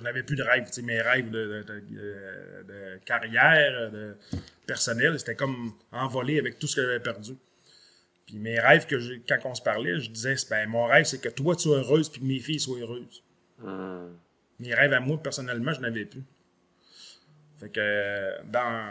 je 0.00 0.04
n'avais 0.04 0.22
plus 0.22 0.36
de 0.36 0.42
rêves. 0.42 0.66
mes 0.82 1.00
rêves 1.00 1.30
de, 1.30 1.62
de, 1.62 2.98
carrière, 3.04 3.90
de 3.90 4.16
personnel, 4.66 5.18
c'était 5.18 5.34
comme 5.34 5.74
envolé 5.92 6.38
avec 6.38 6.58
tout 6.58 6.66
ce 6.66 6.76
que 6.76 6.82
j'avais 6.82 7.00
perdu. 7.00 7.32
Puis 8.26 8.38
mes 8.38 8.58
rêves, 8.58 8.86
que 8.86 8.96
quand 9.28 9.50
on 9.50 9.54
se 9.54 9.62
parlait, 9.62 10.00
je 10.00 10.10
disais, 10.10 10.36
ben, 10.48 10.68
mon 10.68 10.86
rêve, 10.86 11.04
c'est 11.04 11.20
que 11.20 11.28
toi, 11.28 11.54
tu 11.54 11.64
sois 11.64 11.78
heureuse, 11.78 12.08
puis 12.08 12.20
que 12.20 12.26
mes 12.26 12.38
filles 12.38 12.60
soient 12.60 12.78
heureuses. 12.78 13.22
Hmm. 13.58 14.14
Mes 14.58 14.74
rêves 14.74 14.92
à 14.94 15.00
moi, 15.00 15.22
personnellement, 15.22 15.72
je 15.74 15.80
n'avais 15.80 16.06
plus. 16.06 16.24
Fait 17.58 17.68
que 17.68 18.42
dans, 18.50 18.90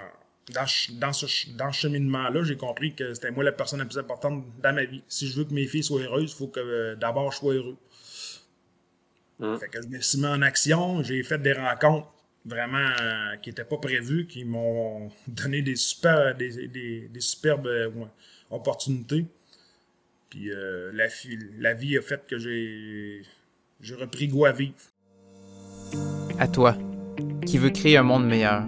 dans, 0.53 0.65
dans 0.99 1.13
ce, 1.13 1.49
dans 1.57 1.71
cheminement-là, 1.71 2.43
j'ai 2.43 2.57
compris 2.57 2.93
que 2.93 3.15
c'était 3.15 3.31
moi 3.31 3.43
la 3.43 3.51
personne 3.51 3.79
la 3.79 3.85
plus 3.85 3.97
importante 3.97 4.45
dans 4.61 4.73
ma 4.73 4.85
vie. 4.85 5.03
Si 5.07 5.27
je 5.27 5.37
veux 5.37 5.45
que 5.45 5.53
mes 5.53 5.65
filles 5.65 5.83
soient 5.83 6.01
heureuses, 6.01 6.31
il 6.33 6.37
faut 6.37 6.47
que 6.47 6.59
euh, 6.59 6.95
d'abord 6.95 7.31
je 7.31 7.37
sois 7.37 7.53
heureux. 7.55 7.77
Hein? 9.41 9.57
Fait 9.59 9.67
que 9.67 9.81
je 9.81 9.87
me 9.87 9.99
suis 10.01 10.19
mis 10.19 10.25
en 10.25 10.41
action, 10.41 11.01
j'ai 11.03 11.23
fait 11.23 11.41
des 11.41 11.53
rencontres 11.53 12.07
vraiment 12.45 12.77
euh, 13.01 13.35
qui 13.37 13.49
n'étaient 13.49 13.63
pas 13.63 13.77
prévues, 13.77 14.27
qui 14.27 14.43
m'ont 14.43 15.09
donné 15.27 15.61
des, 15.61 15.75
super, 15.75 16.35
des, 16.35 16.67
des, 16.67 17.21
superbes 17.21 17.67
euh, 17.67 17.89
opportunités. 18.49 19.25
Puis 20.29 20.51
la, 20.93 21.07
la 21.57 21.73
vie 21.73 21.97
a 21.97 22.03
fait 22.03 22.21
que 22.27 22.37
j'ai 22.37 23.23
repris 23.95 24.27
goût 24.27 24.45
à 24.45 24.51
vivre. 24.51 24.75
À 26.37 26.47
toi, 26.47 26.77
qui 27.47 27.57
veux 27.57 27.71
créer 27.71 27.97
un 27.97 28.03
monde 28.03 28.27
meilleur. 28.27 28.63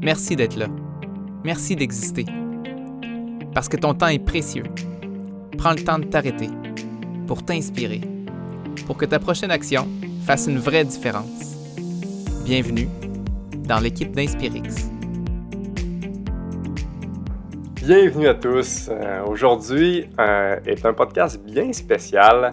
Merci 0.00 0.36
d'être 0.36 0.56
là. 0.56 0.68
Merci 1.44 1.76
d'exister. 1.76 2.24
Parce 3.54 3.68
que 3.68 3.76
ton 3.76 3.92
temps 3.92 4.08
est 4.08 4.24
précieux. 4.24 4.64
Prends 5.58 5.72
le 5.72 5.84
temps 5.84 5.98
de 5.98 6.06
t'arrêter 6.06 6.48
pour 7.26 7.44
t'inspirer 7.44 8.00
pour 8.86 8.96
que 8.96 9.04
ta 9.04 9.18
prochaine 9.18 9.50
action 9.50 9.88
fasse 10.26 10.46
une 10.46 10.58
vraie 10.58 10.84
différence. 10.84 11.56
Bienvenue 12.44 12.88
dans 13.66 13.78
l'équipe 13.78 14.12
d'Inspirix. 14.12 14.90
Bienvenue 17.76 18.28
à 18.28 18.34
tous. 18.34 18.88
Euh, 18.90 19.24
aujourd'hui 19.24 20.08
euh, 20.18 20.58
est 20.66 20.84
un 20.86 20.92
podcast 20.92 21.40
bien 21.40 21.72
spécial 21.72 22.52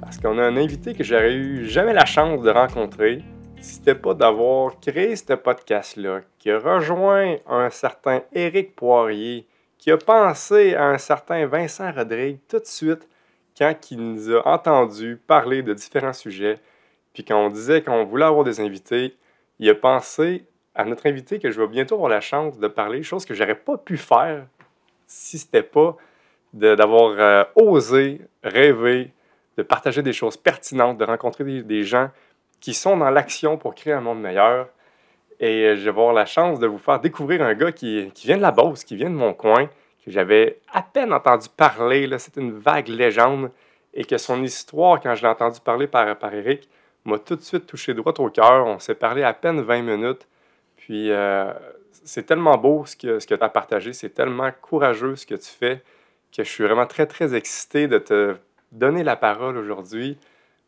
parce 0.00 0.18
qu'on 0.18 0.38
a 0.38 0.42
un 0.42 0.56
invité 0.56 0.94
que 0.94 1.02
j'aurais 1.02 1.34
eu 1.34 1.66
jamais 1.66 1.92
la 1.92 2.04
chance 2.04 2.42
de 2.42 2.50
rencontrer 2.50 3.22
si 3.60 3.74
c'était 3.74 3.94
pas 3.94 4.14
d'avoir 4.14 4.78
créé 4.80 5.16
ce 5.16 5.32
podcast-là, 5.32 6.20
qui 6.38 6.50
a 6.50 6.58
rejoint 6.58 7.36
un 7.48 7.70
certain 7.70 8.22
Éric 8.32 8.76
Poirier, 8.76 9.46
qui 9.78 9.90
a 9.90 9.96
pensé 9.96 10.74
à 10.74 10.86
un 10.86 10.98
certain 10.98 11.46
Vincent 11.46 11.90
Rodrigue 11.92 12.38
tout 12.48 12.58
de 12.58 12.66
suite 12.66 13.08
quand 13.56 13.90
il 13.90 13.98
nous 13.98 14.32
a 14.32 14.46
entendu 14.46 15.18
parler 15.26 15.62
de 15.62 15.72
différents 15.72 16.12
sujets, 16.12 16.58
puis 17.12 17.24
quand 17.24 17.38
on 17.38 17.48
disait 17.48 17.82
qu'on 17.82 18.04
voulait 18.04 18.24
avoir 18.24 18.44
des 18.44 18.60
invités, 18.60 19.16
il 19.58 19.70
a 19.70 19.74
pensé 19.74 20.44
à 20.74 20.84
notre 20.84 21.06
invité 21.06 21.38
que 21.38 21.50
je 21.50 21.60
vais 21.60 21.66
bientôt 21.66 21.94
avoir 21.94 22.10
la 22.10 22.20
chance 22.20 22.58
de 22.58 22.68
parler, 22.68 23.02
chose 23.02 23.24
que 23.24 23.34
j'aurais 23.34 23.54
pas 23.54 23.78
pu 23.78 23.96
faire 23.96 24.46
si 25.06 25.38
c'était 25.38 25.62
pas 25.62 25.96
d'avoir 26.52 27.14
euh, 27.18 27.44
osé 27.54 28.20
rêver, 28.42 29.12
de 29.56 29.62
partager 29.62 30.02
des 30.02 30.12
choses 30.12 30.36
pertinentes, 30.36 30.98
de 30.98 31.04
rencontrer 31.04 31.62
des, 31.62 31.84
gens 31.84 32.10
qui 32.60 32.74
sont 32.74 32.96
dans 32.96 33.10
l'action 33.10 33.56
pour 33.56 33.74
créer 33.74 33.92
un 33.92 34.00
monde 34.00 34.20
meilleur. 34.20 34.68
Et 35.38 35.76
je 35.76 35.82
vais 35.82 35.88
avoir 35.88 36.12
la 36.12 36.26
chance 36.26 36.58
de 36.58 36.66
vous 36.66 36.78
faire 36.78 37.00
découvrir 37.00 37.42
un 37.42 37.54
gars 37.54 37.72
qui, 37.72 38.10
qui 38.14 38.26
vient 38.26 38.36
de 38.36 38.42
la 38.42 38.52
Beauce, 38.52 38.84
qui 38.84 38.96
vient 38.96 39.10
de 39.10 39.14
mon 39.14 39.34
coin, 39.34 39.68
que 40.06 40.12
j'avais 40.12 40.60
à 40.72 40.82
peine 40.82 41.12
entendu 41.12 41.48
parler. 41.54 42.08
C'est 42.18 42.36
une 42.36 42.58
vague 42.58 42.88
légende. 42.88 43.50
Et 43.92 44.04
que 44.04 44.18
son 44.18 44.42
histoire, 44.42 45.00
quand 45.00 45.14
je 45.14 45.22
l'ai 45.22 45.28
entendu 45.28 45.58
parler 45.60 45.86
par, 45.86 46.18
par 46.18 46.32
Eric, 46.34 46.68
m'a 47.04 47.18
tout 47.18 47.34
de 47.34 47.40
suite 47.40 47.66
touché 47.66 47.94
droit 47.94 48.12
au 48.18 48.30
cœur. 48.30 48.66
On 48.66 48.78
s'est 48.78 48.94
parlé 48.94 49.22
à 49.22 49.32
peine 49.32 49.60
20 49.60 49.82
minutes. 49.82 50.28
Puis 50.76 51.10
euh, 51.10 51.52
c'est 52.04 52.24
tellement 52.24 52.58
beau 52.58 52.84
ce 52.84 52.94
que, 52.94 53.18
ce 53.18 53.26
que 53.26 53.34
tu 53.34 53.42
as 53.42 53.48
partagé. 53.48 53.92
C'est 53.92 54.10
tellement 54.10 54.50
courageux 54.60 55.16
ce 55.16 55.26
que 55.26 55.34
tu 55.34 55.48
fais 55.48 55.82
que 56.36 56.44
je 56.44 56.48
suis 56.50 56.64
vraiment 56.64 56.86
très, 56.86 57.06
très 57.06 57.34
excité 57.34 57.88
de 57.88 57.98
te 57.98 58.36
donner 58.70 59.02
la 59.02 59.16
parole 59.16 59.56
aujourd'hui. 59.56 60.18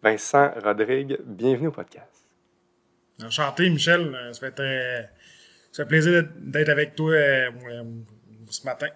Vincent 0.02 0.50
Rodrigue, 0.64 1.18
bienvenue 1.24 1.68
au 1.68 1.72
podcast. 1.72 2.24
Enchanté, 3.22 3.68
Michel. 3.68 4.16
Ça 4.32 4.40
fait, 4.40 4.52
très, 4.52 5.10
ça 5.70 5.82
fait 5.82 5.88
plaisir 5.88 6.24
d'être 6.38 6.70
avec 6.70 6.94
toi 6.94 7.12
euh, 7.12 7.50
ce 8.48 8.64
matin 8.64 8.88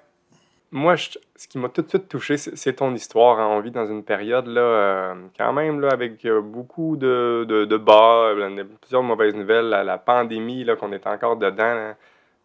moi, 0.73 0.97
ce 0.97 1.49
qui 1.49 1.59
m'a 1.59 1.69
tout 1.69 1.83
de 1.83 1.89
suite 1.89 2.09
touché, 2.09 2.39
c'est 2.39 2.73
ton 2.73 2.95
histoire. 2.95 3.39
Hein. 3.39 3.47
On 3.47 3.61
vit 3.61 3.71
dans 3.71 3.87
une 3.87 4.03
période, 4.03 4.47
là, 4.47 4.61
euh, 4.63 5.15
quand 5.39 5.53
même, 5.53 5.81
là, 5.81 5.91
avec 5.93 6.25
euh, 6.25 6.41
beaucoup 6.41 6.97
de, 6.97 7.45
de, 7.47 7.77
bas, 7.77 8.31
euh, 8.35 8.65
plusieurs 8.81 9.03
mauvaises 9.03 9.35
nouvelles. 9.35 9.69
La, 9.69 9.99
pandémie, 9.99 10.65
là, 10.65 10.75
qu'on 10.75 10.93
est 10.93 11.07
encore 11.07 11.37
dedans, 11.37 11.95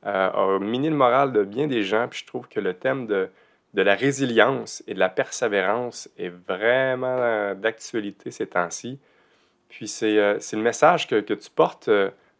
a 0.04 0.60
miné 0.60 0.90
le 0.90 0.96
moral 0.96 1.32
de 1.32 1.44
bien 1.44 1.68
des 1.68 1.84
gens. 1.84 2.08
Puis 2.10 2.20
je 2.20 2.26
trouve 2.26 2.50
que 2.50 2.60
le 2.60 2.74
thème 2.74 3.08
de, 3.08 3.30
de 3.74 3.82
la 3.82 3.96
résilience 3.96 4.84
et 4.88 4.94
de 4.94 5.00
la 5.00 5.10
persévérance 5.10 6.10
est 6.18 6.34
vraiment 6.48 7.56
d'actualité 7.56 8.30
ces 8.32 8.48
temps-ci. 8.48 9.00
Puis 9.70 9.88
c'est 9.88 10.16
le 10.16 10.62
message 10.62 11.08
que, 11.08 11.22
que, 11.22 11.34
tu 11.34 11.50
portes 11.50 11.90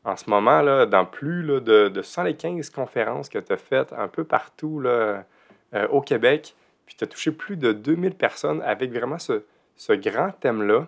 en 0.04 0.16
ce 0.18 0.30
moment, 0.30 0.62
là, 0.62 0.86
dans 0.86 1.06
plus 1.06 1.44
là, 1.44 1.62
de, 1.62 1.88
de 1.88 2.02
115 2.02 2.70
conférences 2.72 3.30
que 3.30 3.40
tu 3.40 3.54
as 3.54 3.58
faites 3.58 3.94
un 3.94 4.10
peu 4.10 4.26
partout, 4.26 4.82
là, 4.82 5.26
euh, 5.74 5.88
au 5.90 6.02
Québec. 6.02 6.56
Puis 6.86 6.96
tu 6.96 7.04
as 7.04 7.08
touché 7.08 7.32
plus 7.32 7.58
de 7.58 7.74
2000 7.74 8.16
personnes 8.16 8.62
avec 8.62 8.92
vraiment 8.92 9.20
ce, 9.20 9.44
ce 9.76 9.94
grand 9.94 10.32
thème-là. 10.32 10.88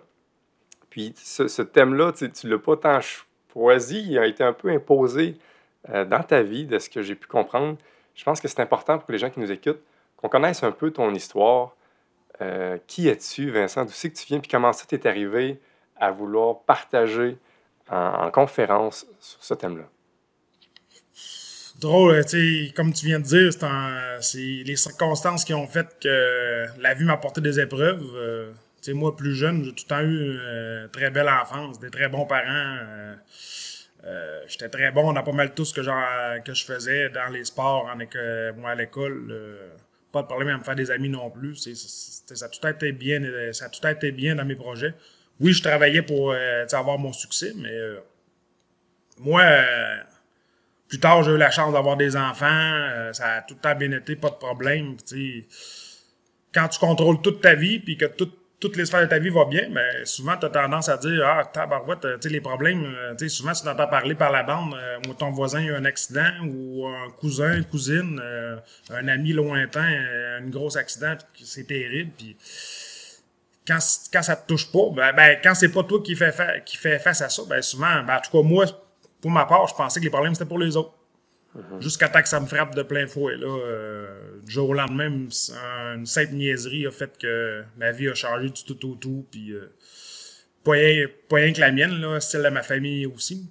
Puis 0.88 1.14
ce, 1.16 1.62
thème-là, 1.62 2.12
tu 2.12 2.24
ne 2.24 2.50
l'as 2.50 2.58
pas 2.58 2.76
tant 2.76 3.00
choisi, 3.52 4.02
il 4.02 4.18
a 4.18 4.26
été 4.26 4.42
un 4.42 4.52
peu 4.52 4.68
imposé 4.70 5.36
euh, 5.88 6.04
dans 6.04 6.22
ta 6.22 6.42
vie, 6.42 6.66
de 6.66 6.78
ce 6.78 6.90
que 6.90 7.02
j'ai 7.02 7.14
pu 7.14 7.28
comprendre. 7.28 7.76
Je 8.14 8.24
pense 8.24 8.40
que 8.40 8.48
c'est 8.48 8.60
important 8.60 8.98
pour 8.98 9.12
les 9.12 9.18
gens 9.18 9.30
qui 9.30 9.40
nous 9.40 9.52
écoutent 9.52 9.82
qu'on 10.16 10.28
connaisse 10.28 10.62
un 10.62 10.72
peu 10.72 10.90
ton 10.90 11.14
histoire. 11.14 11.76
Euh, 12.42 12.78
qui 12.86 13.08
es-tu, 13.08 13.50
Vincent? 13.50 13.84
D'où 13.84 13.92
c'est 13.92 14.10
que 14.10 14.16
tu 14.16 14.26
viens? 14.26 14.40
Puis 14.40 14.50
comment 14.50 14.72
ça 14.72 14.86
t'est 14.86 15.06
arrivé 15.06 15.60
à 15.96 16.10
vouloir 16.10 16.60
partager 16.60 17.36
en 17.90 18.30
conférence 18.30 19.06
sur 19.18 19.42
ce 19.42 19.54
thème-là? 19.54 19.84
Drôle, 21.80 22.14
euh, 22.14 22.22
tu 22.22 22.66
sais, 22.66 22.72
comme 22.72 22.92
tu 22.92 23.06
viens 23.06 23.18
de 23.18 23.24
dire, 23.24 23.50
c'est 24.20 24.38
les 24.38 24.76
circonstances 24.76 25.44
qui 25.44 25.54
ont 25.54 25.66
fait 25.66 25.86
que 26.00 26.66
la 26.80 26.94
vie 26.94 27.04
m'a 27.04 27.14
apporté 27.14 27.40
des 27.40 27.58
épreuves. 27.58 28.04
Euh, 28.14 28.50
tu 28.82 28.90
sais, 28.90 28.92
moi, 28.92 29.16
plus 29.16 29.34
jeune, 29.34 29.64
j'ai 29.64 29.72
tout 29.72 29.84
le 29.84 29.88
temps 29.88 30.00
eu 30.00 30.32
une 30.32 30.40
euh, 30.40 30.88
très 30.88 31.10
belle 31.10 31.28
enfance, 31.28 31.80
des 31.80 31.90
très 31.90 32.08
bons 32.08 32.26
parents. 32.26 32.76
J'étais 34.46 34.68
très 34.68 34.90
bon 34.90 35.12
dans 35.12 35.22
pas 35.22 35.32
mal 35.32 35.52
tout 35.54 35.64
ce 35.64 35.74
que, 35.74 36.40
que 36.40 36.54
je 36.54 36.64
faisais 36.64 37.10
dans 37.10 37.28
les 37.32 37.44
sports, 37.44 37.84
en 37.84 37.96
moi 38.58 38.70
à 38.70 38.74
l'école. 38.74 39.34
pas 40.10 40.22
de 40.22 40.26
problème 40.26 40.54
à 40.54 40.58
me 40.58 40.64
faire 40.64 40.74
des 40.74 40.90
amis 40.90 41.10
non 41.10 41.30
plus. 41.30 41.56
ça 41.56 42.46
a 42.46 42.48
tout 42.48 42.66
été 42.66 42.92
bien, 42.92 43.20
ça 43.52 43.66
a 43.66 43.68
tout 43.68 43.86
été 43.86 44.10
bien 44.10 44.34
dans 44.36 44.44
mes 44.44 44.56
projets. 44.56 44.94
Oui, 45.38 45.52
je 45.52 45.62
travaillais 45.62 46.02
pour 46.02 46.34
avoir 46.72 46.98
mon 46.98 47.12
succès, 47.12 47.52
mais 47.56 47.78
moi, 49.18 49.42
plus 50.90 50.98
tard, 50.98 51.22
j'ai 51.22 51.30
eu 51.30 51.36
la 51.38 51.52
chance 51.52 51.72
d'avoir 51.72 51.96
des 51.96 52.16
enfants. 52.16 52.46
Euh, 52.50 53.12
ça 53.12 53.34
a 53.34 53.42
tout 53.42 53.54
le 53.54 53.60
temps 53.60 53.76
bien 53.76 53.92
été, 53.92 54.16
pas 54.16 54.28
de 54.28 54.34
problème. 54.34 54.96
quand 56.52 56.68
tu 56.68 56.78
contrôles 56.80 57.22
toute 57.22 57.40
ta 57.40 57.54
vie, 57.54 57.78
puis 57.78 57.96
que 57.96 58.06
toutes 58.06 58.76
les 58.76 58.86
sphères 58.86 59.02
de 59.02 59.06
ta 59.06 59.20
vie 59.20 59.28
vont 59.28 59.46
bien, 59.46 59.70
ben, 59.70 60.04
souvent, 60.04 60.36
tu 60.36 60.46
as 60.46 60.50
tendance 60.50 60.88
à 60.88 60.96
dire 60.96 61.24
Ah, 61.24 61.44
tabarouette, 61.44 62.00
tu 62.00 62.08
sais, 62.22 62.28
les 62.28 62.40
problèmes, 62.40 62.84
euh, 62.84 63.14
tu 63.14 63.30
souvent, 63.30 63.52
tu 63.52 63.68
entends 63.68 63.86
parler 63.86 64.16
par 64.16 64.32
la 64.32 64.42
bande, 64.42 64.74
euh, 64.74 65.12
ton 65.16 65.30
voisin 65.30 65.60
a 65.60 65.62
eu 65.62 65.74
un 65.74 65.84
accident, 65.84 66.32
ou 66.44 66.84
un 66.88 67.10
cousin, 67.12 67.54
une 67.54 67.64
cousine, 67.64 68.20
un 68.90 69.08
ami 69.08 69.32
lointain, 69.32 69.94
un 70.40 70.48
gros 70.48 70.76
accident, 70.76 71.14
c'est 71.40 71.68
terrible. 71.68 72.10
Puis 72.18 72.36
quand, 73.64 73.78
quand 74.12 74.22
ça 74.22 74.34
te 74.34 74.48
touche 74.48 74.72
pas, 74.72 74.90
ben, 74.92 75.12
ben 75.14 75.38
quand 75.40 75.54
c'est 75.54 75.70
pas 75.70 75.84
toi 75.84 76.02
qui 76.02 76.16
fait, 76.16 76.34
qui 76.66 76.76
fait 76.76 76.98
face 76.98 77.22
à 77.22 77.28
ça, 77.28 77.42
ben 77.48 77.62
souvent, 77.62 78.02
ben, 78.02 78.16
en 78.16 78.20
tout 78.20 78.32
cas, 78.32 78.42
moi, 78.42 78.66
pour 79.20 79.30
ma 79.30 79.44
part, 79.44 79.66
je 79.66 79.74
pensais 79.74 80.00
que 80.00 80.04
les 80.04 80.10
problèmes, 80.10 80.34
c'était 80.34 80.48
pour 80.48 80.58
les 80.58 80.76
autres. 80.76 80.94
Mhm. 81.54 81.82
Jusqu'à 81.82 82.08
temps 82.08 82.22
que 82.22 82.28
ça 82.28 82.38
me 82.40 82.46
frappe 82.46 82.74
de 82.74 82.82
plein 82.82 83.06
fouet. 83.06 83.36
Là, 83.36 83.48
euh, 83.48 84.40
du 84.42 84.52
jour 84.52 84.68
au 84.68 84.74
lendemain, 84.74 85.10
une 85.10 86.06
simple 86.06 86.34
niaiserie 86.34 86.86
a 86.86 86.90
fait 86.90 87.10
que 87.18 87.62
ma 87.76 87.90
vie 87.90 88.08
a 88.08 88.14
changé 88.14 88.50
du 88.50 88.64
tout 88.64 88.88
au 88.88 88.94
tout. 88.94 89.26
Puis, 89.30 89.52
euh, 89.52 89.66
pas, 90.62 90.72
rien, 90.72 91.52
que 91.52 91.60
la 91.60 91.72
mienne, 91.72 92.00
là, 92.00 92.20
celle 92.20 92.44
de 92.44 92.48
ma 92.48 92.62
famille 92.62 93.06
aussi. 93.06 93.50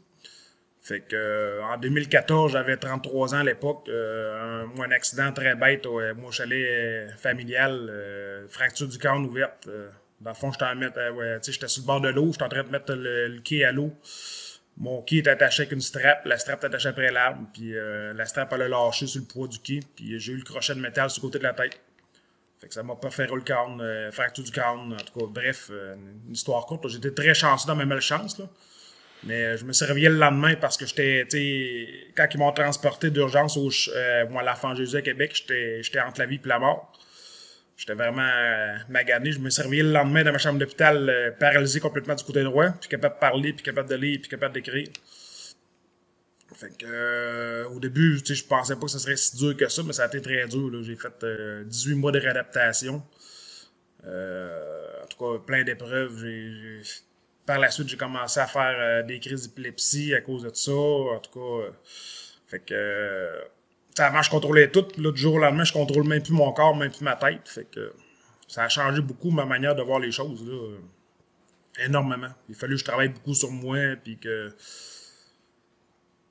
Fait 0.81 1.01
que 1.01 1.15
euh, 1.15 1.61
en 1.63 1.77
2014, 1.77 2.53
j'avais 2.53 2.77
33 2.77 3.35
ans 3.35 3.39
à 3.39 3.43
l'époque. 3.43 3.89
un, 3.89 4.65
un 4.81 4.91
accident 4.91 5.31
très 5.33 5.55
bête 5.55 5.85
au 5.85 5.99
mon 6.15 6.31
chalet 6.31 7.11
familial, 7.17 7.91
fracture 8.49 8.87
du 8.87 8.97
corps 8.97 9.19
ouverte. 9.19 9.69
dans 10.21 10.31
le 10.31 10.35
fond, 10.35 10.51
j'étais 10.53 11.67
sur 11.67 11.81
le 11.81 11.85
bord 11.85 12.01
de 12.01 12.09
l'eau, 12.09 12.31
j'étais 12.31 12.43
en 12.43 12.49
train 12.49 12.63
de 12.63 12.69
mettre 12.69 12.93
le, 12.93 13.27
le 13.27 13.41
quai 13.41 13.65
à 13.65 13.73
l'eau. 13.73 13.93
Mon 14.79 15.01
quai 15.01 15.17
est 15.17 15.27
attaché 15.27 15.63
avec 15.63 15.73
une 15.73 15.81
strap, 15.81 16.25
la 16.25 16.37
strap 16.37 16.63
est 16.63 16.67
attachée 16.67 16.87
après 16.87 17.11
l'arbre, 17.11 17.45
puis 17.53 17.75
euh, 17.75 18.13
la 18.13 18.25
strap 18.25 18.53
elle 18.53 18.61
a 18.61 18.67
lâché 18.69 19.07
sur 19.07 19.21
le 19.21 19.27
poids 19.27 19.47
du 19.47 19.59
quai, 19.59 19.81
puis 19.95 20.19
j'ai 20.19 20.31
eu 20.31 20.37
le 20.37 20.43
crochet 20.43 20.73
de 20.73 20.79
métal 20.79 21.09
sur 21.09 21.21
le 21.23 21.27
côté 21.27 21.39
de 21.39 21.43
la 21.43 21.53
tête. 21.53 21.79
Fait 22.59 22.67
que 22.67 22.73
ça 22.73 22.83
m'a 22.83 22.95
pas 22.95 23.09
fait 23.09 23.27
le 23.27 23.41
corne, 23.41 23.81
euh, 23.81 24.11
fracture 24.11 24.43
du 24.43 24.51
corne, 24.51 24.93
en 24.93 24.97
tout 24.97 25.19
cas, 25.19 25.25
bref, 25.29 25.69
euh, 25.71 25.95
une 26.27 26.33
histoire 26.33 26.65
courte. 26.65 26.87
J'étais 26.89 27.11
très 27.11 27.33
chanceux 27.33 27.67
dans 27.67 27.75
mes 27.75 27.85
malchances, 27.85 28.37
là. 28.37 28.45
Mais 29.23 29.57
je 29.57 29.65
me 29.65 29.73
suis 29.73 29.85
réveillé 29.85 30.07
le 30.07 30.15
lendemain 30.15 30.55
parce 30.55 30.77
que 30.77 30.85
j'étais, 30.85 31.27
tu 31.29 31.87
quand 32.15 32.27
ils 32.33 32.37
m'ont 32.37 32.53
transporté 32.53 33.09
d'urgence 33.09 33.57
au, 33.57 33.69
euh, 33.93 34.25
moi, 34.29 34.43
l'enfant 34.43 34.73
Jésus 34.75 34.95
à 34.95 35.01
Québec, 35.01 35.35
j'étais 35.35 35.99
entre 35.99 36.19
la 36.19 36.25
vie 36.25 36.39
et 36.43 36.47
la 36.47 36.59
mort. 36.59 36.97
J'étais 37.79 37.93
vraiment 37.93 38.27
euh, 38.27 38.75
magané. 38.89 39.31
Je 39.31 39.39
me 39.39 39.49
suis 39.49 39.61
réveillé 39.61 39.83
le 39.83 39.93
lendemain 39.93 40.21
dans 40.21 40.33
ma 40.33 40.37
chambre 40.37 40.59
d'hôpital, 40.59 41.09
euh, 41.09 41.31
paralysé 41.31 41.79
complètement 41.79 42.13
du 42.13 42.25
côté 42.25 42.43
droit, 42.43 42.71
puis 42.71 42.89
capable 42.89 43.15
de 43.15 43.19
parler, 43.21 43.53
puis 43.53 43.63
capable 43.63 43.87
de 43.87 43.95
lire, 43.95 44.19
puis 44.19 44.29
capable 44.29 44.53
d'écrire. 44.53 44.89
Fait 46.55 46.77
que, 46.77 46.85
euh, 46.85 47.69
au 47.69 47.79
début, 47.79 48.17
je 48.17 48.43
pensais 48.43 48.75
pas 48.75 48.81
que 48.81 48.91
ce 48.91 48.99
serait 48.99 49.15
si 49.15 49.37
dur 49.37 49.55
que 49.55 49.69
ça, 49.69 49.81
mais 49.83 49.93
ça 49.93 50.03
a 50.03 50.07
été 50.07 50.21
très 50.21 50.45
dur. 50.49 50.83
J'ai 50.83 50.97
fait 50.97 51.25
18 51.67 51.95
mois 51.95 52.11
de 52.11 52.19
réadaptation. 52.19 53.01
en 54.03 55.07
tout 55.09 55.17
cas, 55.17 55.39
plein 55.47 55.63
d'épreuves. 55.63 56.21
Par 57.45 57.59
la 57.59 57.71
suite, 57.71 57.87
j'ai 57.87 57.97
commencé 57.97 58.41
à 58.41 58.47
faire 58.47 59.05
des 59.05 59.21
crises 59.21 59.47
d'épilepsie 59.47 60.13
à 60.13 60.19
cause 60.19 60.43
de 60.43 60.51
ça. 60.53 60.73
En 60.73 61.19
tout 61.19 61.31
cas, 61.31 61.73
fait 62.47 62.59
que 62.59 63.41
avant, 64.03 64.21
je 64.21 64.29
contrôlais 64.29 64.69
tout. 64.69 64.85
Là, 64.97 65.11
du 65.11 65.19
jour 65.19 65.35
au 65.35 65.39
lendemain, 65.39 65.63
je 65.63 65.73
contrôle 65.73 66.07
même 66.07 66.21
plus 66.21 66.33
mon 66.33 66.51
corps, 66.51 66.75
même 66.75 66.91
plus 66.91 67.03
ma 67.03 67.15
tête. 67.15 67.47
Fait 67.47 67.65
que 67.69 67.93
ça 68.47 68.63
a 68.63 68.69
changé 68.69 69.01
beaucoup 69.01 69.31
ma 69.31 69.45
manière 69.45 69.75
de 69.75 69.81
voir 69.81 69.99
les 69.99 70.11
choses. 70.11 70.45
Là, 70.47 70.77
énormément. 71.85 72.29
Il 72.47 72.55
fallait 72.55 72.73
que 72.73 72.79
je 72.79 72.85
travaille 72.85 73.09
beaucoup 73.09 73.33
sur 73.33 73.51
moi. 73.51 73.95
Puis 74.03 74.17
que. 74.17 74.51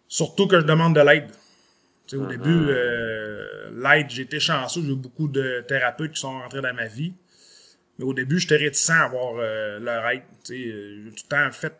Surtout 0.08 0.46
que 0.46 0.60
je 0.60 0.64
demande 0.64 0.94
de 0.94 1.00
l'aide. 1.00 1.30
au 2.14 2.26
début, 2.26 2.68
euh, 2.68 3.70
l'aide, 3.74 4.10
j'étais 4.10 4.40
chanceux. 4.40 4.82
J'ai 4.82 4.92
eu 4.92 4.96
beaucoup 4.96 5.28
de 5.28 5.64
thérapeutes 5.68 6.12
qui 6.12 6.20
sont 6.20 6.38
rentrés 6.40 6.62
dans 6.62 6.74
ma 6.74 6.86
vie. 6.86 7.12
Mais 7.98 8.04
au 8.04 8.14
début, 8.14 8.38
j'étais 8.38 8.56
réticent 8.56 8.90
à 8.90 9.04
avoir 9.04 9.34
euh, 9.36 9.78
leur 9.80 10.08
aide. 10.08 10.22
Euh, 10.50 11.04
j'ai 11.04 11.10
tout 11.10 11.24
le 11.24 11.28
temps 11.28 11.52
fait. 11.52 11.74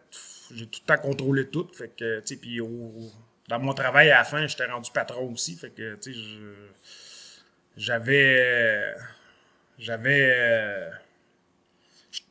J'ai 0.52 0.66
tout 0.66 0.80
le 0.82 0.94
temps 0.94 1.00
contrôlé 1.00 1.46
tout. 1.48 1.68
Fait 1.72 1.90
que, 1.96 2.20
puis 2.36 2.60
au, 2.60 3.10
dans 3.48 3.58
mon 3.58 3.72
travail, 3.72 4.10
à 4.10 4.18
la 4.18 4.24
fin, 4.24 4.46
j'étais 4.46 4.66
rendu 4.66 4.90
patron 4.92 5.32
aussi. 5.32 5.56
Fait 5.56 5.70
que, 5.70 5.94
tu 5.96 6.12
sais, 6.12 6.20
j'avais. 7.76 8.94
J'avais. 9.78 10.90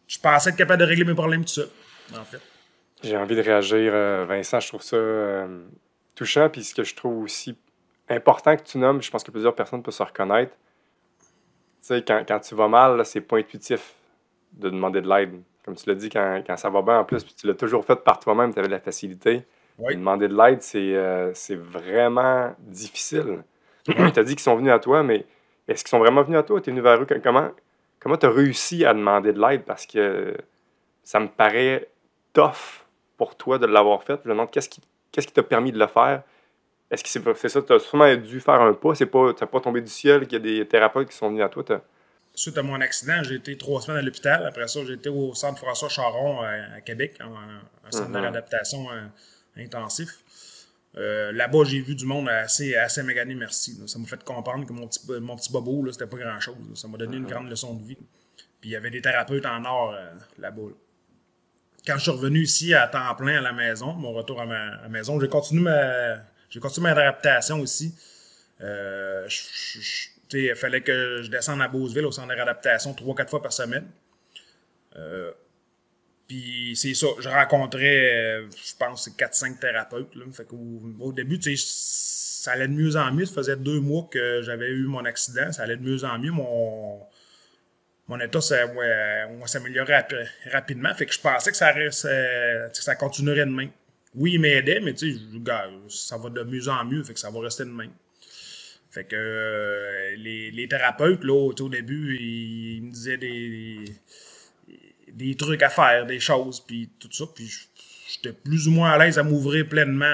Je 0.07 0.19
pensais 0.19 0.51
être 0.51 0.55
capable 0.55 0.81
de 0.81 0.87
régler 0.87 1.05
mes 1.05 1.13
problèmes 1.13 1.43
tout 1.43 1.51
seul, 1.51 1.69
en 2.15 2.23
fait. 2.23 2.41
J'ai 3.03 3.17
envie 3.17 3.35
de 3.35 3.41
réagir, 3.41 3.91
euh, 3.93 4.25
Vincent. 4.27 4.59
Je 4.59 4.67
trouve 4.69 4.81
ça 4.81 4.95
euh, 4.95 5.65
touchant. 6.15 6.49
Puis 6.49 6.63
ce 6.63 6.73
que 6.73 6.83
je 6.83 6.95
trouve 6.95 7.23
aussi 7.23 7.57
important 8.09 8.55
que 8.55 8.63
tu 8.63 8.77
nommes, 8.77 9.01
je 9.01 9.11
pense 9.11 9.23
que 9.23 9.31
plusieurs 9.31 9.55
personnes 9.55 9.83
peuvent 9.83 9.93
se 9.93 10.03
reconnaître. 10.03 10.53
Tu 11.81 11.87
sais, 11.87 12.03
quand, 12.03 12.23
quand 12.27 12.39
tu 12.39 12.55
vas 12.55 12.67
mal, 12.67 13.05
c'est 13.05 13.21
pas 13.21 13.37
intuitif 13.37 13.93
de 14.53 14.69
demander 14.69 15.01
de 15.01 15.09
l'aide. 15.09 15.41
Comme 15.63 15.75
tu 15.75 15.87
l'as 15.89 15.95
dit, 15.95 16.09
quand, 16.09 16.41
quand, 16.47 16.57
ça 16.57 16.69
va 16.69 16.81
bien 16.81 16.99
en 16.99 17.05
plus, 17.05 17.23
puis 17.23 17.33
tu 17.33 17.45
l'as 17.45 17.53
toujours 17.53 17.85
fait 17.85 17.97
par 17.97 18.19
toi-même, 18.19 18.53
tu 18.53 18.59
avais 18.59 18.69
de 18.69 18.73
la 18.73 18.79
facilité. 18.79 19.45
Demander 19.79 20.27
de 20.27 20.35
l'aide, 20.35 20.59
euh, 20.75 21.31
c'est 21.35 21.56
vraiment 21.56 22.56
difficile. 22.59 23.44
tu 23.85 23.94
as 23.94 24.24
dit 24.24 24.35
qu'ils 24.35 24.39
sont 24.39 24.56
venus 24.56 24.71
à 24.71 24.79
toi, 24.79 25.03
mais 25.03 25.25
est-ce 25.68 25.83
qu'ils 25.83 25.89
sont 25.89 26.00
vraiment 26.00 26.24
venus 26.24 26.39
à 26.39 26.44
toi? 26.44 26.59
Tu 26.62 26.69
es 26.69 26.74
venu 26.74 26.81
vers 26.81 27.00
eux? 27.00 27.07
Comment 28.00 28.18
tu 28.18 28.25
as 28.25 28.29
réussi 28.29 28.85
à 28.85 28.94
demander 28.94 29.33
de 29.33 29.39
l'aide? 29.39 29.63
Parce 29.63 29.85
que 29.85 30.35
ça 31.03 31.19
me 31.19 31.27
paraît 31.27 31.88
tough 32.33 32.85
pour 33.18 33.35
toi 33.35 33.59
de 33.59 33.68
l'avoir 33.68 34.03
fait. 34.03 34.19
Je 34.24 34.29
me 34.29 34.33
demande 34.33 34.50
qu'est-ce 34.51 34.69
qui 34.69 35.33
t'a 35.33 35.44
permis 35.44 35.71
de 35.71 35.79
le 35.79 35.88
faire? 35.88 36.24
Est-ce 36.89 37.03
que 37.03 37.35
c'est 37.35 37.50
ça? 37.50 37.62
Tu 37.62 37.74
as 37.74 37.79
sûrement 37.79 38.15
dû 38.15 38.39
faire 38.39 38.62
un 38.62 38.74
pas. 38.74 38.94
Tu 38.95 39.06
n'as 39.06 39.31
pas 39.47 39.59
tombé 39.59 39.81
du 39.81 39.89
ciel 39.89 40.21
qu'il 40.21 40.33
y 40.33 40.35
a 40.35 40.39
des 40.59 40.68
thérapeutes 40.68 41.09
qui 41.09 41.15
sont 41.15 41.29
venus 41.29 41.44
à 41.44 41.50
toi. 41.50 41.63
Suite 42.33 42.57
à 42.57 42.63
mon 42.63 42.79
accident, 42.81 43.21
j'ai 43.24 43.35
été 43.35 43.57
trois 43.57 43.81
semaines 43.81 44.00
à 44.00 44.01
l'hôpital. 44.01 44.45
Après 44.45 44.68
ça, 44.68 44.79
j'ai 44.85 44.94
été 44.94 45.09
au 45.09 45.33
centre 45.33 45.59
François 45.59 45.89
Charon 45.89 46.41
à, 46.41 46.81
Québec, 46.81 47.15
un, 47.19 47.91
centre 47.91 48.12
de 48.12 48.18
réadaptation 48.18 48.88
intensif. 49.59 50.24
Euh, 50.98 51.31
là-bas, 51.31 51.63
j'ai 51.65 51.81
vu 51.81 51.95
du 51.95 52.06
monde 52.06 52.27
assez, 52.30 52.75
assez 52.75 53.04
magané, 53.04 53.36
merci. 53.36 53.80
Ça 53.86 54.00
m'a 54.00 54.06
fait 54.06 54.24
comprendre 54.24 54.65
que 54.65 54.74
mon 54.74 54.88
petit, 54.88 55.00
mon 55.21 55.36
petit 55.36 55.51
bobo, 55.51 55.92
c'était 55.92 56.07
pas 56.07 56.18
grand-chose. 56.18 56.56
Ça 56.75 56.88
m'a 56.88 56.98
donné 56.98 57.18
une 57.18 57.27
grande 57.27 57.50
leçon 57.50 57.75
de 57.75 57.83
vie. 57.83 57.98
Puis 58.59 58.69
il 58.69 58.71
y 58.71 58.75
avait 58.75 58.89
des 58.89 59.01
thérapeutes 59.01 59.45
en 59.45 59.63
or 59.65 59.94
euh, 59.94 60.09
là-bas. 60.39 60.69
Quand 61.86 61.98
je 61.98 62.01
suis 62.01 62.12
revenu 62.12 62.42
ici 62.42 62.74
à 62.74 62.88
temps 62.88 63.13
plein 63.15 63.38
à 63.38 63.42
la 63.42 63.54
maison, 63.54 63.94
mon 63.94 64.12
retour 64.12 64.42
à 64.42 64.45
ma 64.45 64.88
maison, 64.88 65.19
j'ai 65.19 65.30
continué 65.30 65.62
ma, 65.63 66.15
j'ai 66.50 66.60
continué 66.60 66.89
ma 66.89 66.95
réadaptation 66.95 67.60
aussi. 67.60 67.94
Euh, 68.62 69.27
il 70.33 70.56
fallait 70.56 70.81
que 70.81 71.21
je 71.21 71.30
descende 71.30 71.62
à 71.62 71.68
Beauceville 71.68 72.06
au 72.06 72.12
centre 72.12 72.30
de 72.30 72.33
réadaptation 72.33 72.94
trois, 72.94 73.15
quatre 73.15 73.30
fois 73.30 73.42
par 73.42 73.53
semaine. 73.53 73.88
Puis 76.27 76.74
c'est 76.75 76.94
ça, 76.94 77.07
je 77.19 77.29
rencontrais, 77.29 78.13
euh, 78.13 78.47
je 78.50 78.74
pense, 78.77 79.09
4-5 79.09 79.59
thérapeutes. 79.59 80.13
Là. 80.15 80.25
Fait 80.33 80.47
au 81.00 81.13
début, 81.13 81.39
ça 81.56 82.51
allait 82.51 82.68
de 82.68 82.74
mieux 82.74 82.95
en 82.97 83.13
mieux. 83.13 83.25
Ça 83.25 83.35
faisait 83.35 83.56
deux 83.56 83.79
mois 83.79 84.07
que 84.12 84.41
j'avais 84.41 84.69
eu 84.69 84.85
mon 84.88 85.06
accident. 85.06 85.51
Ça 85.51 85.63
allait 85.63 85.77
de 85.77 85.83
mieux 85.83 86.03
en 86.03 86.19
mieux. 86.19 86.31
Mon, 86.31 87.00
mon 88.09 88.19
état 88.19 88.41
s'améliorait 88.41 90.07
rapidement. 90.51 90.94
Fait 90.95 91.06
que 91.06 91.13
je 91.13 91.19
pensais 91.19 91.51
que 91.51 91.57
ça, 91.57 92.69
ça 92.74 92.95
continuerait 92.95 93.45
demain. 93.45 93.69
Oui, 94.15 94.33
il 94.33 94.39
m'aidait, 94.39 94.79
mais 94.81 94.94
tu 94.94 95.13
sais, 95.13 95.19
ça 95.89 96.18
va 96.18 96.29
de 96.29 96.44
mieux 96.44 96.68
en 96.68 96.83
mieux. 96.83 97.03
Fait 97.03 97.13
que 97.13 97.19
ça 97.19 97.29
va 97.29 97.39
rester 97.39 97.63
demain. 97.63 97.89
Fait 98.91 99.03
que 99.03 99.15
euh, 99.15 100.15
les, 100.18 100.51
les, 100.51 100.68
thérapeutes, 100.68 101.24
là, 101.24 101.33
au 101.33 101.69
début, 101.69 102.18
ils, 102.19 102.81
me 102.81 102.91
disaient 102.91 103.18
des 103.18 103.83
trucs 105.35 105.63
à 105.63 105.69
faire, 105.69 106.05
des 106.05 106.19
choses, 106.19 106.59
puis 106.59 106.89
tout 106.99 107.11
ça. 107.11 107.25
Puis 107.33 107.51
j'étais 108.07 108.33
plus 108.33 108.67
ou 108.67 108.71
moins 108.71 108.91
à 108.91 108.97
l'aise 108.97 109.17
à 109.17 109.23
m'ouvrir 109.23 109.67
pleinement 109.67 110.05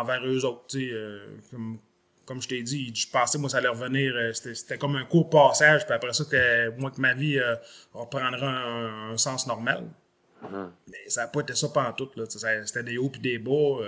envers 0.00 0.26
eux 0.26 0.44
autres. 0.44 0.76
Euh, 0.76 1.26
comme, 1.50 1.78
comme 2.24 2.42
je 2.42 2.48
t'ai 2.48 2.62
dit, 2.62 2.92
je 2.94 3.08
pensais, 3.10 3.38
moi, 3.38 3.48
ça 3.48 3.58
allait 3.58 3.68
revenir. 3.68 4.12
Euh, 4.14 4.32
c'était 4.32 4.78
comme 4.78 4.96
un 4.96 5.04
court 5.04 5.30
passage, 5.30 5.86
puis 5.86 5.94
après 5.94 6.12
ça, 6.12 6.24
que, 6.24 6.70
moi, 6.78 6.90
que 6.90 7.00
ma 7.00 7.14
vie 7.14 7.38
euh, 7.38 7.54
un, 7.94 9.16
sens 9.16 9.46
normal. 9.46 9.84
Mm-hmm. 10.42 10.68
Mais 10.88 11.08
ça 11.08 11.22
n'a 11.22 11.28
pas 11.28 11.40
été 11.40 11.54
ça 11.54 11.68
pendant 11.68 11.92
tout. 11.92 12.10
C'était 12.28 12.82
des 12.82 12.98
hauts 12.98 13.10
puis 13.10 13.20
des 13.20 13.38
bas. 13.38 13.80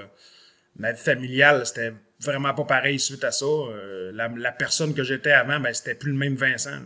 ma 0.77 0.93
vie 0.93 1.03
familiale, 1.03 1.67
c'était 1.67 1.93
vraiment 2.21 2.55
pas 2.55 2.65
pareil 2.65 2.99
suite 2.99 3.25
à 3.25 3.33
ça. 3.33 3.47
La, 4.13 4.53
personne 4.53 4.95
que 4.95 5.05
j'étais 5.05 5.33
avant, 5.33 5.61
ben, 5.61 5.73
c'était 5.73 5.95
plus 5.95 6.13
le 6.13 6.19
même 6.19 6.35
Vincent. 6.35 6.81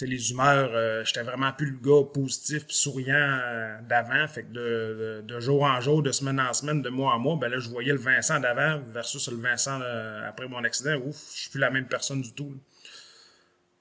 Les 0.00 0.32
humeurs, 0.32 0.70
euh, 0.72 1.04
j'étais 1.04 1.22
vraiment 1.22 1.52
plus 1.52 1.70
le 1.70 1.78
gars 1.78 2.04
positif 2.12 2.66
puis 2.66 2.74
souriant 2.74 3.14
euh, 3.14 3.76
d'avant. 3.88 4.26
Fait 4.26 4.42
que 4.42 5.22
de, 5.22 5.40
jour 5.40 5.62
en 5.62 5.80
jour, 5.80 6.02
de 6.02 6.10
semaine 6.10 6.40
en 6.40 6.52
semaine, 6.52 6.82
de 6.82 6.88
mois 6.88 7.14
en 7.14 7.18
mois, 7.20 7.36
ben 7.40 7.48
là, 7.48 7.60
je 7.60 7.68
voyais 7.68 7.92
le 7.92 7.98
Vincent 7.98 8.40
d'avant 8.40 8.82
versus 8.88 9.28
le 9.28 9.36
Vincent 9.36 9.80
euh, 9.80 10.28
après 10.28 10.48
mon 10.48 10.64
accident. 10.64 10.96
Ouf, 10.96 11.16
je 11.34 11.42
suis 11.42 11.50
plus 11.50 11.60
la 11.60 11.70
même 11.70 11.86
personne 11.86 12.22
du 12.22 12.32
tout. 12.32 12.52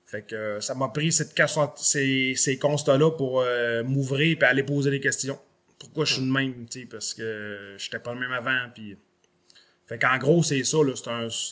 Fait 0.06 0.22
que 0.22 0.60
ça 0.60 0.76
m'a 0.76 0.90
pris 0.90 1.12
cette, 1.12 1.34
ces, 1.78 2.36
ces 2.36 2.60
constats-là 2.60 3.10
pour 3.12 3.44
m'ouvrir 3.84 4.38
et 4.40 4.46
aller 4.46 4.62
poser 4.62 4.92
des 4.92 5.00
questions. 5.00 5.40
Pourquoi 5.80 6.06
je 6.06 6.14
suis 6.14 6.22
le 6.22 6.32
même, 6.32 6.68
parce 6.92 7.16
que 7.16 7.74
j'étais 7.80 7.98
pas 7.98 8.14
le 8.14 8.20
même 8.20 8.32
avant. 8.32 8.70
Puis... 8.76 8.96
Fait 9.88 9.98
qu'en 9.98 10.18
gros, 10.20 10.44
c'est 10.44 10.64
ça. 10.64 10.78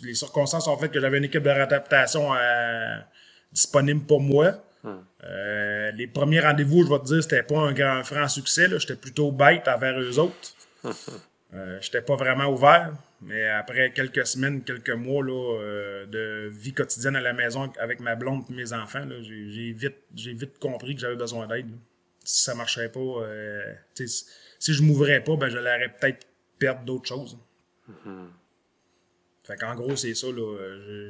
les 0.04 0.14
circonstances 0.14 0.68
ont 0.68 0.78
fait 0.78 0.90
que 0.90 1.02
j'avais 1.02 1.18
une 1.18 1.24
équipe 1.24 1.42
de 1.42 1.50
réadaptation 1.50 2.32
à 2.32 3.08
disponible 3.52 4.02
pour 4.02 4.22
moi. 4.22 4.54
Hmm. 4.84 4.96
Euh, 5.24 5.92
les 5.92 6.08
premiers 6.08 6.40
rendez-vous, 6.40 6.84
je 6.84 6.90
vais 6.90 7.00
te 7.00 7.06
dire, 7.06 7.22
c'était 7.22 7.44
pas 7.44 7.60
un 7.60 7.74
grand 7.74 8.04
franc 8.04 8.28
succès. 8.28 8.68
J'étais 8.80 8.96
plutôt 8.96 9.32
bête 9.32 9.68
envers 9.68 10.00
eux 10.00 10.20
autres. 10.20 10.56
euh, 11.54 11.78
j'étais 11.82 12.02
pas 12.02 12.16
vraiment 12.16 12.48
ouvert. 12.48 12.94
Mais 13.22 13.48
après 13.48 13.92
quelques 13.92 14.26
semaines, 14.26 14.64
quelques 14.64 14.90
mois 14.90 15.24
là, 15.24 15.60
euh, 15.60 16.06
de 16.08 16.50
vie 16.50 16.74
quotidienne 16.74 17.16
à 17.16 17.22
la 17.22 17.34
maison 17.34 17.72
avec 17.80 18.00
ma 18.00 18.16
blonde 18.16 18.44
et 18.50 18.54
mes 18.54 18.74
enfants, 18.74 19.06
j'ai 19.22 19.72
vite, 19.74 19.98
vite 20.16 20.58
compris 20.58 20.96
que 20.96 21.02
j'avais 21.02 21.16
besoin 21.16 21.46
d'aide. 21.46 21.70
Si 22.24 22.44
ça 22.44 22.56
marchait 22.56 22.90
pas, 22.90 23.24
si 23.94 24.74
je 24.74 24.84
m'ouvrais 24.84 25.24
pas, 25.24 25.36
ben, 25.36 25.50
je 25.50 25.58
l'aurais 25.58 25.90
peut-être 26.00 26.26
perdre 26.58 26.82
d'autres 26.82 27.08
choses. 27.08 27.38
Hmm. 28.06 28.28
Fait 29.44 29.56
qu'en 29.56 29.76
gros, 29.76 29.96
c'est 29.96 30.14
ça. 30.14 30.28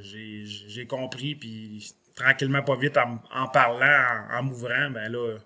J'ai 0.01 0.87
compris, 0.87 1.35
puis 1.35 1.93
tranquillement, 2.15 2.63
pas 2.63 2.75
vite, 2.75 2.97
en, 2.97 3.47
parlant, 3.47 4.25
en, 4.31 4.43
m'ouvrant, 4.43 4.89
ben 4.91 5.11
là, 5.11 5.37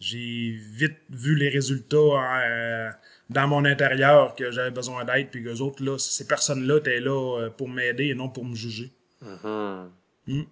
j'ai 0.00 0.50
vite 0.50 0.98
vu 1.10 1.34
les 1.34 1.48
résultats 1.48 1.96
euh, 1.96 2.90
dans 3.30 3.48
mon 3.48 3.64
intérieur 3.64 4.34
que 4.34 4.50
j'avais 4.50 4.70
besoin 4.70 5.04
d'aide, 5.04 5.30
puis 5.30 5.42
que 5.42 5.60
autres, 5.60 5.82
là, 5.82 5.98
ces 5.98 6.26
personnes-là 6.26 6.78
étaient 6.78 7.00
là 7.00 7.40
euh, 7.40 7.50
pour 7.50 7.68
m'aider 7.68 8.06
et 8.06 8.14
non 8.14 8.28
pour 8.28 8.44
me 8.44 8.54
juger. 8.54 8.92
Mm-hmm. 9.22 9.88
Hmm. 10.26 10.42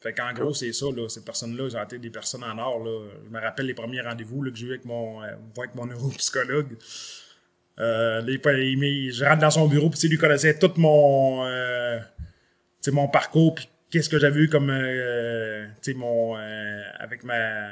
Fait 0.00 0.12
qu'en 0.12 0.32
gros, 0.32 0.54
c'est 0.54 0.72
ça, 0.72 0.86
là, 0.94 1.08
ces 1.08 1.24
personnes-là, 1.24 1.64
ont 1.64 1.84
été 1.84 1.98
des 1.98 2.10
personnes 2.10 2.44
en 2.44 2.56
or. 2.58 2.84
Là. 2.84 3.08
Je 3.24 3.30
me 3.30 3.40
rappelle 3.40 3.66
les 3.66 3.74
premiers 3.74 4.00
rendez-vous 4.00 4.42
que 4.42 4.54
j'ai 4.54 4.66
eu 4.66 4.70
avec 4.70 4.84
mon, 4.84 5.22
euh, 5.22 5.34
avec 5.58 5.74
mon 5.74 5.86
neuropsychologue. 5.86 6.76
Euh, 7.80 8.22
je 8.24 9.24
rentre 9.24 9.40
dans 9.40 9.50
son 9.50 9.66
bureau, 9.66 9.90
puis 9.90 10.08
lui 10.08 10.18
connaissait 10.18 10.58
tout 10.58 10.72
mon, 10.76 11.44
mon 12.90 13.08
parcours, 13.08 13.54
puis 13.54 13.68
qu'est-ce 13.90 14.08
que 14.08 14.18
j'avais 14.18 14.40
eu 14.40 14.48
comme, 14.48 14.70
euh, 14.70 15.66
mon, 15.96 16.36
euh, 16.36 16.82
avec 16.98 17.24
ma, 17.24 17.70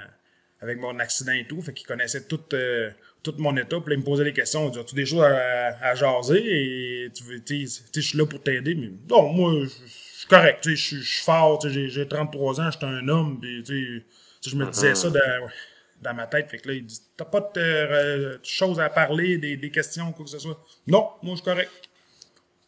avec 0.61 0.79
mon 0.79 0.99
accident 0.99 1.33
et 1.33 1.47
tout. 1.47 1.61
Fait 1.63 1.73
qu'il 1.73 1.87
connaissait 1.87 2.25
tout, 2.25 2.41
euh, 2.53 2.91
tout 3.23 3.35
mon 3.39 3.57
état. 3.57 3.81
Puis 3.81 3.91
là, 3.91 3.95
il 3.95 4.01
me 4.01 4.05
posait 4.05 4.25
des 4.25 4.33
questions. 4.33 4.69
Il 4.69 4.73
dit, 4.73 4.85
tu 4.85 4.95
des 4.95 5.07
choses 5.07 5.23
à, 5.23 5.77
à, 5.81 5.95
jaser? 5.95 6.43
Et 6.45 7.11
tu 7.13 7.25
veux, 7.25 7.43
tu 7.43 7.67
sais, 7.67 7.83
je 7.95 8.01
suis 8.01 8.19
là 8.19 8.27
pour 8.27 8.43
t'aider. 8.43 8.75
Mais 8.75 8.91
non, 9.09 9.33
moi, 9.33 9.53
je 9.65 9.69
suis 9.69 10.27
correct. 10.29 10.63
Tu 10.63 10.77
sais, 10.77 10.99
je 10.99 11.05
suis 11.05 11.25
fort. 11.25 11.59
Tu 11.59 11.73
sais, 11.73 11.89
j'ai 11.89 12.09
33 12.09 12.61
ans, 12.61 12.71
je 12.71 12.79
suis 12.79 12.87
un 12.87 13.09
homme. 13.09 13.39
Puis, 13.41 13.63
tu 13.65 14.05
sais, 14.41 14.51
je 14.51 14.57
me 14.57 14.71
disais 14.71 14.95
ça 14.95 15.11
dans, 15.11 15.49
dans, 16.03 16.15
ma 16.15 16.27
tête. 16.27 16.51
Fait 16.51 16.59
que 16.59 16.69
là, 16.69 16.75
il 16.75 16.87
dit, 16.87 17.01
t'as 17.17 17.25
pas 17.25 17.51
de 17.55 18.41
choses 18.43 18.81
à 18.81 18.89
parler, 18.89 19.39
des, 19.39 19.57
des 19.57 19.71
questions, 19.71 20.13
quoi 20.13 20.25
que 20.25 20.31
ce 20.31 20.39
soit. 20.39 20.61
Non, 20.87 21.11
moi, 21.23 21.35
je 21.35 21.43
suis 21.43 21.45
correct. 21.45 21.71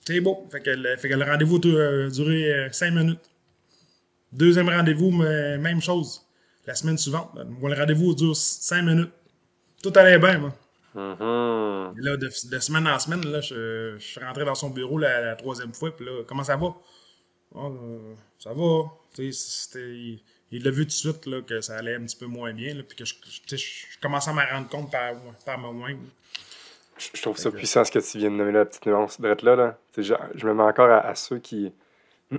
C'est 0.09 0.23
beau. 0.23 0.47
Fait 0.50 0.62
que, 0.62 0.97
fait 0.97 1.11
que 1.11 1.15
le 1.15 1.23
rendez-vous 1.23 1.57
a 1.57 2.09
duré 2.09 2.69
5 2.73 2.93
minutes. 2.93 3.31
Deuxième 4.33 4.71
rendez-vous, 4.71 5.11
même 5.11 5.83
chose. 5.83 6.27
La 6.67 6.75
semaine 6.75 6.97
suivante, 6.97 7.31
le 7.37 7.75
rendez-vous 7.75 8.15
dure 8.15 8.35
5 8.35 8.81
minutes. 8.85 9.11
Tout 9.83 9.93
allait 9.97 10.19
bien, 10.19 10.38
moi. 10.38 10.55
Mm-hmm. 10.97 12.00
là, 12.00 12.17
de, 12.17 12.59
semaine 12.59 12.88
en 12.88 12.99
semaine, 12.99 13.21
là, 13.27 13.43
je, 13.43 13.97
suis 13.99 14.19
rentré 14.19 14.47
dans 14.47 14.55
son 14.55 14.71
bureau 14.71 14.97
la, 14.97 15.37
troisième 15.37 15.75
fois. 15.75 15.95
Puis 15.95 16.07
là, 16.07 16.23
comment 16.27 16.43
ça 16.43 16.57
va? 16.57 16.75
Ah, 17.55 17.67
euh, 17.67 18.15
ça 18.38 18.55
va. 18.55 18.85
il 19.19 20.23
l'a 20.65 20.71
vu 20.71 20.85
tout 20.85 20.87
de 20.87 20.91
suite 20.91 21.27
là, 21.27 21.43
que 21.43 21.61
ça 21.61 21.77
allait 21.77 21.97
un 21.97 22.05
petit 22.05 22.17
peu 22.17 22.25
moins 22.25 22.55
bien. 22.55 22.73
Là, 22.73 22.83
puis 22.83 22.97
que 22.97 23.05
je, 23.05 23.12
je, 23.47 24.00
commençais 24.00 24.31
à 24.31 24.33
m'en 24.33 24.47
rendre 24.50 24.71
compte 24.71 24.91
par, 24.91 25.17
par 25.45 25.59
moi-même. 25.59 25.99
Je, 26.99 27.23
trouve 27.23 27.37
ça 27.37 27.50
puissant 27.50 27.85
ce 27.85 27.93
que 27.93 27.99
tu 27.99 28.19
viens 28.19 28.31
de 28.31 28.37
nommer 28.37 28.52
la 28.52 28.64
petite 28.64 28.87
nuance 28.87 29.21
de 29.21 29.28
là. 29.28 29.57
là. 29.57 29.78
Je, 29.97 30.14
je, 30.35 30.47
me 30.47 30.55
mets 30.55 30.62
encore 30.62 30.90
à, 30.90 30.99
à 30.99 31.14
ceux 31.14 31.38
qui. 31.38 31.73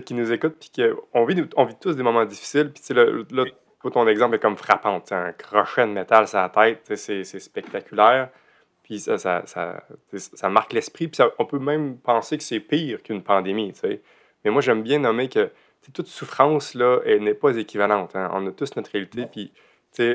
qui 0.00 0.14
nous 0.14 0.32
écoutent, 0.32 0.56
puis 0.58 0.70
qu'on 1.12 1.24
vit, 1.24 1.44
on 1.56 1.64
vit 1.64 1.76
tous 1.80 1.94
des 1.94 2.02
moments 2.02 2.24
difficiles. 2.24 2.72
Puis 2.72 2.94
là, 2.94 3.04
là, 3.30 3.44
ton 3.90 4.06
exemple 4.08 4.36
est 4.36 4.40
comme 4.40 4.56
frappant. 4.56 5.02
Un 5.10 5.32
crochet 5.32 5.86
de 5.86 5.92
métal 5.92 6.26
sur 6.26 6.38
la 6.38 6.48
tête, 6.48 6.90
c'est 6.96 7.24
spectaculaire. 7.24 8.30
Puis 8.82 9.00
ça, 9.00 9.18
ça, 9.18 9.42
ça, 9.46 9.82
ça 10.12 10.48
marque 10.48 10.72
l'esprit. 10.72 11.08
Puis 11.08 11.22
on 11.38 11.46
peut 11.46 11.58
même 11.58 11.98
penser 11.98 12.36
que 12.36 12.42
c'est 12.42 12.60
pire 12.60 13.02
qu'une 13.02 13.22
pandémie. 13.22 13.72
sais. 13.74 14.02
Mais 14.44 14.50
moi, 14.50 14.60
j'aime 14.60 14.82
bien 14.82 14.98
nommer 14.98 15.28
que 15.28 15.50
toute 15.92 16.06
souffrance 16.06 16.74
là, 16.74 17.00
n'est 17.20 17.34
pas 17.34 17.56
équivalente. 17.56 18.16
Hein. 18.16 18.30
On 18.32 18.46
a 18.46 18.52
tous 18.52 18.76
notre 18.76 18.90
réalité, 18.90 19.26
puis 19.26 19.52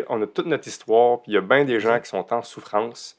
on 0.09 0.21
a 0.21 0.27
toute 0.27 0.47
notre 0.47 0.67
histoire, 0.67 1.21
puis 1.21 1.33
il 1.33 1.35
y 1.35 1.37
a 1.37 1.41
bien 1.41 1.63
des 1.63 1.79
gens 1.79 1.99
qui 1.99 2.09
sont 2.09 2.33
en 2.33 2.41
souffrance 2.41 3.18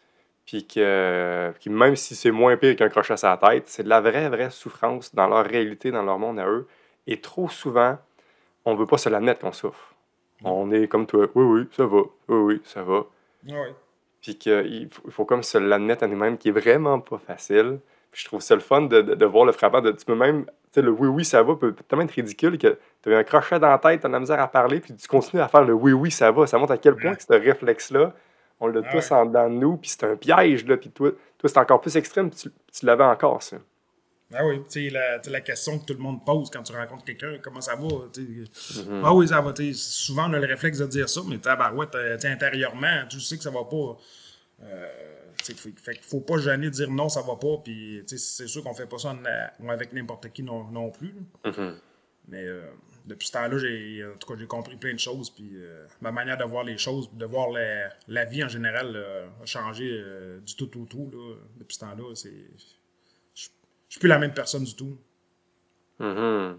puis 0.50 0.66
que, 0.66 1.52
même 1.66 1.94
si 1.94 2.16
c'est 2.16 2.32
moins 2.32 2.56
pire 2.56 2.74
qu'un 2.74 2.88
crochet 2.88 3.14
à 3.24 3.28
la 3.28 3.36
tête, 3.36 3.68
c'est 3.68 3.84
de 3.84 3.88
la 3.88 4.00
vraie, 4.00 4.28
vraie 4.28 4.50
souffrance 4.50 5.14
dans 5.14 5.28
leur 5.28 5.46
réalité, 5.46 5.92
dans 5.92 6.02
leur 6.02 6.18
monde 6.18 6.40
à 6.40 6.48
eux. 6.48 6.66
Et 7.06 7.20
trop 7.20 7.48
souvent, 7.48 7.96
on 8.64 8.74
ne 8.74 8.76
veut 8.76 8.86
pas 8.86 8.98
se 8.98 9.08
l'admettre 9.08 9.42
qu'on 9.42 9.52
souffre. 9.52 9.94
On 10.42 10.72
est 10.72 10.88
comme 10.88 11.06
toi, 11.06 11.28
oui, 11.36 11.44
oui, 11.44 11.68
ça 11.70 11.86
va, 11.86 12.00
oui, 12.26 12.36
oui, 12.36 12.62
ça 12.64 12.82
va. 12.82 13.04
Oui. 13.46 13.54
Puis 14.20 14.38
qu'il 14.38 14.88
faut, 14.90 15.08
faut 15.12 15.24
comme 15.24 15.44
se 15.44 15.56
l'admettre 15.56 16.02
à 16.02 16.08
nous-mêmes, 16.08 16.36
qui 16.36 16.48
est 16.48 16.52
vraiment 16.52 16.98
pas 16.98 17.18
facile. 17.18 17.78
Puis 18.10 18.22
je 18.22 18.26
trouve 18.26 18.40
ça 18.40 18.56
le 18.56 18.60
fun 18.60 18.82
de, 18.82 19.02
de, 19.02 19.26
voir 19.26 19.44
le 19.44 19.52
frappant. 19.52 19.80
De, 19.80 19.92
tu 19.92 20.04
peux 20.04 20.16
même, 20.16 20.46
tu 20.46 20.50
sais, 20.72 20.82
le 20.82 20.90
oui, 20.90 21.06
oui, 21.06 21.24
ça 21.24 21.44
va 21.44 21.54
peut 21.54 21.76
tellement 21.86 22.04
être 22.04 22.10
ridicule 22.10 22.58
que 22.58 22.76
tu 23.04 23.14
as 23.14 23.18
un 23.18 23.22
crochet 23.22 23.60
dans 23.60 23.70
la 23.70 23.78
tête, 23.78 24.00
tu 24.00 24.06
as 24.06 24.10
la 24.10 24.18
misère 24.18 24.40
à 24.40 24.48
parler, 24.48 24.80
puis 24.80 24.96
tu 24.96 25.06
continues 25.06 25.42
à 25.42 25.46
faire 25.46 25.62
le 25.62 25.74
oui, 25.74 25.92
oui, 25.92 26.10
ça 26.10 26.32
va. 26.32 26.48
Ça 26.48 26.58
montre 26.58 26.72
à 26.72 26.78
quel 26.78 26.96
point 26.96 27.14
que 27.14 27.22
ce 27.22 27.34
réflexe-là, 27.34 28.12
on 28.60 28.68
l'a 28.68 28.82
ah 28.84 28.92
tous 28.92 29.10
en 29.10 29.26
dedans 29.26 29.48
de 29.48 29.54
nous, 29.54 29.76
puis 29.76 29.90
c'est 29.90 30.04
un 30.04 30.16
piège, 30.16 30.66
là. 30.66 30.76
Puis 30.76 30.90
toi, 30.90 31.10
toi 31.38 31.48
c'est 31.48 31.58
encore 31.58 31.80
plus 31.80 31.96
extrême, 31.96 32.30
tu, 32.30 32.50
tu 32.72 32.86
l'avais 32.86 33.04
encore, 33.04 33.42
ça. 33.42 33.56
Ah 34.32 34.46
oui, 34.46 34.62
tu 34.70 34.84
sais, 34.84 34.90
la, 34.90 35.18
la, 35.28 35.40
question 35.40 35.78
que 35.78 35.86
tout 35.86 35.94
le 35.94 35.98
monde 35.98 36.24
pose 36.24 36.50
quand 36.50 36.62
tu 36.62 36.72
rencontres 36.72 37.04
quelqu'un, 37.04 37.38
comment 37.42 37.60
ça 37.60 37.74
va? 37.74 37.88
Mm-hmm. 37.88 39.02
Ah 39.04 39.12
oui, 39.12 39.26
ça 39.26 39.40
va. 39.40 39.52
Souvent, 39.74 40.30
on 40.30 40.34
a 40.34 40.38
le 40.38 40.46
réflexe 40.46 40.78
de 40.78 40.86
dire 40.86 41.08
ça, 41.08 41.20
mais 41.26 41.36
ouais, 41.36 41.86
intérieurement, 42.24 43.06
tu 43.08 43.18
sais 43.18 43.36
que 43.36 43.42
ça 43.42 43.50
va 43.50 43.64
pas. 43.64 43.96
Euh, 44.62 44.88
fait 45.42 45.94
qu'il 45.94 46.04
faut 46.04 46.20
pas 46.20 46.36
gêner 46.38 46.66
de 46.66 46.70
dire 46.70 46.90
non, 46.90 47.08
ça 47.08 47.22
va 47.22 47.34
pas. 47.34 47.56
Puis 47.64 48.04
c'est 48.06 48.46
sûr 48.46 48.62
qu'on 48.62 48.74
fait 48.74 48.86
pas 48.86 48.98
ça 48.98 49.16
avec 49.68 49.92
n'importe 49.92 50.28
qui 50.28 50.44
non, 50.44 50.64
non 50.70 50.90
plus. 50.90 51.14
Mm-hmm. 51.44 51.72
Mais 52.28 52.44
euh, 52.44 52.62
depuis 53.06 53.28
ce 53.28 53.32
temps-là, 53.32 53.58
j'ai, 53.58 54.04
en 54.04 54.16
tout 54.18 54.32
cas, 54.32 54.38
j'ai 54.38 54.46
compris 54.46 54.76
plein 54.76 54.92
de 54.92 54.98
choses. 54.98 55.30
Puis 55.30 55.50
euh, 55.54 55.86
ma 56.00 56.12
manière 56.12 56.36
de 56.36 56.44
voir 56.44 56.64
les 56.64 56.78
choses, 56.78 57.10
de 57.12 57.24
voir 57.24 57.50
la, 57.50 57.88
la 58.08 58.24
vie 58.24 58.44
en 58.44 58.48
général 58.48 58.92
euh, 58.94 59.26
a 59.42 59.46
changé 59.46 59.90
euh, 59.90 60.38
du 60.40 60.56
tout 60.56 60.80
au 60.80 60.84
tout. 60.84 61.10
Là. 61.12 61.34
Depuis 61.58 61.74
ce 61.74 61.80
temps-là, 61.80 62.14
c'est, 62.14 62.32
je 63.34 63.48
suis 63.88 64.00
plus 64.00 64.08
la 64.08 64.18
même 64.18 64.34
personne 64.34 64.64
du 64.64 64.74
tout. 64.74 64.96
Mm-hmm. 66.00 66.54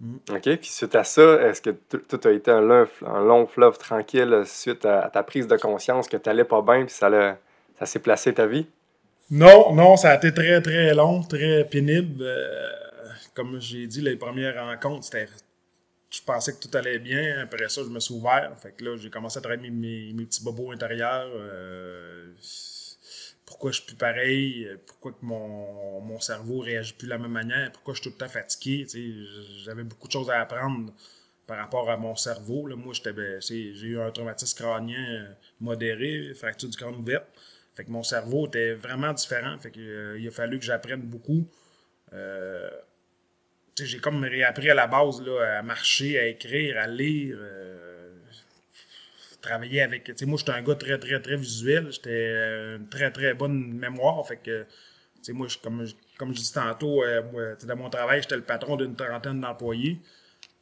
Mm. 0.00 0.16
OK. 0.30 0.56
Puis 0.56 0.70
suite 0.70 0.94
à 0.94 1.04
ça, 1.04 1.42
est-ce 1.42 1.62
que 1.62 1.70
tout 1.70 2.20
a 2.24 2.30
été 2.30 2.50
un 2.50 2.60
long, 2.60 2.86
un 3.06 3.24
long 3.24 3.46
fleuve 3.46 3.78
tranquille 3.78 4.42
suite 4.46 4.84
à, 4.84 5.10
ta 5.10 5.22
prise 5.22 5.46
de 5.46 5.56
conscience 5.56 6.08
que 6.08 6.16
tu 6.16 6.28
n'allais 6.28 6.44
pas 6.44 6.62
bien 6.62 6.84
puis 6.84 6.94
ça, 6.94 7.10
ça 7.78 7.86
s'est 7.86 8.00
placé 8.00 8.34
ta 8.34 8.46
vie? 8.46 8.66
Non, 9.30 9.72
non, 9.74 9.96
ça 9.96 10.10
a 10.10 10.16
été 10.16 10.34
très, 10.34 10.60
très 10.60 10.94
long, 10.94 11.22
très 11.22 11.64
pénible. 11.64 12.24
comme 13.34 13.58
j'ai 13.60 13.86
dit, 13.86 14.00
les 14.00 14.16
premières 14.16 14.62
rencontres, 14.62 15.04
c'était 15.04 15.28
je 16.12 16.20
pensais 16.22 16.52
que 16.52 16.58
tout 16.58 16.76
allait 16.76 16.98
bien. 16.98 17.40
Après 17.40 17.68
ça, 17.68 17.82
je 17.82 17.88
me 17.88 17.98
suis 17.98 18.14
ouvert. 18.14 18.54
Fait 18.60 18.72
que 18.72 18.84
là, 18.84 18.96
j'ai 18.98 19.08
commencé 19.08 19.38
à 19.38 19.40
travailler 19.40 19.70
mes, 19.70 20.12
petits 20.26 20.44
bobos 20.44 20.70
intérieurs. 20.70 21.30
Euh, 21.34 22.32
pourquoi 23.46 23.70
je 23.70 23.76
suis 23.78 23.86
plus 23.86 23.96
pareil? 23.96 24.68
Pourquoi 24.86 25.12
que 25.12 25.24
mon, 25.24 26.00
mon 26.02 26.20
cerveau 26.20 26.58
réagit 26.58 26.92
plus 26.92 27.06
de 27.06 27.10
la 27.10 27.18
même 27.18 27.32
manière? 27.32 27.72
Pourquoi 27.72 27.94
je 27.94 28.02
suis 28.02 28.10
tout 28.10 28.14
le 28.14 28.26
temps 28.26 28.30
fatigué? 28.30 28.86
J'avais 29.64 29.84
beaucoup 29.84 30.06
de 30.06 30.12
choses 30.12 30.30
à 30.30 30.40
apprendre 30.40 30.92
par 31.46 31.56
rapport 31.56 31.88
à 31.90 31.96
mon 31.96 32.14
cerveau. 32.14 32.66
Là. 32.66 32.76
Moi, 32.76 32.92
ben, 33.04 33.40
j'ai 33.40 33.72
eu 33.72 33.98
un 33.98 34.10
traumatisme 34.10 34.58
crânien 34.58 35.14
euh, 35.14 35.32
modéré, 35.60 36.34
fracture 36.34 36.68
du 36.68 36.76
crâne 36.76 36.96
ouverte. 36.96 37.26
Fait 37.74 37.84
que 37.84 37.90
mon 37.90 38.02
cerveau 38.02 38.46
était 38.48 38.74
vraiment 38.74 39.14
différent. 39.14 39.58
Fait 39.58 39.70
que, 39.70 39.80
euh, 39.80 40.18
il 40.18 40.28
a 40.28 40.30
fallu 40.30 40.58
que 40.58 40.64
j'apprenne 40.64 41.00
beaucoup. 41.00 41.46
J'ai 43.80 43.98
comme 43.98 44.22
réappris 44.24 44.70
à 44.70 44.74
la 44.74 44.86
base 44.86 45.22
là, 45.22 45.58
à 45.58 45.62
marcher, 45.62 46.18
à 46.18 46.26
écrire, 46.26 46.78
à 46.78 46.86
lire, 46.86 47.36
euh, 47.40 48.10
travailler 49.40 49.82
avec. 49.82 50.10
Moi, 50.22 50.38
j'étais 50.38 50.52
un 50.52 50.62
gars 50.62 50.74
très, 50.74 50.98
très, 50.98 51.20
très 51.20 51.36
visuel. 51.36 51.88
J'étais 51.90 52.10
euh, 52.10 52.78
une 52.78 52.88
très, 52.88 53.10
très 53.10 53.34
bonne 53.34 53.72
mémoire. 53.72 54.26
Fait 54.26 54.36
que, 54.36 54.66
moi, 55.32 55.46
comme, 55.62 55.86
comme 56.18 56.34
je 56.34 56.40
dis 56.40 56.52
tantôt, 56.52 57.02
euh, 57.02 57.54
dans 57.64 57.76
mon 57.76 57.90
travail, 57.90 58.22
j'étais 58.22 58.36
le 58.36 58.42
patron 58.42 58.76
d'une 58.76 58.94
trentaine 58.94 59.40
d'employés. 59.40 59.98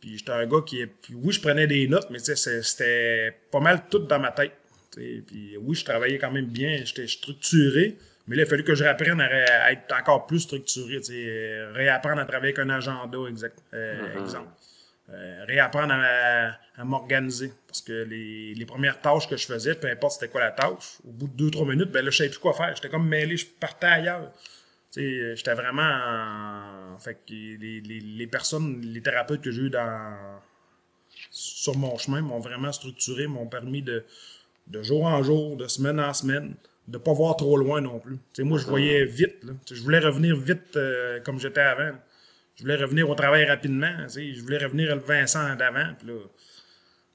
Puis 0.00 0.18
j'étais 0.18 0.32
un 0.32 0.46
gars 0.46 0.62
qui. 0.66 0.84
oui, 1.12 1.32
je 1.32 1.40
prenais 1.40 1.66
des 1.66 1.86
notes, 1.88 2.08
mais 2.10 2.18
c'était 2.20 3.36
pas 3.50 3.60
mal 3.60 3.84
tout 3.90 3.98
dans 3.98 4.18
ma 4.18 4.32
tête. 4.32 4.52
Puis 4.92 5.56
oui, 5.58 5.74
je 5.74 5.84
travaillais 5.84 6.18
quand 6.18 6.30
même 6.30 6.46
bien, 6.46 6.82
j'étais 6.84 7.06
structuré. 7.06 7.96
Mais 8.30 8.36
là, 8.36 8.42
il 8.42 8.46
a 8.46 8.48
fallu 8.48 8.62
que 8.62 8.76
je 8.76 8.84
réapprenne 8.84 9.20
à, 9.20 9.72
être 9.72 9.92
encore 9.92 10.24
plus 10.24 10.38
structuré, 10.38 11.00
réapprendre 11.74 12.20
à 12.20 12.24
travailler 12.26 12.54
avec 12.54 12.60
un 12.60 12.70
agenda, 12.70 13.18
exact, 13.28 13.58
euh, 13.74 14.00
mm-hmm. 14.00 14.22
exemple. 14.22 14.48
Euh, 15.08 15.44
réapprendre 15.48 15.94
à, 15.96 16.84
m'organiser. 16.84 17.52
Parce 17.66 17.82
que 17.82 18.04
les, 18.04 18.64
premières 18.66 19.00
tâches 19.00 19.28
que 19.28 19.36
je 19.36 19.46
faisais, 19.46 19.74
peu 19.74 19.90
importe 19.90 20.12
c'était 20.12 20.28
quoi 20.28 20.42
la 20.42 20.52
tâche, 20.52 20.98
au 21.04 21.10
bout 21.10 21.26
de 21.26 21.50
2-3 21.50 21.70
minutes, 21.70 21.90
ben 21.90 22.04
là, 22.04 22.10
je 22.12 22.18
savais 22.18 22.30
plus 22.30 22.38
quoi 22.38 22.52
faire. 22.52 22.72
J'étais 22.76 22.88
comme 22.88 23.08
mêlé, 23.08 23.36
je 23.36 23.46
partais 23.46 23.88
ailleurs. 23.88 24.32
J'étais 24.94 25.54
vraiment. 25.54 25.82
En... 25.82 26.98
Fait 27.00 27.14
que 27.14 27.32
les, 27.32 27.80
les, 27.80 28.26
personnes, 28.28 28.80
les 28.80 29.02
thérapeutes 29.02 29.40
que 29.40 29.50
j'ai 29.50 29.62
eu 29.62 29.70
dans, 29.70 30.38
sur 31.32 31.76
mon 31.76 31.98
chemin 31.98 32.20
m'ont 32.20 32.38
vraiment 32.38 32.70
structuré, 32.70 33.26
m'ont 33.26 33.48
permis 33.48 33.82
de, 33.82 34.04
de 34.68 34.82
jour 34.84 35.04
en 35.04 35.20
jour, 35.24 35.56
de 35.56 35.66
semaine 35.66 35.98
en 35.98 36.14
semaine, 36.14 36.54
de 36.90 36.98
pas 36.98 37.12
voir 37.12 37.36
trop 37.36 37.56
loin 37.56 37.80
non 37.80 38.00
plus. 38.00 38.18
moi, 38.40 38.58
je 38.58 38.66
voyais 38.66 39.04
vite. 39.04 39.46
Je 39.70 39.82
voulais 39.82 40.00
revenir 40.00 40.36
vite 40.36 40.76
euh, 40.76 41.20
comme 41.20 41.38
j'étais 41.38 41.60
avant. 41.60 41.92
Je 42.56 42.62
voulais 42.62 42.76
revenir 42.76 43.08
au 43.08 43.14
travail 43.14 43.44
rapidement. 43.44 44.08
Je 44.08 44.40
voulais 44.42 44.58
revenir 44.58 44.94
le 44.94 45.00
Vincent 45.00 45.54
d'avant. 45.54 45.92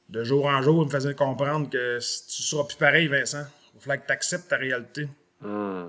de 0.10 0.24
jour 0.24 0.46
en 0.46 0.62
jour, 0.62 0.84
il 0.84 0.86
me 0.86 0.92
faisait 0.92 1.14
comprendre 1.14 1.70
que 1.70 1.98
tu 1.98 2.44
seras 2.44 2.64
plus 2.64 2.78
pareil, 2.78 3.08
Vincent. 3.08 3.46
Il 3.76 3.82
faut 3.82 3.92
que 3.92 4.06
tu 4.08 4.14
acceptes 4.14 4.48
ta 4.48 4.56
réalité. 4.56 5.10
Hmm. 5.42 5.88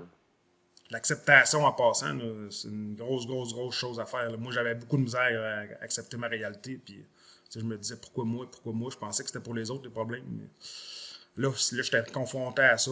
L'acceptation 0.91 1.65
en 1.65 1.71
passant, 1.71 2.17
c'est 2.49 2.67
une 2.67 2.95
grosse, 2.95 3.25
grosse, 3.25 3.53
grosse 3.53 3.75
chose 3.75 3.99
à 3.99 4.05
faire. 4.05 4.37
Moi, 4.37 4.51
j'avais 4.51 4.75
beaucoup 4.75 4.97
de 4.97 5.03
misère 5.03 5.41
à 5.41 5.83
accepter 5.83 6.17
ma 6.17 6.27
réalité. 6.27 6.79
Puis, 6.83 7.05
je 7.55 7.61
me 7.61 7.77
disais 7.77 7.95
pourquoi 7.95 8.25
moi, 8.25 8.45
pourquoi 8.51 8.73
moi? 8.73 8.89
Je 8.91 8.97
pensais 8.97 9.23
que 9.23 9.29
c'était 9.29 9.43
pour 9.43 9.53
les 9.53 9.71
autres 9.71 9.85
les 9.85 9.89
problèmes. 9.89 10.23
là, 11.37 11.49
là 11.49 11.81
j'étais 11.81 12.03
confronté 12.11 12.61
à 12.61 12.77
ça 12.77 12.91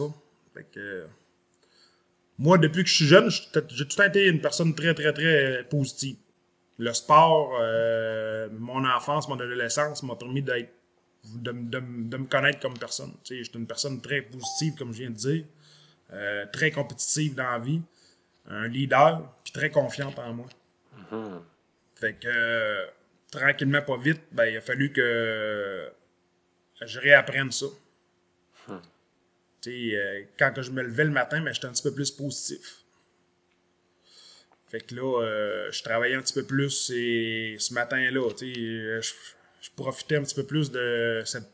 moi, 2.38 2.58
depuis 2.58 2.82
que 2.82 2.88
je 2.88 2.94
suis 2.94 3.06
jeune, 3.06 3.30
j'ai 3.30 3.86
tout 3.86 4.02
été 4.02 4.26
une 4.26 4.40
personne 4.40 4.74
très, 4.74 4.94
très, 4.94 5.12
très 5.12 5.64
positive. 5.64 6.16
Le 6.78 6.92
sport, 6.92 7.56
euh, 7.60 8.48
mon 8.52 8.84
enfance, 8.84 9.28
mon 9.28 9.36
adolescence 9.36 10.02
m'a 10.02 10.16
permis 10.16 10.42
d'être 10.42 10.70
de, 11.34 11.50
me 11.50 12.26
connaître 12.26 12.60
comme 12.60 12.78
personne. 12.78 13.12
Je 13.28 13.42
suis 13.42 13.52
une 13.54 13.66
personne 13.66 14.00
très 14.00 14.20
positive, 14.22 14.74
comme 14.76 14.92
je 14.92 14.98
viens 14.98 15.10
de 15.10 15.16
dire, 15.16 15.44
euh, 16.12 16.44
très 16.52 16.70
compétitive 16.70 17.34
dans 17.34 17.50
la 17.50 17.58
vie, 17.58 17.80
un 18.48 18.68
leader, 18.68 19.22
puis 19.42 19.52
très 19.52 19.70
confiante 19.70 20.18
en 20.18 20.34
moi. 20.34 20.46
Mm-hmm. 21.10 21.40
Fait 21.94 22.14
que, 22.14 22.86
tranquillement, 23.30 23.82
pas 23.82 23.96
vite, 23.96 24.20
ben, 24.32 24.44
il 24.44 24.58
a 24.58 24.60
fallu 24.60 24.92
que 24.92 25.90
je 26.84 27.00
réapprenne 27.00 27.50
ça. 27.50 27.66
Euh, 29.68 30.22
quand 30.38 30.52
je 30.60 30.70
me 30.70 30.82
levais 30.82 31.04
le 31.04 31.10
matin, 31.10 31.40
mais 31.40 31.52
j'étais 31.52 31.66
un 31.66 31.72
petit 31.72 31.82
peu 31.82 31.94
plus 31.94 32.10
positif. 32.10 32.84
Fait 34.68 34.80
que 34.80 34.94
là, 34.94 35.22
euh, 35.22 35.70
je 35.70 35.82
travaillais 35.82 36.16
un 36.16 36.22
petit 36.22 36.34
peu 36.34 36.44
plus 36.44 36.90
et 36.90 37.56
ce 37.58 37.72
matin-là, 37.72 38.28
je, 38.40 39.00
je 39.60 39.70
profitais 39.76 40.16
un 40.16 40.22
petit 40.22 40.34
peu 40.34 40.44
plus 40.44 40.70
de 40.70 41.22
cette 41.24 41.48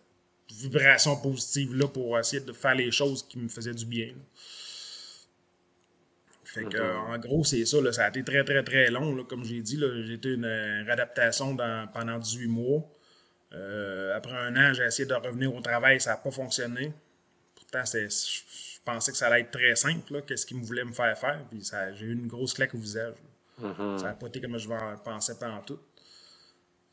vibration 0.51 1.17
positive-là 1.17 1.89
pour 1.89 2.19
essayer 2.19 2.43
de 2.43 2.53
faire 2.53 2.75
les 2.75 2.91
choses 2.91 3.27
qui 3.27 3.39
me 3.39 3.49
faisaient 3.49 3.75
du 3.75 3.87
bien. 3.87 4.13
Fait 6.53 6.65
que, 6.65 6.79
en 6.79 7.19
gros, 7.19 7.45
c'est 7.45 7.65
ça. 7.65 7.79
ça 7.93 8.05
a 8.05 8.09
été 8.11 8.23
très, 8.23 8.45
très, 8.45 8.63
très 8.63 8.91
long. 8.91 9.25
comme 9.25 9.43
j'ai 9.43 9.63
dit, 9.63 9.81
j'ai 10.05 10.15
été 10.15 10.35
une, 10.35 10.45
réadaptation 10.85 11.57
pendant 11.95 12.19
18 12.19 12.47
mois. 12.47 12.83
Euh, 13.55 14.15
après 14.15 14.33
un 14.37 14.55
an, 14.57 14.75
j'ai 14.75 14.85
essayé 14.85 15.07
de 15.07 15.15
revenir 15.15 15.55
au 15.55 15.61
travail. 15.63 15.99
Ça 16.01 16.11
n'a 16.11 16.17
pas 16.17 16.31
fonctionné. 16.31 16.93
Pourtant, 17.73 17.87
je 17.87 18.79
pensais 18.85 19.13
que 19.13 19.17
ça 19.17 19.29
allait 19.29 19.41
être 19.41 19.51
très 19.51 19.75
simple. 19.77 20.23
Qu'est-ce 20.27 20.45
qu'il 20.45 20.59
voulait 20.59 20.85
me 20.85 20.93
faire 20.93 21.17
faire. 21.19 21.41
Puis 21.51 21.63
j'ai 21.95 22.05
eu 22.05 22.13
une 22.13 22.27
grosse 22.27 22.53
claque 22.53 22.75
au 22.75 22.79
visage. 22.79 23.15
Mm-hmm. 23.61 23.99
Ça 23.99 24.05
n'a 24.05 24.13
pas 24.13 24.27
été 24.27 24.41
comme 24.41 24.59
je 24.59 24.69
pensais 25.03 25.39
pas 25.39 25.49
en 25.49 25.63
tout. 25.63 25.79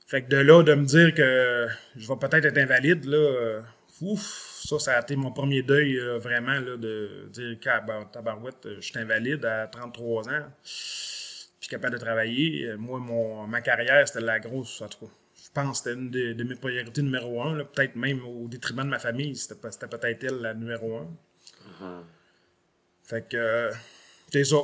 Fait 0.08 0.24
que 0.24 0.30
de 0.30 0.38
là, 0.38 0.64
de 0.64 0.74
me 0.74 0.86
dire 0.86 1.14
que 1.14 1.68
je 1.96 2.08
vais 2.08 2.16
peut-être 2.16 2.46
être 2.46 2.58
invalide, 2.58 3.06
là, 3.06 3.18
euh, 3.18 3.62
ouf, 4.02 4.22
ça, 4.68 4.80
ça 4.80 4.98
a 4.98 5.02
été 5.02 5.16
mon 5.16 5.32
premier 5.32 5.62
deuil, 5.62 6.00
euh, 6.00 6.18
vraiment, 6.18 6.60
là, 6.60 6.78
de 6.78 7.30
dire 7.32 7.60
que 7.60 8.12
tabarouette, 8.12 8.66
euh, 8.66 8.78
je 8.80 8.88
suis 8.88 8.98
invalide 8.98 9.46
à 9.46 9.68
33 9.68 10.30
ans, 10.30 10.46
puis 11.60 11.70
capable 11.70 11.94
de 11.94 12.00
travailler. 12.00 12.74
Moi, 12.78 12.98
mon, 12.98 13.46
ma 13.46 13.62
carrière, 13.62 14.08
c'était 14.08 14.22
la 14.22 14.40
grosse, 14.40 14.82
en 14.82 14.88
tout 14.88 15.06
cas. 15.06 15.12
Je 15.44 15.50
pense 15.54 15.82
que 15.82 15.90
c'était 15.90 16.00
une 16.00 16.10
de, 16.10 16.44
mes 16.44 16.56
priorités 16.56 17.02
numéro 17.02 17.42
un, 17.42 17.64
peut-être 17.66 17.96
même 17.96 18.24
au 18.26 18.48
détriment 18.48 18.84
de 18.84 18.90
ma 18.90 19.00
famille, 19.00 19.36
c'était 19.36 19.56
peut-être 19.56 20.24
elle 20.24 20.42
la 20.42 20.54
numéro 20.54 20.98
un. 20.98 22.04
Fait 23.04 23.28
que, 23.28 23.72
c'est 24.32 24.44
ça. 24.44 24.58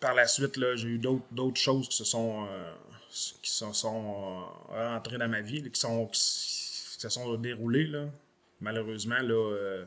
Par 0.00 0.14
la 0.14 0.26
suite, 0.26 0.58
j'ai 0.76 0.88
eu 0.88 0.98
d'autres 0.98 1.60
choses 1.60 1.88
qui 1.88 1.96
se 1.96 2.04
sont 2.04 2.46
qui 3.10 3.50
sont, 3.50 3.72
euh, 4.70 4.92
rentrés 4.92 5.18
dans 5.18 5.28
ma 5.28 5.40
vie, 5.40 5.62
qui, 5.70 5.80
sont, 5.80 6.06
qui, 6.06 6.20
se 6.20 7.08
sont 7.08 7.34
déroulés. 7.36 7.86
Là. 7.86 8.06
Malheureusement, 8.60 9.20
là, 9.20 9.34
euh, 9.34 9.84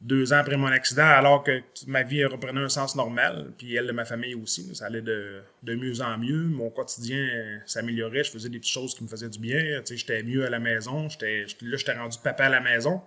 deux 0.00 0.32
ans 0.32 0.36
après 0.36 0.56
mon 0.56 0.68
accident, 0.68 1.06
alors 1.06 1.42
que 1.42 1.60
ma 1.86 2.04
vie 2.04 2.24
reprenait 2.24 2.60
un 2.60 2.68
sens 2.68 2.94
normal, 2.94 3.52
puis 3.58 3.74
elle 3.74 3.86
de 3.86 3.92
ma 3.92 4.04
famille 4.04 4.34
aussi, 4.34 4.74
ça 4.74 4.86
allait 4.86 5.02
de, 5.02 5.42
mieux 5.64 6.00
en 6.00 6.16
mieux. 6.18 6.44
Mon 6.44 6.70
quotidien 6.70 7.18
euh, 7.18 7.58
s'améliorait, 7.66 8.22
je 8.22 8.30
faisais 8.30 8.48
des 8.48 8.60
petites 8.60 8.72
choses 8.72 8.94
qui 8.94 9.02
me 9.02 9.08
faisaient 9.08 9.28
du 9.28 9.40
bien. 9.40 9.82
J'étais 9.88 10.22
mieux 10.22 10.46
à 10.46 10.50
la 10.50 10.60
maison, 10.60 11.08
j'étais, 11.08 11.46
là, 11.62 11.76
j'étais 11.76 11.94
rendu 11.94 12.16
papa 12.22 12.44
à 12.44 12.48
la 12.48 12.60
maison. 12.60 13.02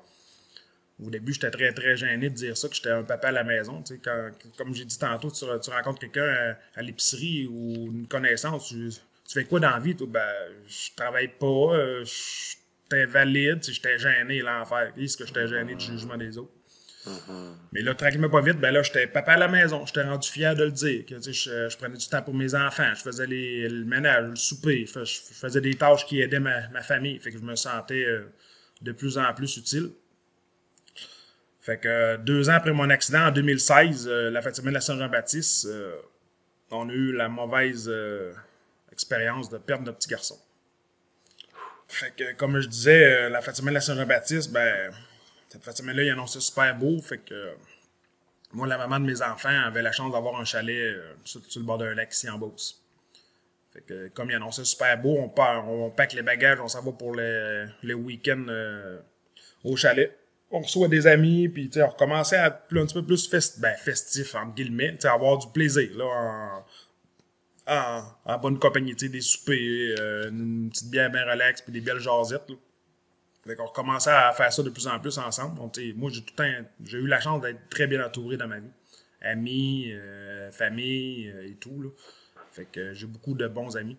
Au 1.03 1.09
début, 1.09 1.33
j'étais 1.33 1.49
très, 1.49 1.71
très 1.73 1.95
gêné 1.95 2.29
de 2.29 2.35
dire 2.35 2.57
ça, 2.57 2.67
que 2.67 2.75
j'étais 2.75 2.91
un 2.91 3.03
papa 3.03 3.29
à 3.29 3.31
la 3.31 3.43
maison. 3.43 3.83
Quand, 4.03 4.29
comme 4.57 4.75
j'ai 4.75 4.85
dit 4.85 4.99
tantôt, 4.99 5.31
tu, 5.31 5.45
rencontres 5.45 5.99
quelqu'un 5.99 6.57
à, 6.75 6.81
l'épicerie 6.81 7.47
ou 7.47 7.87
une 7.87 8.07
connaissance, 8.07 8.67
tu, 8.67 8.89
fais 9.33 9.45
quoi 9.45 9.61
dans 9.61 9.71
la 9.71 9.79
vie? 9.79 9.95
Toi? 9.95 10.07
Ben, 10.09 10.29
je 10.67 10.89
travaille 10.95 11.29
pas, 11.29 11.45
euh, 11.45 12.03
j'étais 12.03 13.05
valide, 13.05 13.63
j'étais 13.63 13.97
gêné, 13.97 14.41
l'enfer. 14.41 14.91
Est-ce 14.97 15.15
que 15.15 15.25
j'étais 15.25 15.47
gêné 15.47 15.73
du 15.73 15.85
jugement 15.85 16.17
des 16.17 16.37
autres? 16.37 16.51
Mm-hmm. 17.05 17.53
Mais 17.71 17.81
là, 17.81 17.95
tranquillement 17.95 18.29
pas 18.29 18.41
vite, 18.41 18.59
ben 18.59 18.71
là, 18.71 18.83
j'étais 18.83 19.07
papa 19.07 19.33
à 19.33 19.37
la 19.37 19.47
maison. 19.47 19.85
J'étais 19.85 20.03
rendu 20.03 20.29
fier 20.29 20.55
de 20.55 20.65
le 20.65 20.71
dire. 20.71 21.03
Je, 21.07 21.77
prenais 21.77 21.97
du 21.97 22.07
temps 22.07 22.21
pour 22.21 22.33
mes 22.33 22.53
enfants. 22.53 22.93
Je 22.95 23.01
faisais 23.01 23.25
les, 23.25 23.67
le 23.67 23.85
ménage, 23.85 24.29
le 24.29 24.35
souper. 24.35 24.85
Je, 24.85 25.03
faisais 25.03 25.61
des 25.61 25.75
tâches 25.75 26.05
qui 26.05 26.21
aidaient 26.21 26.39
ma, 26.39 26.81
famille. 26.81 27.17
Fait 27.19 27.31
que 27.31 27.39
je 27.39 27.43
me 27.43 27.55
sentais 27.55 28.03
euh, 28.03 28.31
de 28.81 28.91
plus 28.91 29.17
en 29.17 29.33
plus 29.33 29.57
utile. 29.57 29.89
Fait 31.59 31.77
que 31.77 31.87
euh, 31.87 32.17
deux 32.17 32.49
ans 32.49 32.53
après 32.53 32.71
mon 32.71 32.89
accident, 32.89 33.27
en 33.27 33.31
2016, 33.31 34.07
euh, 34.07 34.29
la 34.29 34.41
Fatima 34.41 34.69
de 34.69 34.75
la 34.75 34.81
Saint-Jean-Baptiste, 34.81 35.67
on 36.69 36.89
a 36.89 36.93
eu 36.93 37.13
la 37.13 37.29
mauvaise 37.29 37.91
expérience 38.91 39.49
de 39.49 39.57
perdre 39.57 39.85
notre 39.85 39.97
petit 39.97 40.09
garçon. 40.09 40.39
Fait 41.87 42.13
que, 42.15 42.33
comme 42.33 42.59
je 42.61 42.67
disais, 42.67 43.29
la 43.29 43.41
Fatima 43.41 43.71
de 43.71 43.75
la 43.75 43.81
Saint-Jean-Baptiste, 43.81 44.51
ben, 44.53 44.93
cette 45.51 45.63
Fatima-là, 45.63 46.03
il 46.03 46.09
annonçait 46.09 46.39
super 46.39 46.77
beau. 46.77 47.01
Fait 47.01 47.17
que 47.17 47.55
moi, 48.53 48.67
la 48.67 48.77
maman 48.77 48.99
de 48.99 49.05
mes 49.05 49.21
enfants 49.21 49.49
avait 49.49 49.81
la 49.81 49.91
chance 49.91 50.11
d'avoir 50.11 50.39
un 50.39 50.45
chalet 50.45 50.95
sur, 51.23 51.41
le 51.55 51.63
bord 51.63 51.77
d'un 51.77 51.93
lac 51.93 52.13
ici 52.13 52.29
en 52.29 52.37
Beauce. 52.37 52.81
Fait 53.73 53.81
que, 53.81 54.07
comme 54.09 54.29
il 54.29 54.35
annonçait 54.35 54.65
super 54.65 54.99
beau, 55.01 55.17
on, 55.17 55.29
part, 55.29 55.69
on 55.69 55.89
pack 55.89 56.13
les 56.13 56.21
bagages, 56.21 56.59
on 56.59 56.67
s'en 56.67 56.81
va 56.81 56.91
pour 56.91 57.15
les, 57.15 57.65
les 57.83 57.93
week-ends 57.93 58.45
au 59.63 59.75
chalet 59.75 60.17
on 60.51 60.59
reçoit 60.59 60.87
des 60.87 61.07
amis, 61.07 61.47
puis 61.47 61.69
on 61.77 61.87
recommençait 61.87 62.37
à 62.37 62.47
être 62.47 62.77
un 62.77 62.85
petit 62.85 62.93
peu 62.93 63.05
plus 63.05 63.59
ben, 63.59 63.75
festif, 63.77 64.35
entre 64.35 64.53
guillemets, 64.53 65.03
avoir 65.05 65.37
du 65.37 65.47
plaisir 65.47 65.89
là, 65.97 66.63
en, 68.25 68.37
bonne 68.39 68.59
compagnie, 68.59 68.93
des 68.93 69.21
soupers, 69.21 69.95
euh, 69.99 70.29
une 70.29 70.69
petite 70.69 70.89
bière 70.89 71.09
bien 71.09 71.23
relax, 71.23 71.61
puis 71.61 71.71
des 71.71 71.81
belles 71.81 71.99
jasettes. 71.99 72.49
Fait 73.45 73.55
qu'on 73.55 73.65
recommençait 73.65 74.11
à 74.11 74.31
faire 74.33 74.53
ça 74.53 74.61
de 74.61 74.69
plus 74.69 74.87
en 74.87 74.99
plus 74.99 75.17
ensemble. 75.17 75.59
moi, 75.95 76.11
j'ai 76.11 76.21
tout 76.21 76.43
j'ai 76.85 76.97
eu 76.97 77.07
la 77.07 77.19
chance 77.19 77.41
d'être 77.41 77.69
très 77.69 77.87
bien 77.87 78.05
entouré 78.05 78.37
dans 78.37 78.47
ma 78.47 78.59
vie. 78.59 78.71
Amis, 79.21 79.91
euh, 79.91 80.51
famille 80.51 81.29
euh, 81.29 81.47
et 81.47 81.55
tout. 81.55 81.81
Là. 81.81 81.89
Fait 82.51 82.65
que 82.65 82.93
j'ai 82.93 83.07
beaucoup 83.07 83.33
de 83.33 83.47
bons 83.47 83.77
amis. 83.77 83.97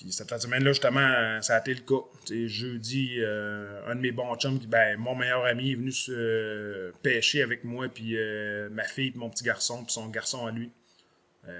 Puis 0.00 0.12
cette 0.12 0.34
semaine-là, 0.40 0.70
justement, 0.70 1.42
ça 1.42 1.56
a 1.56 1.60
été 1.60 1.74
le 1.74 1.80
cas. 1.80 2.02
jeudi, 2.46 3.16
euh, 3.18 3.86
un 3.86 3.94
de 3.94 4.00
mes 4.00 4.12
bons 4.12 4.34
chums, 4.36 4.58
ben, 4.66 4.98
mon 4.98 5.14
meilleur 5.14 5.44
ami 5.44 5.72
est 5.72 5.74
venu 5.74 5.92
se 5.92 6.10
euh, 6.10 6.92
pêcher 7.02 7.42
avec 7.42 7.64
moi, 7.64 7.86
puis 7.88 8.16
euh, 8.16 8.70
ma 8.70 8.84
fille, 8.84 9.10
puis 9.10 9.20
mon 9.20 9.28
petit 9.28 9.44
garçon, 9.44 9.84
puis 9.84 9.92
son 9.92 10.08
garçon 10.08 10.46
à 10.46 10.52
lui. 10.52 10.70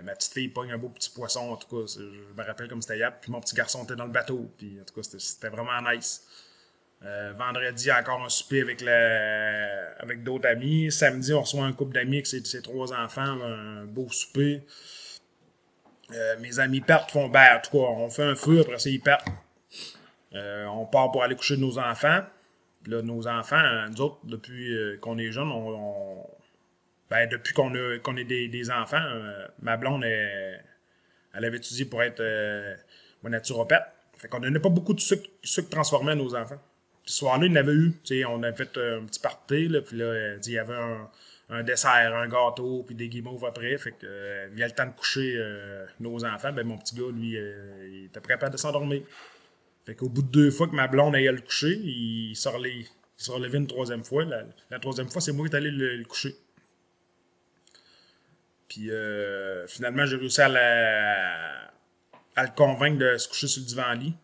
ma 0.04 0.14
petite 0.14 0.32
fille 0.32 0.48
pogne 0.48 0.72
un 0.72 0.78
beau 0.78 0.88
petit 0.88 1.10
poisson, 1.10 1.50
en 1.50 1.56
tout 1.56 1.68
cas, 1.68 1.92
je 1.98 2.02
me 2.34 2.46
rappelle 2.46 2.68
comme 2.68 2.80
c'était 2.80 2.96
hier. 2.96 3.12
Puis 3.20 3.30
mon 3.30 3.40
petit 3.40 3.54
garçon 3.54 3.84
était 3.84 3.96
dans 3.96 4.06
le 4.06 4.12
bateau, 4.12 4.50
puis 4.56 4.78
en 4.80 4.84
tout 4.84 4.94
cas, 4.94 5.02
c'était 5.18 5.50
vraiment 5.50 5.78
nice. 5.90 6.26
Vendredi, 7.02 7.90
encore 7.90 8.22
un 8.22 8.28
souper 8.28 8.60
avec, 8.60 8.82
avec 8.82 10.22
d'autres 10.22 10.48
amis. 10.48 10.92
Samedi, 10.92 11.32
on 11.32 11.42
reçoit 11.42 11.64
un 11.64 11.72
couple 11.72 11.94
d'amis 11.94 12.16
avec 12.16 12.26
ses, 12.26 12.62
trois 12.62 12.92
enfants, 12.92 13.40
un 13.42 13.84
beau 13.84 14.08
souper. 14.10 14.62
Euh, 16.12 16.36
mes 16.40 16.58
amis 16.58 16.80
partent, 16.80 17.10
font 17.10 17.28
ben, 17.28 17.56
en 17.56 17.60
tout 17.60 17.70
cas, 17.70 17.84
on 17.84 18.10
fait 18.10 18.24
un 18.24 18.34
feu, 18.34 18.60
après 18.60 18.78
ça, 18.78 18.90
ils 18.90 19.00
partent. 19.00 19.28
Euh, 20.34 20.66
on 20.66 20.86
part 20.86 21.10
pour 21.12 21.22
aller 21.22 21.36
coucher 21.36 21.56
nos 21.56 21.78
enfants. 21.78 22.22
Là, 22.86 23.02
nos 23.02 23.26
enfants, 23.28 23.62
nous 23.90 24.00
autres, 24.00 24.18
depuis 24.24 24.74
euh, 24.74 24.96
qu'on 25.00 25.18
est 25.18 25.30
jeunes, 25.32 25.50
on, 25.50 26.26
ben, 27.10 27.28
depuis 27.28 27.52
qu'on 27.52 27.72
qu'on 28.02 28.16
est 28.16 28.24
des, 28.24 28.70
enfants, 28.70 29.02
ma 29.60 29.76
blonde, 29.76 30.04
elle, 30.04 30.64
elle 31.34 31.44
avait 31.44 31.58
étudié 31.58 31.84
pour 31.84 32.02
être 32.02 32.22
mon 33.22 33.30
naturopathe. 33.30 33.92
Fait 34.16 34.28
qu'on 34.28 34.40
donnait 34.40 34.60
pas 34.60 34.68
beaucoup 34.68 34.94
de 34.94 35.00
sucre, 35.00 35.28
sucre 35.42 35.68
transformé 35.68 36.12
à 36.12 36.14
nos 36.14 36.34
enfants. 36.34 36.60
Ce 37.10 37.16
soir-là, 37.16 37.46
il 37.46 37.52
en 37.52 37.56
avait 37.56 37.72
eu. 37.72 37.92
on 38.28 38.42
avait 38.44 38.56
fait 38.56 38.78
un 38.78 39.04
petit 39.04 39.18
party, 39.18 39.66
là, 39.66 39.80
puis 39.80 39.96
là, 39.96 40.36
il 40.36 40.52
y 40.52 40.58
avait 40.58 40.76
un, 41.48 41.62
dessert, 41.64 42.14
un 42.14 42.28
gâteau, 42.28 42.84
puis 42.86 42.94
des 42.94 43.08
guimauves 43.08 43.44
après. 43.44 43.76
Fait 43.78 43.90
que, 43.90 44.06
euh, 44.06 44.48
il 44.52 44.58
y 44.60 44.62
a 44.62 44.68
le 44.68 44.72
temps 44.72 44.86
de 44.86 44.92
coucher 44.92 45.34
euh, 45.36 45.86
nos 45.98 46.24
enfants. 46.24 46.52
Ben, 46.52 46.64
mon 46.64 46.78
petit 46.78 46.94
gars, 46.94 47.10
lui, 47.12 47.36
euh, 47.36 47.88
il 47.90 48.04
était 48.04 48.20
prêt 48.20 48.38
à 48.40 48.56
s'endormir. 48.56 49.02
Fait 49.84 49.96
qu'au 49.96 50.08
bout 50.08 50.22
de 50.22 50.28
deux 50.28 50.52
fois 50.52 50.68
que 50.68 50.76
ma 50.76 50.86
blonde 50.86 51.16
aille 51.16 51.24
le 51.24 51.40
coucher, 51.40 51.80
il 51.82 52.36
s'est 52.36 52.48
relevé, 52.48 53.58
une 53.58 53.66
troisième 53.66 54.04
fois. 54.04 54.24
La, 54.24 54.78
troisième 54.78 55.08
fois, 55.08 55.20
c'est 55.20 55.32
moi 55.32 55.48
qui 55.48 55.52
est 55.52 55.58
allé 55.58 55.72
le, 55.72 56.04
coucher. 56.04 56.36
Puis 58.68 58.88
finalement, 59.66 60.06
j'ai 60.06 60.14
réussi 60.14 60.42
à, 60.42 61.72
le 62.36 62.54
convaincre 62.54 62.98
de 62.98 63.16
se 63.18 63.26
coucher 63.26 63.48
sur 63.48 63.62
le 63.62 63.66
divan-lit. 63.66 64.14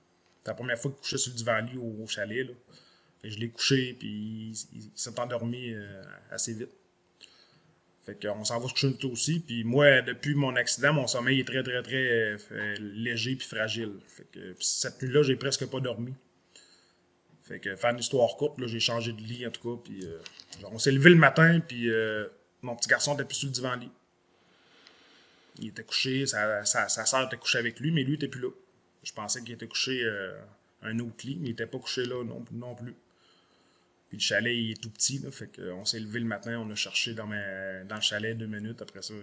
La 0.46 0.54
première 0.54 0.78
fois 0.78 0.90
qu'il 0.90 1.00
couchait 1.00 1.18
sur 1.18 1.32
le 1.32 1.38
divan-lit 1.38 1.78
au, 1.78 2.06
chalet. 2.06 2.46
Là. 2.46 2.52
je 3.24 3.36
l'ai 3.38 3.48
couché, 3.50 3.96
puis 3.98 4.52
il 4.72 4.90
s'est 4.94 5.18
endormi 5.18 5.74
assez 6.30 6.54
vite. 6.54 6.70
Fait 8.06 8.14
qu'on 8.14 8.44
s'en 8.44 8.60
va 8.60 8.68
se 8.68 8.72
coucher 8.72 8.94
tout 8.94 9.10
aussi. 9.10 9.40
Puis 9.40 9.64
moi, 9.64 10.00
depuis 10.00 10.36
mon 10.36 10.54
accident, 10.54 10.92
mon 10.92 11.08
sommeil 11.08 11.40
est 11.40 11.44
très, 11.44 11.64
très, 11.64 11.82
très 11.82 12.36
euh, 12.52 12.76
léger 12.78 13.34
puis 13.34 13.48
fragile. 13.48 13.94
Fait 14.06 14.26
que 14.30 14.54
cette 14.60 15.02
nuit-là, 15.02 15.24
j'ai 15.24 15.34
presque 15.34 15.66
pas 15.66 15.80
dormi. 15.80 16.14
Fait 17.42 17.58
que 17.58 17.74
faire 17.74 17.90
une 17.90 17.98
histoire 17.98 18.36
courte, 18.36 18.60
là, 18.60 18.68
j'ai 18.68 18.78
changé 18.78 19.12
de 19.12 19.20
lit 19.20 19.44
en 19.44 19.50
tout 19.50 19.76
cas. 19.76 19.82
Puis 19.82 20.04
euh, 20.04 20.18
on 20.70 20.78
s'est 20.78 20.92
levé 20.92 21.10
le 21.10 21.16
matin, 21.16 21.58
puis 21.58 21.90
euh, 21.90 22.28
mon 22.62 22.76
petit 22.76 22.88
garçon 22.88 23.14
était 23.14 23.24
plus 23.24 23.34
sur 23.34 23.48
le 23.48 23.54
divan-lit. 23.54 23.90
Il 25.58 25.68
était 25.68 25.82
couché, 25.82 26.26
sa, 26.26 26.64
sa, 26.64 26.88
soeur 26.88 27.26
était 27.26 27.38
couchée 27.38 27.58
avec 27.58 27.80
lui, 27.80 27.90
mais 27.90 28.04
lui 28.04 28.14
était 28.14 28.28
plus 28.28 28.42
là. 28.42 28.50
Je 29.06 29.12
pensais 29.12 29.40
qu'il 29.40 29.54
était 29.54 29.68
couché 29.68 30.04
un 30.82 30.98
autre 30.98 31.26
lit, 31.26 31.38
mais 31.40 31.48
il 31.48 31.52
était 31.52 31.66
pas 31.66 31.78
couché 31.78 32.04
là 32.04 32.24
non, 32.24 32.74
plus. 32.74 32.94
Puis 34.08 34.18
le 34.18 34.22
chalet, 34.22 34.54
il 34.54 34.72
est 34.72 34.82
tout 34.82 34.90
petit, 34.90 35.20
là, 35.20 35.30
fait 35.30 35.48
qu'on 35.48 35.84
s'est 35.84 36.00
levé 36.00 36.18
le 36.18 36.26
matin, 36.26 36.58
on 36.58 36.70
a 36.70 36.74
cherché 36.74 37.14
dans, 37.14 37.26
le 37.26 38.00
chalet 38.00 38.36
deux 38.36 38.46
minutes. 38.46 38.82
Après 38.82 39.02
ça, 39.02 39.14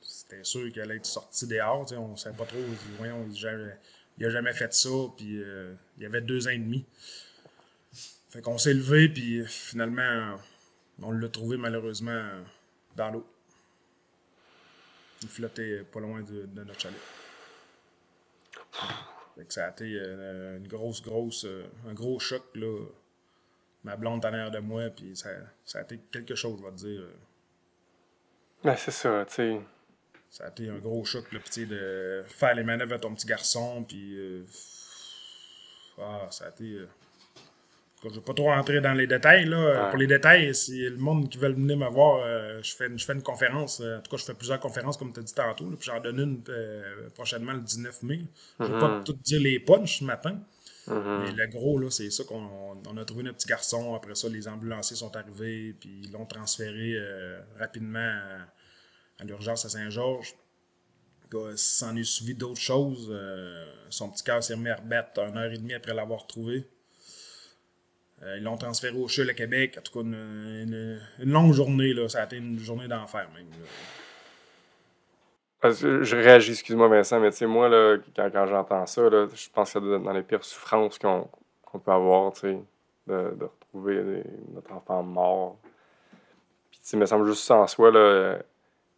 c'était 0.00 0.44
sûr 0.44 0.70
qu'il 0.72 0.80
allait 0.82 0.96
être 0.96 1.06
sorti 1.06 1.46
dehors. 1.48 1.92
On 1.92 2.12
ne 2.12 2.16
savait 2.16 2.36
pas 2.36 2.46
trop. 2.46 2.58
Voyons, 2.98 3.28
il 3.28 4.24
n'a 4.24 4.30
jamais 4.30 4.52
fait 4.52 4.72
ça. 4.72 4.88
Puis 5.16 5.42
euh, 5.42 5.74
il 5.96 6.04
y 6.04 6.06
avait 6.06 6.20
deux 6.20 6.46
ans 6.46 6.50
et 6.50 6.58
demi. 6.58 6.84
Fait 8.30 8.40
qu'on 8.40 8.56
s'est 8.56 8.74
levé, 8.74 9.08
puis 9.08 9.44
finalement, 9.46 10.38
on 11.02 11.10
l'a 11.10 11.28
trouvé 11.28 11.56
malheureusement 11.56 12.22
dans 12.96 13.10
l'eau. 13.10 13.26
Il 15.22 15.28
flottait 15.28 15.82
pas 15.92 16.00
loin 16.00 16.22
de, 16.22 16.48
notre 16.54 16.80
chalet. 16.80 16.98
Fait 19.36 19.44
que 19.44 19.52
ça 19.52 19.66
a 19.66 19.70
été 19.70 19.94
euh, 19.96 20.58
une 20.58 20.68
grosse, 20.68 21.02
grosse, 21.02 21.44
euh, 21.44 21.64
un 21.88 21.94
gros 21.94 22.18
choc, 22.18 22.42
là. 22.54 22.86
Ma 23.84 23.96
blonde 23.96 24.24
en 24.24 24.30
l'air 24.30 24.50
de 24.50 24.60
moi, 24.60 24.90
puis 24.90 25.16
ça, 25.16 25.30
ça, 25.64 25.80
a 25.80 25.82
été 25.82 25.98
quelque 26.12 26.36
chose, 26.36 26.60
je 26.60 26.64
vais 26.64 26.70
te 26.70 26.76
dire. 26.76 27.02
Ben, 28.62 28.76
c'est 28.76 28.92
ça, 28.92 29.24
tu 29.26 29.34
sais. 29.34 29.60
Ça 30.30 30.46
a 30.46 30.48
été 30.50 30.68
un 30.68 30.78
gros 30.78 31.04
choc, 31.04 31.30
le 31.32 31.40
petit 31.40 31.66
de 31.66 32.22
faire 32.28 32.54
les 32.54 32.62
manœuvres 32.62 32.94
à 32.94 32.98
ton 32.98 33.14
petit 33.14 33.26
garçon, 33.26 33.84
puis. 33.84 34.16
Euh, 34.16 34.44
ah, 35.98 36.28
ça 36.30 36.46
a 36.46 36.48
été. 36.50 36.78
Je 38.02 38.08
ne 38.08 38.14
vais 38.14 38.20
pas 38.20 38.34
trop 38.34 38.46
rentrer 38.46 38.80
dans 38.80 38.94
les 38.94 39.06
détails. 39.06 39.44
Là. 39.44 39.88
Pour 39.90 39.98
les 39.98 40.08
détails, 40.08 40.52
si 40.54 40.82
le 40.82 40.96
monde 40.96 41.28
qui 41.28 41.38
veut 41.38 41.52
venir 41.52 41.76
me 41.76 41.88
voir, 41.88 42.20
euh, 42.24 42.60
je, 42.60 42.74
fais, 42.74 42.88
je 42.96 43.04
fais 43.04 43.12
une 43.12 43.22
conférence. 43.22 43.80
Euh, 43.80 43.98
en 43.98 44.00
tout 44.00 44.10
cas, 44.10 44.16
je 44.16 44.24
fais 44.24 44.34
plusieurs 44.34 44.58
conférences, 44.58 44.96
comme 44.96 45.12
tu 45.12 45.20
as 45.20 45.22
dit 45.22 45.34
tantôt. 45.34 45.66
puis 45.66 45.88
j'en 45.88 46.00
donne 46.00 46.18
une 46.18 46.42
euh, 46.48 47.08
prochainement 47.14 47.52
le 47.52 47.60
19 47.60 48.02
mai. 48.02 48.22
Je 48.58 48.64
ne 48.64 48.72
vais 48.72 48.80
pas 48.80 48.88
mm-hmm. 48.88 49.04
tout 49.04 49.12
dire 49.12 49.40
les 49.40 49.60
punchs 49.60 50.00
ce 50.00 50.04
matin. 50.04 50.40
Mm-hmm. 50.88 51.20
Mais 51.20 51.32
le 51.32 51.46
gros, 51.46 51.78
là, 51.78 51.90
c'est 51.90 52.10
ça 52.10 52.24
qu'on 52.24 52.96
a 52.96 53.04
trouvé 53.04 53.22
notre 53.22 53.38
petit 53.38 53.48
garçon. 53.48 53.94
Après 53.94 54.16
ça, 54.16 54.28
les 54.28 54.48
ambulanciers 54.48 54.96
sont 54.96 55.14
arrivés, 55.14 55.76
puis 55.78 56.00
ils 56.02 56.10
l'ont 56.10 56.26
transféré 56.26 56.96
rapidement 57.56 58.18
à, 59.20 59.24
l'urgence 59.24 59.64
à 59.64 59.68
Saint-Georges. 59.68 60.34
S'en 61.54 61.94
est 61.94 62.02
suivi 62.02 62.34
d'autres 62.34 62.60
choses. 62.60 63.16
son 63.90 64.10
petit 64.10 64.24
cœur 64.24 64.42
s'est 64.42 64.54
remis 64.54 64.70
à 64.70 64.76
rebattre 64.76 65.20
une 65.20 65.38
heure 65.38 65.52
et 65.52 65.56
demie 65.56 65.72
après 65.72 65.94
l'avoir 65.94 66.26
trouvé. 66.26 66.66
Euh, 68.22 68.36
ils 68.38 68.42
l'ont 68.44 68.56
transféré 68.56 68.96
au 68.96 69.08
CHUL 69.08 69.28
à 69.30 69.34
Québec. 69.34 69.76
En 69.78 69.82
tout 69.82 69.92
cas, 69.92 70.00
une, 70.00 71.00
longue 71.18 71.52
journée. 71.52 71.92
Là. 71.92 72.08
Ça 72.08 72.22
a 72.22 72.24
été 72.24 72.36
une 72.36 72.58
journée 72.58 72.88
d'enfer 72.88 73.28
même. 73.34 73.46
je 75.62 76.16
réagis, 76.16 76.52
excuse-moi 76.52 76.88
Vincent, 76.88 77.20
mais 77.20 77.30
tu 77.30 77.38
sais, 77.38 77.46
moi, 77.46 77.68
là, 77.68 77.96
quand, 78.16 78.46
j'entends 78.46 78.86
ça, 78.86 79.02
là, 79.02 79.26
je 79.32 79.48
pense 79.52 79.72
que 79.72 79.80
c'est 79.80 80.02
dans 80.02 80.12
les 80.12 80.22
pires 80.22 80.44
souffrances 80.44 80.98
qu'on 80.98 81.28
peut 81.84 81.90
avoir, 81.90 82.32
tu 82.32 82.40
sais, 82.40 82.58
de, 83.06 83.34
de, 83.36 83.44
retrouver 83.44 84.22
notre 84.54 84.72
enfant 84.72 85.02
mort. 85.02 85.56
Puis, 86.70 86.80
tu 86.80 86.88
sais, 86.88 86.96
me 86.96 87.06
semble 87.06 87.26
juste 87.26 87.50
en 87.50 87.66
soi, 87.66 87.90
là, 87.90 88.38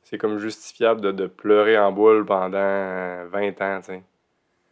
c'est 0.02 0.18
comme 0.18 0.38
justifiable 0.38 1.00
de, 1.00 1.12
de, 1.12 1.26
pleurer 1.26 1.78
en 1.78 1.92
boule 1.92 2.26
pendant 2.26 3.26
20 3.26 3.62
ans, 3.62 3.80
tu 3.80 3.86
sais. 3.86 4.02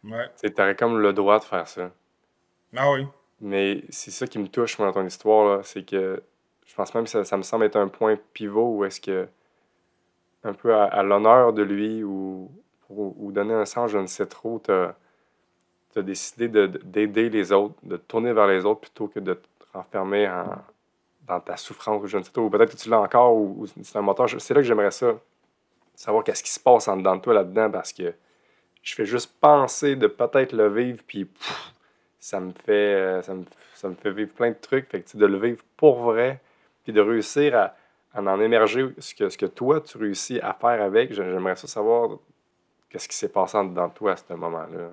Ouais. 0.03 0.29
Tu 0.41 0.61
aurais 0.61 0.75
comme 0.75 0.99
le 0.99 1.13
droit 1.13 1.39
de 1.39 1.43
faire 1.43 1.67
ça. 1.67 1.89
Ah 2.75 2.91
oui. 2.91 3.07
Mais 3.41 3.83
c'est 3.89 4.11
ça 4.11 4.27
qui 4.27 4.39
me 4.39 4.47
touche, 4.47 4.79
moi, 4.79 4.87
dans 4.87 4.93
ton 4.93 5.05
histoire, 5.05 5.65
c'est 5.65 5.83
que 5.83 6.21
je 6.65 6.75
pense 6.75 6.93
même 6.95 7.03
que 7.05 7.23
ça, 7.23 7.37
me 7.37 7.43
semble 7.43 7.65
être 7.65 7.75
un 7.75 7.87
point 7.87 8.17
pivot 8.33 8.77
où 8.77 8.85
est-ce 8.85 9.01
que, 9.01 9.27
un 10.43 10.53
peu 10.53 10.73
à, 10.73 11.03
l'honneur 11.03 11.53
de 11.53 11.61
lui 11.61 12.03
ou, 12.03 12.49
ou, 12.89 13.31
donner 13.31 13.53
un 13.53 13.65
sens, 13.65 13.91
je 13.91 13.97
ne 13.97 14.07
sais 14.07 14.25
trop, 14.25 14.61
tu 14.63 14.71
as, 14.71 16.01
décidé 16.01 16.47
d'aider 16.47 17.29
les 17.29 17.51
autres, 17.51 17.75
de 17.83 17.97
tourner 17.97 18.33
vers 18.33 18.47
les 18.47 18.65
autres 18.65 18.81
plutôt 18.81 19.07
que 19.07 19.19
de 19.19 19.35
te 19.35 19.47
renfermer 19.73 20.27
dans 21.27 21.39
ta 21.39 21.57
souffrance, 21.57 22.05
je 22.05 22.17
ne 22.17 22.23
sais 22.23 22.31
trop. 22.31 22.43
Ou 22.43 22.49
peut-être 22.49 22.71
que 22.71 22.81
tu 22.81 22.89
l'as 22.89 22.99
encore 22.99 23.35
ou, 23.35 23.65
c'est 23.67 23.97
un 23.97 24.01
moteur. 24.01 24.27
C'est 24.39 24.53
là 24.53 24.61
que 24.61 24.67
j'aimerais 24.67 24.91
ça, 24.91 25.13
savoir 25.95 26.23
qu'est-ce 26.23 26.43
qui 26.43 26.51
se 26.51 26.59
passe 26.59 26.87
en 26.87 26.97
dedans 26.97 27.15
de 27.15 27.21
toi 27.21 27.33
là-dedans 27.33 27.69
parce 27.69 27.93
que 27.93 28.13
je 28.81 28.95
fais 28.95 29.05
juste 29.05 29.31
penser 29.39 29.95
de 29.95 30.07
peut-être 30.07 30.51
le 30.53 30.67
vivre, 30.67 31.01
puis 31.07 31.29
ça 32.23 32.39
me 32.39 32.53
fait 32.53 32.71
euh, 32.71 33.21
ça 33.21 33.33
me, 33.33 33.43
ça 33.75 33.89
me, 33.89 33.95
fait 33.95 34.11
vivre 34.11 34.31
plein 34.31 34.51
de 34.51 34.55
trucs. 34.55 34.89
Fait 34.89 35.01
que, 35.01 35.17
de 35.17 35.25
le 35.25 35.37
vivre 35.37 35.61
pour 35.75 36.03
vrai, 36.03 36.39
puis 36.85 36.93
de 36.93 37.01
réussir 37.01 37.53
à, 37.53 37.75
en 38.15 38.39
émerger 38.39 38.85
ce 38.97 39.13
que, 39.13 39.27
ce 39.27 39.37
que 39.37 39.45
toi, 39.45 39.81
tu 39.81 39.97
réussis 39.97 40.39
à 40.39 40.53
faire 40.53 40.81
avec. 40.81 41.13
J'aimerais 41.13 41.57
ça 41.57 41.67
savoir 41.67 42.17
qu'est-ce 42.89 43.09
qui 43.09 43.17
s'est 43.17 43.27
passé 43.27 43.57
dans 43.73 43.89
toi 43.89 44.13
à 44.13 44.15
ce 44.15 44.33
moment-là. 44.35 44.91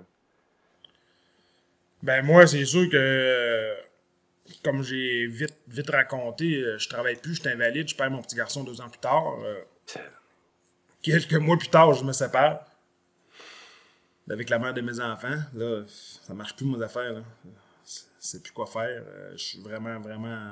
Ben 2.02 2.24
moi, 2.24 2.48
c'est 2.48 2.64
sûr 2.64 2.90
que 2.90 3.76
comme 4.64 4.82
j'ai 4.82 5.26
vite, 5.26 5.56
vite 5.68 5.90
raconté, 5.90 6.64
je 6.78 6.88
travaille 6.88 7.14
plus, 7.14 7.36
je 7.36 7.42
suis 7.42 7.48
invalide, 7.48 7.88
je 7.88 7.94
perds 7.94 8.10
mon 8.10 8.22
petit 8.22 8.34
garçon 8.34 8.64
deux 8.64 8.80
ans 8.80 8.88
plus 8.88 8.98
tard. 8.98 9.38
Euh, 9.44 9.60
quelques 11.00 11.34
mois 11.34 11.56
plus 11.56 11.68
tard, 11.68 11.92
je 11.92 12.02
me 12.02 12.12
sépare 12.12 12.64
avec 14.30 14.48
la 14.48 14.58
mère 14.58 14.72
de 14.72 14.80
mes 14.80 15.00
enfants, 15.00 15.38
là, 15.54 15.82
ça 15.86 16.34
marche 16.34 16.54
plus 16.54 16.64
mes 16.64 16.82
affaires. 16.82 17.12
Là. 17.12 17.22
sais 18.18 18.40
plus 18.40 18.52
quoi 18.52 18.66
faire. 18.66 19.02
Euh, 19.06 19.32
je 19.32 19.42
suis 19.42 19.60
vraiment, 19.60 19.98
vraiment 20.00 20.50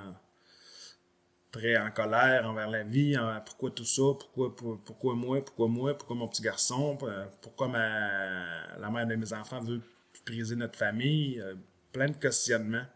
très 1.52 1.76
en 1.76 1.90
colère 1.90 2.46
envers 2.46 2.68
la 2.68 2.82
vie. 2.82 3.16
pourquoi 3.46 3.70
tout 3.70 3.84
ça? 3.84 4.02
Pourquoi, 4.18 4.54
pourquoi 4.84 5.14
moi? 5.14 5.44
Pourquoi 5.44 5.68
moi? 5.68 5.96
Pourquoi 5.96 6.16
mon 6.16 6.28
petit 6.28 6.42
garçon? 6.42 6.98
Pourquoi 7.40 7.68
ma, 7.68 8.76
la 8.78 8.90
mère 8.90 9.06
de 9.06 9.14
mes 9.14 9.32
enfants 9.32 9.60
veut 9.60 9.80
briser 10.26 10.56
notre 10.56 10.76
famille? 10.76 11.40
Euh, 11.40 11.54
plein 11.92 12.08
de 12.08 12.16
questionnements. 12.16 12.86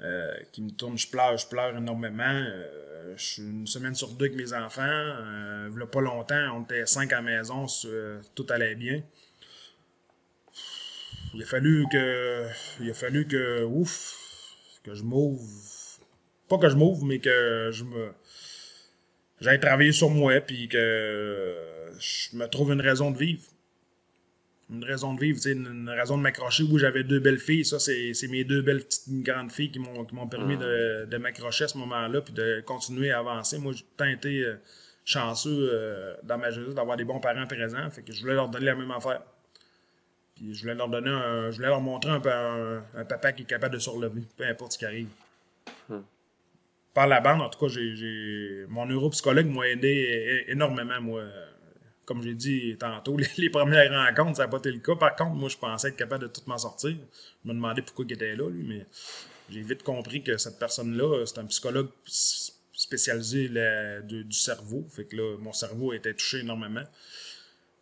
Euh, 0.00 0.34
qui 0.50 0.60
me 0.60 0.70
tournent, 0.70 0.98
je 0.98 1.08
pleure, 1.08 1.36
je 1.36 1.46
pleure 1.46 1.76
énormément. 1.76 2.44
je 3.16 3.24
suis 3.24 3.42
une 3.42 3.66
semaine 3.66 3.94
sur 3.94 4.08
deux 4.08 4.26
avec 4.26 4.36
mes 4.36 4.52
enfants. 4.52 4.82
il 4.82 5.80
a 5.80 5.86
pas 5.86 6.00
longtemps, 6.00 6.56
on 6.56 6.64
était 6.64 6.84
cinq 6.84 7.12
à 7.12 7.16
la 7.16 7.22
maison, 7.22 7.66
tout 8.34 8.46
allait 8.50 8.74
bien 8.74 9.02
il 11.34 11.42
a 11.42 11.46
fallu 11.46 11.86
que. 11.90 12.46
Il 12.80 12.90
a 12.90 12.94
fallu 12.94 13.26
que. 13.26 13.64
Ouf. 13.64 14.20
Que 14.84 14.94
je 14.94 15.02
m'ouvre. 15.02 15.42
Pas 16.48 16.58
que 16.58 16.68
je 16.68 16.76
m'ouvre, 16.76 17.04
mais 17.04 17.18
que 17.18 17.70
je 17.72 17.84
me. 17.84 18.12
J'aille 19.40 19.60
travailler 19.60 19.92
sur 19.92 20.10
moi, 20.10 20.40
puis 20.40 20.68
que 20.68 21.54
je 21.98 22.36
me 22.36 22.46
trouve 22.46 22.72
une 22.72 22.80
raison 22.80 23.10
de 23.10 23.18
vivre. 23.18 23.42
Une 24.70 24.84
raison 24.84 25.12
de 25.14 25.20
vivre, 25.20 25.38
une, 25.46 25.66
une 25.66 25.90
raison 25.90 26.16
de 26.16 26.22
m'accrocher. 26.22 26.62
où 26.64 26.78
j'avais 26.78 27.04
deux 27.04 27.20
belles 27.20 27.38
filles. 27.38 27.64
Ça, 27.64 27.78
c'est 27.78 28.28
mes 28.28 28.44
deux 28.44 28.62
belles 28.62 28.82
petites 28.84 29.22
grandes 29.22 29.52
filles 29.52 29.70
qui 29.70 29.78
m'ont 29.78 30.28
permis 30.28 30.56
de, 30.56 31.06
de 31.06 31.16
m'accrocher 31.18 31.64
à 31.64 31.68
ce 31.68 31.78
moment-là, 31.78 32.20
puis 32.20 32.32
de 32.32 32.62
continuer 32.64 33.10
à 33.10 33.18
avancer. 33.18 33.58
Moi, 33.58 33.72
j'ai 33.74 33.84
tant 33.96 34.06
été 34.06 34.42
euh, 34.44 34.56
chanceux 35.04 35.68
euh, 35.72 36.14
dans 36.22 36.38
ma 36.38 36.50
jeunesse 36.50 36.74
d'avoir 36.74 36.96
des 36.96 37.04
bons 37.04 37.20
parents 37.20 37.46
présents. 37.46 37.90
Fait 37.90 38.02
que 38.02 38.12
je 38.12 38.20
voulais 38.22 38.34
leur 38.34 38.48
donner 38.48 38.66
la 38.66 38.74
même 38.74 38.90
affaire. 38.90 39.22
Puis 40.34 40.54
je 40.54 40.62
voulais 40.62 40.74
leur 40.74 40.88
donner 40.88 41.10
un, 41.10 41.50
je 41.50 41.56
voulais 41.56 41.68
leur 41.68 41.80
montrer 41.80 42.10
un, 42.10 42.82
un, 42.96 43.04
papa 43.04 43.32
qui 43.32 43.42
est 43.42 43.46
capable 43.46 43.74
de 43.74 43.78
se 43.78 43.90
relever, 43.90 44.22
peu 44.36 44.44
importe 44.44 44.72
ce 44.72 44.78
qui 44.78 44.84
arrive. 44.84 45.08
Hmm. 45.88 46.00
Par 46.92 47.06
la 47.06 47.20
bande, 47.20 47.42
en 47.42 47.48
tout 47.48 47.58
cas, 47.58 47.68
j'ai, 47.68 48.66
mon 48.68 48.86
neuropsychologue 48.86 49.46
m'a 49.46 49.68
aidé 49.68 50.44
énormément, 50.48 51.00
moi. 51.00 51.22
Comme 52.04 52.22
j'ai 52.22 52.34
dit 52.34 52.76
tantôt, 52.78 53.16
les, 53.38 53.50
premières 53.50 53.90
rencontres, 53.90 54.36
ça 54.36 54.42
n'a 54.42 54.48
pas 54.48 54.58
été 54.58 54.70
le 54.70 54.78
cas. 54.78 54.94
Par 54.94 55.16
contre, 55.16 55.34
moi, 55.34 55.48
je 55.48 55.56
pensais 55.56 55.88
être 55.88 55.96
capable 55.96 56.24
de 56.24 56.28
tout 56.28 56.42
m'en 56.46 56.58
sortir. 56.58 56.90
Je 56.90 57.48
me 57.48 57.54
demandais 57.54 57.80
pourquoi 57.80 58.04
il 58.06 58.12
était 58.12 58.36
là, 58.36 58.48
lui, 58.50 58.62
mais 58.62 58.86
j'ai 59.48 59.62
vite 59.62 59.82
compris 59.82 60.22
que 60.22 60.36
cette 60.36 60.58
personne-là, 60.58 61.24
c'est 61.24 61.38
un 61.38 61.46
psychologue 61.46 61.88
spécialisé 62.04 63.48
du 64.04 64.32
cerveau. 64.32 64.86
Fait 64.90 65.04
que 65.04 65.16
là, 65.16 65.36
mon 65.38 65.52
cerveau 65.52 65.92
était 65.92 66.12
touché 66.12 66.40
énormément. 66.40 66.84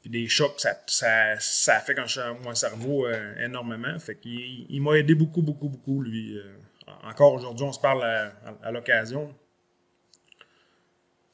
Des 0.05 0.27
chocs, 0.27 0.59
ça, 0.59 0.77
ça, 0.87 1.39
ça 1.39 1.79
fait 1.79 1.95
quand 1.95 2.07
je 2.07 2.21
mon 2.43 2.55
cerveau 2.57 3.07
euh, 3.07 3.35
énormément. 3.39 3.97
Fait 4.01 4.17
qu'il 4.17 4.67
il, 4.69 4.83
m'a 4.83 4.99
aidé 4.99 5.15
beaucoup, 5.15 5.43
beaucoup, 5.43 5.69
beaucoup, 5.69 6.03
lui. 6.03 6.37
Euh, 6.37 6.43
encore 7.05 7.35
aujourd'hui, 7.35 7.65
on 7.65 7.73
se 7.73 7.79
parle 7.79 8.03
à, 8.05 8.73
l'occasion. 8.73 9.33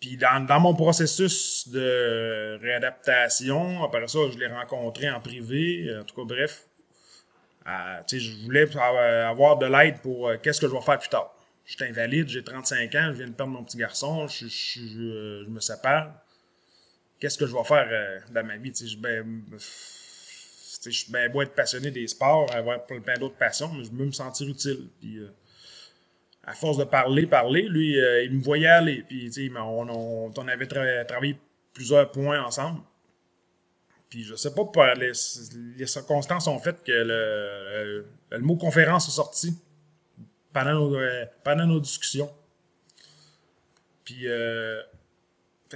Puis 0.01 0.19
dans, 0.19 0.45
dans, 0.45 0.61
mon 0.61 0.75
processus 0.75 1.67
de 1.69 2.59
réadaptation, 2.61 3.83
après 3.83 4.07
ça, 4.07 4.19
je 4.31 4.39
l'ai 4.39 4.47
rencontré 4.49 5.11
en 5.11 5.21
privé. 5.21 5.91
En 5.99 6.05
tout 6.05 6.15
cas, 6.15 6.25
bref. 6.27 6.65
Euh, 7.67 8.01
je 8.13 8.45
voulais 8.45 8.67
avoir 8.77 9.57
de 9.57 9.67
l'aide 9.67 10.01
pour 10.03 10.31
qu'est-ce 10.43 10.61
que 10.61 10.69
je 10.69 10.73
vais 10.73 10.81
faire 10.83 10.99
plus 10.99 11.09
tard. 11.09 11.35
Je 11.65 11.75
suis 11.75 11.85
invalide, 11.85 12.29
j'ai 12.29 12.45
35 12.45 12.95
ans, 12.95 13.09
je 13.09 13.19
viens 13.19 13.27
de 13.27 13.33
perdre 13.33 13.53
mon 13.53 13.63
petit 13.63 13.77
garçon, 13.77 14.27
je, 14.27 14.47
je, 14.47 14.81
je, 14.81 15.45
je 15.45 15.51
me 15.51 15.61
sépare 15.61 16.13
qu'est-ce 17.19 17.39
que 17.39 17.47
je 17.47 17.55
vais 17.55 17.65
faire 17.65 17.89
euh, 17.91 18.21
dans 18.31 18.45
ma 18.45 18.57
vie? 18.57 18.73
Je 18.75 18.87
suis 20.91 21.13
bien 21.13 21.29
beau 21.29 21.43
être 21.43 21.55
passionné 21.55 21.91
des 21.91 22.07
sports, 22.07 22.53
avoir 22.55 22.87
plein 22.87 23.19
d'autres 23.19 23.37
passions, 23.37 23.73
mais 23.73 23.85
je 23.85 23.91
veux 23.91 24.07
me 24.07 24.13
sentir 24.13 24.49
utile. 24.49 24.89
Puis, 25.01 25.19
euh, 25.19 25.29
à 26.45 26.55
force 26.55 26.79
de 26.79 26.85
parler, 26.85 27.27
parler, 27.27 27.63
lui, 27.63 27.99
euh, 28.01 28.23
il 28.25 28.35
me 28.35 28.43
voyait 28.43 28.69
aller. 28.69 29.03
Puis, 29.07 29.31
on, 29.57 29.89
on, 29.89 30.33
on, 30.35 30.49
avait 30.49 30.67
travaillé 30.67 31.39
plusieurs 31.75 32.11
points 32.11 32.43
ensemble. 32.43 32.81
Puis, 34.09 34.23
je 34.23 34.35
sais 34.37 34.55
pas, 34.55 34.95
les, 34.95 35.13
les 35.77 35.87
circonstances 35.87 36.47
ont 36.47 36.59
fait 36.59 36.83
que 36.83 36.93
le, 36.93 38.07
le, 38.31 38.39
mot 38.39 38.57
conférence 38.57 39.09
est 39.09 39.13
sorti 39.13 39.55
pendant 40.53 40.75
nos, 40.75 40.97
pendant 41.45 41.67
nos 41.67 41.81
discussions. 41.81 42.33
Puis, 44.05 44.27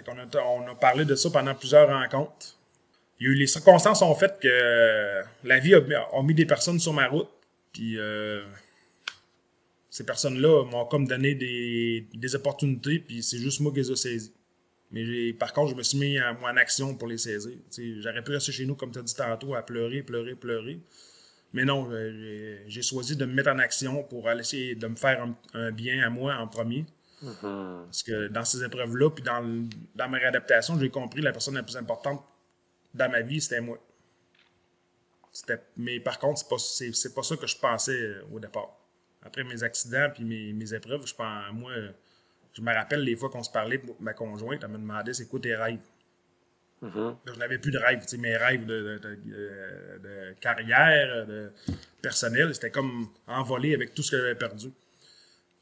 on 0.09 0.69
a 0.69 0.75
parlé 0.75 1.05
de 1.05 1.15
ça 1.15 1.31
pendant 1.31 1.55
plusieurs 1.55 1.89
rencontres. 1.89 2.57
Il 3.21 3.27
y 3.27 3.29
a 3.29 3.33
eu, 3.33 3.35
les 3.35 3.47
circonstances 3.47 4.03
ont 4.03 4.15
fait 4.15 4.39
que 4.41 5.23
la 5.45 5.59
vie 5.59 5.75
a, 5.75 5.83
mis 6.23 6.35
des 6.35 6.47
personnes 6.47 6.81
sur 6.81 6.93
ma 6.93 7.09
route. 7.09 7.29
Puis, 7.73 7.99
euh, 7.99 8.43
ces 9.91 10.05
personnes-là 10.05 10.65
m'ont 10.65 10.87
comme 10.87 11.07
donné 11.07 11.35
des, 11.35 12.35
opportunités, 12.35 12.99
puis 12.99 13.23
c'est 13.23 13.39
juste 13.39 13.61
moi 13.61 13.73
qui 13.73 13.79
les 13.79 13.91
ai 13.91 13.97
saisies. 13.97 14.33
Mais 14.91 15.33
par 15.35 15.53
contre, 15.53 15.71
je 15.71 15.75
me 15.77 15.83
suis 15.83 15.99
mis 15.99 16.21
en, 16.21 16.37
en 16.43 16.57
action 16.57 16.95
pour 16.95 17.09
les 17.09 17.19
saisir. 17.19 17.53
J'aurais 18.01 18.23
pu 18.23 18.33
rester 18.33 18.53
chez 18.53 18.67
nous, 18.67 18.75
comme 18.75 18.91
tu 18.91 18.99
as 18.99 19.03
dit 19.03 19.15
tantôt, 19.15 19.55
à 19.55 19.63
pleurer, 19.63 20.03
pleurer, 20.03 20.35
pleurer. 20.35 20.81
Mais 21.53 21.65
non, 21.65 21.89
euh, 21.91 22.57
j'ai 22.67 22.83
choisi 22.83 23.17
de 23.17 23.25
me 23.27 23.35
mettre 23.35 23.51
en 23.51 23.59
action 23.59 24.03
pour 24.05 24.31
essayer 24.31 24.75
de 24.75 24.87
me 24.87 24.97
faire 24.97 25.27
un, 25.55 25.71
bien 25.71 26.03
à 26.03 26.11
moi 26.11 26.35
en 26.37 26.49
premier. 26.49 26.87
Mm-hmm. 27.23 27.85
Parce 27.85 28.03
que 28.03 28.29
dans 28.29 28.45
ces 28.45 28.65
épreuves-là, 28.65 29.11
puis 29.11 29.23
dans, 29.23 29.69
dans 29.95 30.09
ma 30.09 30.19
réadaptation, 30.19 30.79
j'ai 30.79 30.91
compris 30.91 31.21
que 31.21 31.25
la 31.25 31.33
personne 31.33 31.55
la 31.55 31.63
plus 31.63 31.77
importante 31.77 32.25
dans 32.95 33.11
ma 33.11 33.21
vie, 33.21 33.41
c'était 33.41 33.61
moi. 33.61 33.79
Mais 35.77 36.01
par 36.01 36.19
contre, 36.19 36.39
c'est 36.59 36.89
pas, 37.11 37.15
pas 37.15 37.23
ça 37.23 37.37
que 37.37 37.47
je 37.47 37.57
pensais 37.57 37.93
euh, 37.93 38.23
au 38.33 38.41
départ. 38.41 38.77
Après 39.23 39.45
mes 39.45 39.63
accidents 39.63 40.09
puis 40.13 40.25
mes, 40.25 40.53
mes 40.53 40.75
épreuves, 40.75 41.07
je 41.07 41.15
pense, 41.15 41.53
moi, 41.53 41.73
je 42.53 42.61
me 42.61 42.73
rappelle 42.75 43.03
les 43.03 43.17
fois 43.17 43.31
qu'on 43.31 43.43
se 43.43 43.51
parlait, 43.51 43.81
ma 44.01 44.13
conjointe, 44.13 44.61
elle 44.63 44.71
me 44.71 44.79
demandait 44.79 45.15
c'est 45.15 45.27
quoi 45.27 45.41
tes 45.41 45.55
rêves? 45.55 45.79
Mm-hmm. 46.83 47.17
Je 47.27 47.39
n'avais 47.39 47.59
plus 47.59 47.71
de 47.71 47.79
rêves. 47.79 48.05
Mes 48.19 48.37
rêves 48.37 48.67
de, 48.67 49.01
de, 50.03 50.33
carrière, 50.41 51.27
de 51.27 51.53
personnel, 52.03 52.53
c'était 52.55 52.73
comme 52.73 53.09
envolé 53.29 53.75
avec 53.75 53.95
tout 53.95 54.03
ce 54.03 54.11
que 54.11 54.19
j'avais 54.19 54.35
perdu. 54.35 54.73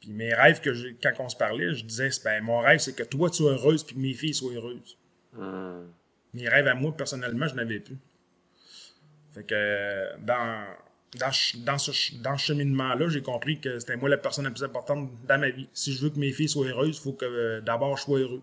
Puis 0.01 0.11
mes 0.11 0.33
rêves, 0.33 0.59
que 0.59 0.71
quand 1.01 1.23
on 1.23 1.29
se 1.29 1.35
parlait, 1.35 1.73
je 1.73 1.85
disais 1.85 2.09
ben, 2.25 2.43
mon 2.43 2.59
rêve, 2.59 2.79
c'est 2.79 2.95
que 2.95 3.03
toi, 3.03 3.29
tu 3.29 3.37
sois 3.37 3.51
heureuse 3.51 3.83
puis 3.83 3.95
que 3.95 3.99
mes 4.01 4.13
filles 4.13 4.33
soient 4.33 4.51
heureuses. 4.51 4.97
Mm. 5.33 5.83
Mes 6.33 6.49
rêves 6.49 6.67
à 6.67 6.73
moi, 6.73 6.95
personnellement, 6.95 7.47
je 7.47 7.55
n'avais 7.55 7.79
plus. 7.79 7.97
Fait 9.33 9.43
que 9.43 10.17
dans, 10.19 10.65
dans, 11.17 11.31
dans 11.65 11.77
ce, 11.77 12.15
dans 12.21 12.37
ce 12.37 12.45
cheminement-là, 12.45 13.09
j'ai 13.09 13.21
compris 13.21 13.59
que 13.59 13.79
c'était 13.79 13.95
moi 13.95 14.09
la 14.09 14.17
personne 14.17 14.45
la 14.45 14.51
plus 14.51 14.63
importante 14.63 15.09
dans 15.27 15.39
ma 15.39 15.49
vie. 15.49 15.69
Si 15.73 15.93
je 15.93 16.01
veux 16.01 16.09
que 16.09 16.19
mes 16.19 16.31
filles 16.31 16.49
soient 16.49 16.67
heureuses, 16.67 16.97
il 16.97 17.01
faut 17.01 17.13
que 17.13 17.25
euh, 17.25 17.61
d'abord 17.61 17.97
je 17.97 18.03
sois 18.03 18.19
heureux. 18.19 18.41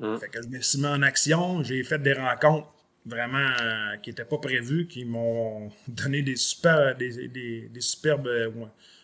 Hein? 0.00 0.18
Fait 0.18 0.28
que 0.28 0.42
je 0.42 0.48
me 0.48 0.60
suis 0.60 0.78
mis 0.78 0.86
en 0.86 1.02
action, 1.02 1.62
j'ai 1.62 1.82
fait 1.84 1.98
des 1.98 2.12
rencontres 2.12 2.68
vraiment 3.06 3.50
euh, 3.60 3.96
qui 4.02 4.10
n'étaient 4.10 4.24
pas 4.24 4.38
prévues, 4.38 4.86
qui 4.86 5.04
m'ont 5.04 5.70
donné 5.88 6.22
des, 6.22 6.36
super, 6.36 6.96
des, 6.96 7.28
des, 7.28 7.68
des 7.68 7.80
superbes 7.80 8.26
euh, 8.26 8.50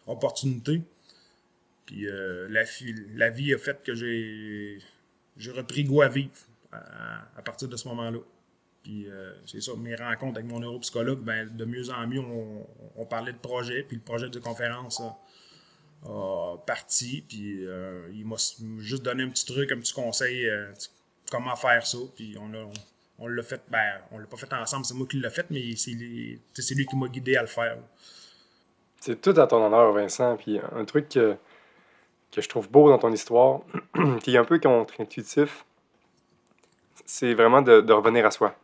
opportunités. 0.07 0.83
Puis 1.87 2.07
la, 2.07 2.63
la 3.15 3.31
vie 3.31 3.55
a 3.55 3.59
fait 3.59 3.83
que 3.83 3.95
j'ai 3.95 4.79
repris 5.51 5.85
goût 5.85 6.03
à 6.03 6.09
vivre 6.09 6.31
à 6.73 7.43
partir 7.43 7.69
de 7.69 7.77
ce 7.77 7.89
moment-là. 7.89 8.19
Puis 8.83 9.07
euh, 9.09 9.33
c'est 9.47 9.61
ça, 9.61 9.73
mes 9.77 9.95
rencontres 9.95 10.39
avec 10.39 10.51
mon 10.51 10.61
neuropsychologue, 10.61 11.21
ben, 11.21 11.49
de 11.55 11.65
mieux 11.65 11.91
en 11.91 12.07
mieux, 12.07 12.21
on, 12.97 13.07
parlait 13.07 13.33
de 13.33 13.39
projet, 13.39 13.85
puis 13.85 13.97
le 13.97 14.03
projet 14.03 14.29
de 14.29 14.39
conférence 14.39 15.01
a, 16.05 16.57
parti, 16.67 17.25
puis 17.29 17.65
euh, 17.65 18.09
il 18.13 18.27
m'a 18.27 18.37
juste 18.79 19.05
donné 19.05 19.23
un 19.23 19.29
petit 19.29 19.47
truc, 19.47 19.71
un 19.71 19.79
petit 19.79 19.93
conseil, 19.93 20.49
euh, 20.49 20.73
comment 21.31 21.55
faire 21.55 21.87
ça, 21.87 21.99
puis 22.17 22.37
on, 23.19 23.29
l'a 23.29 23.43
fait, 23.45 23.63
ben, 23.71 24.01
on 24.11 24.19
l'a 24.19 24.27
pas 24.27 24.37
fait 24.37 24.53
ensemble, 24.53 24.85
c'est 24.85 24.95
moi 24.95 25.07
qui 25.09 25.21
l'ai 25.21 25.31
fait, 25.31 25.47
mais 25.51 25.77
c'est 25.77 25.93
lui 25.93 26.87
qui 26.87 26.97
m'a 26.97 27.07
guidé 27.07 27.37
à 27.37 27.43
le 27.43 27.49
faire. 27.49 27.79
C'est 29.03 29.21
tout 29.21 29.35
à 29.41 29.47
ton 29.49 29.65
honneur, 29.65 29.91
Vincent, 29.93 30.37
puis 30.37 30.61
un 30.77 30.85
truc 30.85 31.09
que, 31.09 31.35
que 32.31 32.41
je 32.41 32.49
trouve 32.49 32.71
beau 32.71 32.89
dans 32.89 32.99
ton 32.99 33.13
histoire, 33.13 33.61
qui 34.23 34.35
est 34.35 34.39
un 34.39 34.45
peu 34.45 34.61
contre-intuitif, 34.61 35.65
c'est 37.05 37.35
vraiment 37.35 37.63
de 37.63 37.93
revenir 37.93 38.25
à 38.25 38.31
soi 38.31 38.55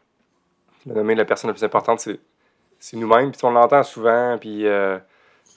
le 0.86 0.94
nommer 0.94 1.14
la 1.14 1.24
personne 1.24 1.48
la 1.48 1.54
plus 1.54 1.64
importante, 1.64 2.00
c'est 2.78 2.96
nous-mêmes. 2.96 3.32
Puis 3.32 3.40
on 3.44 3.50
l'entend 3.50 3.82
souvent, 3.82 4.36
puis 4.38 4.66
euh, 4.66 4.98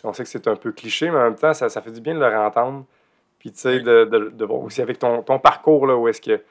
on 0.04 0.14
sait 0.14 0.24
que 0.24 0.30
c'est 0.30 0.48
un 0.48 0.56
peu 0.56 0.72
cliché, 0.72 1.10
mais 1.10 1.18
en 1.18 1.24
même 1.24 1.36
temps, 1.36 1.54
ça, 1.54 1.70
ça 1.70 1.82
fait 1.82 1.92
du 1.92 2.02
bien 2.02 2.14
de 2.14 2.20
le 2.20 2.28
réentendre. 2.28 2.86
Puis 3.40 3.52
tu 3.52 3.60
sais, 3.60 3.80
de, 3.80 4.06
de, 4.06 4.30
de, 4.30 4.46
voir 4.46 4.60
aussi 4.60 4.82
avec 4.82 5.00
ton, 5.00 5.24
ton 5.24 5.40
parcours, 5.40 5.88
là, 5.88 5.96
où 5.96 6.08
est-ce 6.08 6.22
que. 6.22 6.42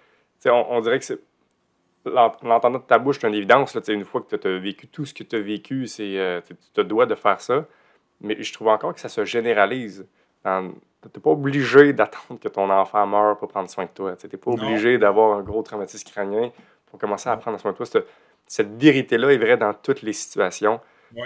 On, 0.46 0.66
on 0.70 0.80
dirait 0.80 0.98
que 0.98 1.04
c'est. 1.04 1.20
L'entendant 2.06 2.78
de 2.78 2.84
ta 2.84 2.98
bouche, 2.98 3.18
c'est 3.20 3.28
une 3.28 3.34
évidence. 3.34 3.74
Là, 3.74 3.82
une 3.88 4.06
fois 4.06 4.22
que 4.22 4.34
tu 4.34 4.48
as 4.48 4.58
vécu 4.58 4.88
tout 4.88 5.04
ce 5.04 5.12
que 5.12 5.22
tu 5.22 5.36
as 5.36 5.40
vécu, 5.40 5.86
c'est 5.86 6.18
euh, 6.18 6.40
tu 6.40 6.54
te 6.72 6.80
dois 6.80 7.04
de 7.04 7.14
faire 7.14 7.40
ça. 7.42 7.66
Mais 8.20 8.42
je 8.42 8.52
trouve 8.52 8.68
encore 8.68 8.94
que 8.94 9.00
ça 9.00 9.08
se 9.08 9.24
généralise. 9.24 10.06
Tu 10.44 10.50
n'es 10.50 11.22
pas 11.22 11.30
obligé 11.30 11.92
d'attendre 11.92 12.40
que 12.40 12.48
ton 12.48 12.68
enfant 12.70 13.06
meure 13.06 13.38
pour 13.38 13.48
prendre 13.48 13.70
soin 13.70 13.84
de 13.84 13.90
toi. 13.90 14.16
Tu 14.16 14.26
n'es 14.26 14.36
pas 14.36 14.50
obligé 14.50 14.98
d'avoir 14.98 15.38
un 15.38 15.42
gros 15.42 15.62
traumatisme 15.62 16.08
crânien 16.10 16.50
pour 16.86 16.98
commencer 16.98 17.28
à 17.28 17.36
prendre 17.36 17.58
soin 17.58 17.72
de 17.72 17.76
toi 17.76 18.02
cette 18.50 18.82
vérité-là 18.82 19.32
est 19.32 19.38
vraie 19.38 19.56
dans 19.56 19.72
toutes 19.72 20.02
les 20.02 20.12
situations. 20.12 20.80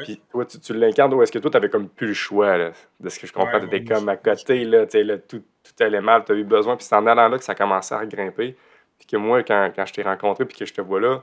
Puis 0.04 0.20
toi, 0.30 0.44
tu, 0.44 0.60
tu 0.60 0.74
l'incarnes 0.74 1.14
ou 1.14 1.22
est-ce 1.22 1.32
que 1.32 1.38
toi, 1.38 1.50
tu 1.50 1.56
avais 1.56 1.70
comme 1.70 1.88
plus 1.88 2.08
le 2.08 2.14
choix, 2.14 2.58
de 3.00 3.08
ce 3.08 3.18
que 3.18 3.26
je 3.26 3.32
comprends? 3.32 3.58
tu 3.60 3.66
étais 3.66 3.82
comme 3.82 4.10
à 4.10 4.16
côté, 4.16 4.62
là, 4.64 4.84
là, 4.92 5.18
tout, 5.18 5.42
tout 5.62 5.82
allait 5.82 6.02
mal, 6.02 6.24
tu 6.26 6.32
as 6.32 6.34
eu 6.34 6.44
besoin, 6.44 6.76
puis 6.76 6.84
c'est 6.84 6.94
en 6.94 7.06
allant 7.06 7.28
là 7.28 7.38
que 7.38 7.44
ça 7.44 7.52
a 7.52 7.54
commencé 7.54 7.94
à 7.94 8.04
grimper. 8.04 8.56
Puis 8.98 9.06
que 9.06 9.16
moi, 9.16 9.42
quand, 9.42 9.72
quand 9.74 9.86
je 9.86 9.94
t'ai 9.94 10.02
rencontré, 10.02 10.44
puis 10.44 10.56
que 10.56 10.66
je 10.66 10.74
te 10.74 10.82
vois 10.82 11.00
là, 11.00 11.22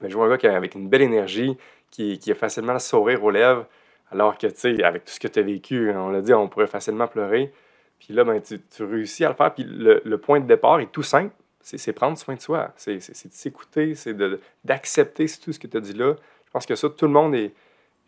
ben, 0.00 0.10
je 0.10 0.16
vois 0.16 0.26
un 0.26 0.30
gars 0.30 0.38
qui, 0.38 0.46
avec 0.46 0.74
une 0.74 0.88
belle 0.88 1.02
énergie, 1.02 1.56
qui, 1.90 2.18
qui 2.18 2.32
a 2.32 2.34
facilement 2.34 2.72
le 2.72 2.78
sourire 2.78 3.22
aux 3.22 3.30
lèvres, 3.30 3.66
alors 4.10 4.38
que, 4.38 4.46
tu 4.46 4.56
sais, 4.56 4.82
avec 4.82 5.04
tout 5.04 5.12
ce 5.12 5.20
que 5.20 5.28
tu 5.28 5.38
as 5.38 5.42
vécu, 5.42 5.90
on 5.92 6.10
l'a 6.10 6.20
dit, 6.20 6.32
on 6.32 6.48
pourrait 6.48 6.66
facilement 6.66 7.08
pleurer. 7.08 7.52
Puis 7.98 8.14
là, 8.14 8.24
ben, 8.24 8.40
tu, 8.40 8.60
tu 8.60 8.84
réussis 8.84 9.24
à 9.24 9.28
le 9.28 9.34
faire. 9.34 9.52
Puis 9.54 9.64
le, 9.64 10.02
le 10.04 10.18
point 10.18 10.40
de 10.40 10.46
départ 10.46 10.80
est 10.80 10.92
tout 10.92 11.02
simple 11.02 11.32
c'est 11.76 11.92
prendre 11.92 12.16
soin 12.16 12.36
de 12.36 12.40
soi. 12.40 12.72
C'est 12.76 12.96
de 12.96 13.32
s'écouter, 13.32 13.94
c'est 13.96 14.16
d'accepter 14.64 15.26
tout 15.42 15.52
ce 15.52 15.58
que 15.58 15.66
tu 15.66 15.76
as 15.76 15.80
dit 15.80 15.94
là. 15.94 16.14
Je 16.46 16.50
pense 16.52 16.64
que 16.64 16.76
ça, 16.76 16.88
tout 16.88 17.06
le 17.06 17.12
monde 17.12 17.34
est. 17.34 17.52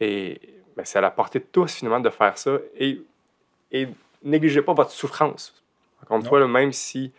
est 0.01 0.41
ben, 0.77 0.85
c'est 0.85 0.99
à 0.99 1.01
la 1.01 1.11
portée 1.11 1.41
de 1.41 1.47
tous, 1.51 1.75
finalement, 1.75 1.99
de 1.99 2.11
faire 2.11 2.39
ça. 2.39 2.57
Et, 2.77 3.03
et 3.73 3.89
négligez 4.23 4.63
pas 4.63 4.75
votre 4.75 4.93
souffrance. 4.93 5.61
Encore 6.05 6.19
une 6.19 6.25
fois, 6.25 6.47
même 6.47 6.73
si 6.73 7.11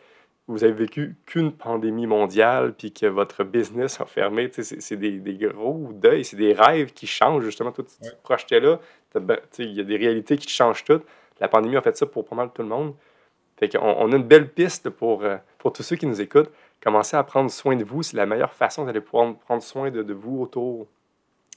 vous 0.50 0.64
avez 0.64 0.74
vécu 0.74 1.16
qu'une 1.28 1.52
pandémie 1.52 2.08
mondiale 2.08 2.74
puis 2.76 2.92
que 2.92 3.06
votre 3.06 3.44
business 3.44 4.02
a 4.02 4.06
fermé, 4.06 4.50
c'est 4.52 4.96
des, 4.96 5.20
des, 5.20 5.36
gros 5.36 5.92
deuils, 5.94 6.26
c'est 6.26 6.38
des 6.38 6.54
rêves 6.54 6.92
qui 6.92 7.06
changent, 7.06 7.44
justement, 7.46 7.72
tout 7.72 7.86
ce 7.88 8.10
projeté-là. 8.24 8.80
Il 9.60 9.74
y 9.74 9.80
a 9.80 9.84
des 9.84 9.96
réalités 9.96 10.38
qui 10.38 10.50
changent 10.50 10.84
toutes. 10.84 11.06
La 11.40 11.48
pandémie 11.48 11.78
a 11.78 11.82
fait 11.82 11.96
ça 11.96 12.08
pour 12.08 12.26
pas 12.26 12.36
mal 12.36 12.50
tout 12.52 12.64
le 12.64 12.68
monde. 12.68 12.96
Fait 13.58 13.70
qu'on 13.70 13.80
on 13.80 14.12
a 14.12 14.16
une 14.16 14.24
belle 14.24 14.50
piste 14.50 14.90
pour, 14.90 15.24
euh, 15.24 15.38
pour 15.60 15.72
tous 15.72 15.84
ceux 15.84 15.96
qui 15.96 16.08
nous 16.08 16.20
écoutent. 16.20 16.52
Commencez 16.82 17.16
à 17.16 17.24
prendre 17.24 17.52
soin 17.52 17.76
de 17.76 17.84
vous. 17.84 18.02
C'est 18.02 18.18
la 18.18 18.26
meilleure 18.26 18.54
façon 18.54 18.86
d'aller 18.86 19.02
pouvoir 19.02 19.36
prendre 19.36 19.62
soin 19.62 19.92
de, 19.92 20.02
de, 20.02 20.14
vous 20.14 20.42
autour 20.42 20.88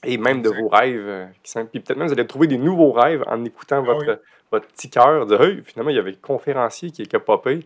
et 0.03 0.17
même 0.17 0.43
de 0.43 0.49
vos 0.49 0.67
rêves. 0.67 1.07
Euh, 1.07 1.25
puis 1.71 1.79
peut-être 1.79 1.97
même 1.97 2.07
vous 2.07 2.13
allez 2.13 2.27
trouver 2.27 2.45
des 2.45 2.59
nouveaux 2.59 2.91
rêves 2.91 3.23
en 3.25 3.43
écoutant 3.43 3.83
ah 3.87 3.93
votre, 3.93 4.21
votre 4.51 4.67
petit 4.67 4.89
cœur 4.89 5.25
de 5.25 5.35
hey, 5.35 5.63
finalement, 5.63 5.89
il 5.89 5.95
y 5.95 5.99
avait 5.99 6.11
le 6.11 6.17
conférencier 6.21 6.91
qui 6.91 7.01
est 7.01 7.19
popé 7.19 7.65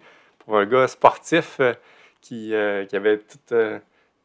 un 0.55 0.65
gars 0.65 0.87
sportif 0.87 1.57
euh, 1.59 1.73
qui, 2.21 2.53
qui 2.89 2.95
avait 2.95 3.19
tout, 3.19 3.55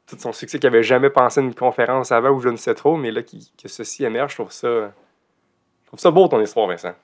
tout, 0.07 0.19
son 0.19 0.33
succès, 0.33 0.59
qui 0.59 0.67
n'avait 0.67 0.83
jamais 0.83 1.11
pensé 1.11 1.41
à 1.41 1.43
une 1.43 1.55
conférence 1.55 2.13
avant 2.13 2.31
ou 2.31 2.41
je 2.41 2.49
ne 2.49 2.57
sais 2.57 2.75
trop, 2.75 2.97
mais 2.97 3.11
là, 3.11 3.23
qui, 3.23 3.53
que 3.61 3.69
ceci 3.69 4.05
émerge. 4.05 4.33
Je 4.33 4.37
trouve 4.37 4.53
ça, 4.53 4.93
je 5.83 5.87
trouve 5.87 6.01
ça 6.01 6.11
beau 6.11 6.29
ton 6.29 6.41
histoire, 6.41 6.67
Vincent. 6.67 6.95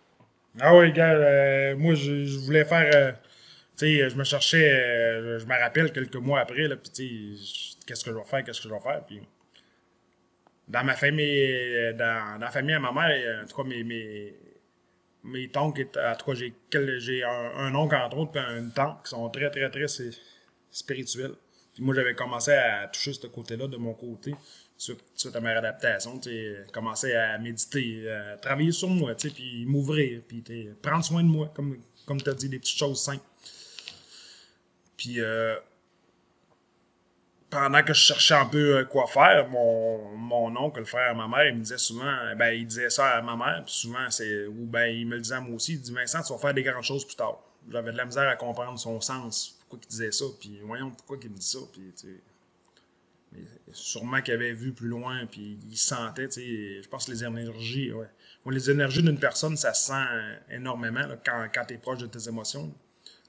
Ah 0.61 0.77
oui, 0.77 0.93
gars, 0.93 1.13
euh, 1.13 1.77
moi, 1.77 1.95
je, 1.95 2.39
voulais 2.45 2.65
faire. 2.65 2.91
Euh, 2.95 3.13
tu 3.77 3.87
sais, 3.87 4.11
je 4.11 4.17
me 4.17 4.25
cherchais. 4.25 4.71
Euh, 4.71 5.39
je 5.39 5.47
me 5.47 5.55
rappelle 5.55 5.93
quelques 5.93 6.17
mois 6.17 6.41
après, 6.41 6.67
là, 6.67 6.77
puis 6.77 6.91
tu 6.91 7.37
sais, 7.37 7.77
qu'est-ce 7.87 8.05
que 8.05 8.11
je 8.11 8.17
vais 8.17 8.25
faire, 8.25 8.45
qu'est-ce 8.45 8.61
que 8.63 8.69
je 8.69 8.75
vais 8.75 8.81
faire. 8.81 9.05
Puis, 9.07 9.21
dans 10.67 10.85
ma 10.85 10.95
famille, 10.95 11.95
dans, 11.95 12.41
la 12.41 12.51
famille 12.51 12.75
à 12.75 12.81
ma 12.81 12.93
mère, 12.93 13.43
en 13.43 13.47
tout 13.47 13.57
cas, 13.57 13.69
mes, 13.69 14.35
mes 15.25 15.49
tantes, 15.49 15.79
en 15.79 16.17
tout 16.17 16.27
cas, 16.27 16.35
j'ai, 16.35 17.25
un, 17.25 17.51
un, 17.57 17.75
oncle, 17.75 17.97
entre 17.97 18.19
autres, 18.19 18.33
puis 18.33 18.41
une 18.41 18.73
tante 18.73 19.03
qui 19.05 19.11
sont 19.11 19.29
très, 19.31 19.51
très, 19.51 19.71
très 19.71 19.87
spirituels. 20.71 21.35
Puis 21.75 21.83
moi, 21.83 21.95
j'avais 21.95 22.15
commencé 22.15 22.53
à 22.53 22.89
toucher 22.89 23.13
ce 23.13 23.27
côté-là 23.27 23.67
de 23.67 23.77
mon 23.77 23.95
côté 23.95 24.35
suite, 24.79 25.35
à 25.35 25.41
ma 25.41 25.51
réadaptation, 25.51 26.21
commencer 26.73 27.13
à 27.13 27.37
méditer, 27.39 28.11
à 28.11 28.37
travailler 28.37 28.73
sur 28.73 28.89
moi, 28.89 29.15
puis 29.15 29.65
m'ouvrir, 29.67 30.23
puis 30.27 30.43
prendre 30.81 31.05
soin 31.05 31.23
de 31.23 31.29
moi, 31.29 31.51
comme, 31.55 31.79
comme 32.07 32.23
tu 32.23 32.31
as 32.31 32.35
dit, 32.35 32.49
des 32.49 32.59
petites 32.59 32.79
choses 32.79 33.03
simples. 33.03 33.25
Puis 34.97 35.21
euh, 35.21 35.57
pendant 37.51 37.83
que 37.83 37.95
je 37.95 38.01
cherchais 38.01 38.35
un 38.35 38.47
peu 38.47 38.79
euh, 38.79 38.85
quoi 38.85 39.07
faire, 39.07 39.49
mon, 39.49 40.17
mon 40.17 40.55
oncle, 40.57 40.81
le 40.81 40.85
frère 40.85 41.13
à 41.13 41.15
ma 41.15 41.29
mère, 41.29 41.47
il 41.47 41.57
me 41.57 41.63
disait 41.63 41.79
souvent, 41.79 42.13
ben 42.37 42.51
il 42.51 42.67
disait 42.67 42.91
ça 42.91 43.17
à 43.17 43.23
ma 43.23 43.37
mère, 43.37 43.63
puis 43.65 43.75
souvent 43.75 44.11
c'est, 44.11 44.47
ou 44.47 44.67
ben 44.67 44.87
il 44.87 45.07
me 45.07 45.17
le 45.17 45.23
disait 45.23 45.37
à 45.37 45.41
moi 45.41 45.55
aussi, 45.55 45.75
il 45.75 45.81
dit 45.81 45.93
Vincent, 45.93 46.23
tu 46.23 46.33
vas 46.33 46.39
faire 46.39 46.55
des 46.55 46.63
grandes 46.63 46.83
choses 46.83 47.07
plus 47.07 47.17
tard. 47.17 47.39
J'avais 47.71 47.93
de 47.93 47.97
la 47.97 48.05
misère 48.05 48.29
à 48.29 48.37
comprendre 48.37 48.79
son 48.79 49.01
sens, 49.01 49.57
pourquoi 49.61 49.79
il 49.83 49.89
disait 49.89 50.13
ça, 50.13 50.25
puis 50.39 50.61
voyons 50.63 50.91
pourquoi 50.91 51.19
il 51.23 51.31
me 51.31 51.37
dit 51.37 51.47
ça, 51.47 51.59
puis 51.73 51.93
sûrement 53.73 54.21
qu'il 54.21 54.35
avait 54.35 54.53
vu 54.53 54.73
plus 54.73 54.89
loin, 54.89 55.27
puis 55.27 55.59
il 55.71 55.77
sentait, 55.77 56.29
tu 56.29 56.41
sais, 56.41 56.83
je 56.83 56.89
pense 56.89 57.07
que 57.07 57.13
les 57.13 57.25
énergies, 57.25 57.93
ouais. 57.93 58.07
les 58.51 58.71
énergies 58.71 59.03
d'une 59.03 59.19
personne, 59.19 59.57
ça 59.57 59.73
se 59.75 59.87
sent 59.87 60.05
énormément 60.51 61.05
quand, 61.25 61.49
quand 61.55 61.65
tu 61.67 61.75
es 61.75 61.79
proche 61.79 61.99
de 61.99 62.07
tes 62.07 62.29
émotions. 62.29 62.75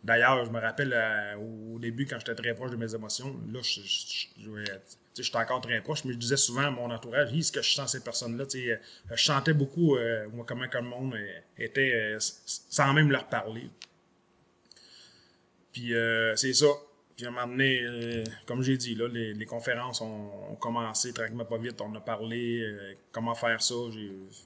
D'ailleurs, 0.04 0.46
je 0.46 0.52
me 0.52 0.60
rappelle 0.60 0.96
au 1.38 1.78
début, 1.80 2.06
quand 2.06 2.18
j'étais 2.20 2.36
très 2.36 2.54
proche 2.54 2.72
de 2.72 2.78
mes 2.78 2.96
émotions, 2.96 3.36
là, 3.52 3.60
je, 3.62 3.82
j'étais 5.18 5.38
encore 5.38 5.60
très 5.60 5.82
proche, 5.82 6.06
mais 6.06 6.14
je 6.14 6.18
disais 6.18 6.38
souvent 6.38 6.62
à 6.62 6.72
mon 6.72 6.90
entourage, 6.90 7.30
ce 7.42 7.52
que 7.52 7.62
je 7.62 7.70
sens 7.70 7.92
ces 7.92 8.02
personnes-là. 8.02 8.46
Je 8.54 9.16
chantais 9.16 9.54
beaucoup, 9.54 9.98
moi, 10.32 10.46
comment 10.48 10.70
que 10.70 10.78
le 10.78 10.84
monde 10.84 11.16
était, 11.58 12.16
sans 12.20 12.94
même 12.94 13.12
leur 13.12 13.28
parler. 13.28 13.70
Puis 15.74 15.94
c'est 16.36 16.54
ça. 16.54 16.68
Puis 17.20 17.26
à 17.26 17.32
un 17.32 17.34
moment 17.34 17.48
donné, 17.48 17.82
euh, 17.82 18.24
comme 18.46 18.64
j'ai 18.64 18.78
dit, 18.78 18.96
là, 18.96 19.06
les, 19.10 19.46
conférences 19.46 20.00
ont, 20.00 20.56
commencé 20.58 21.12
tranquillement 21.12 21.44
pas 21.44 21.58
vite. 21.58 21.82
On 21.82 21.94
a 21.94 22.00
parlé 22.00 22.62
euh, 22.62 22.94
comment 23.12 23.36
faire 23.36 23.62
ça. 23.62 23.76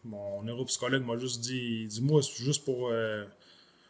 Mon 0.03 0.41
neuropsychologue 0.41 1.05
m'a 1.05 1.15
juste 1.19 1.41
dit 1.41 1.85
Dis-moi, 1.85 2.21
juste 2.21 2.65
pour 2.65 2.89
euh, 2.89 3.25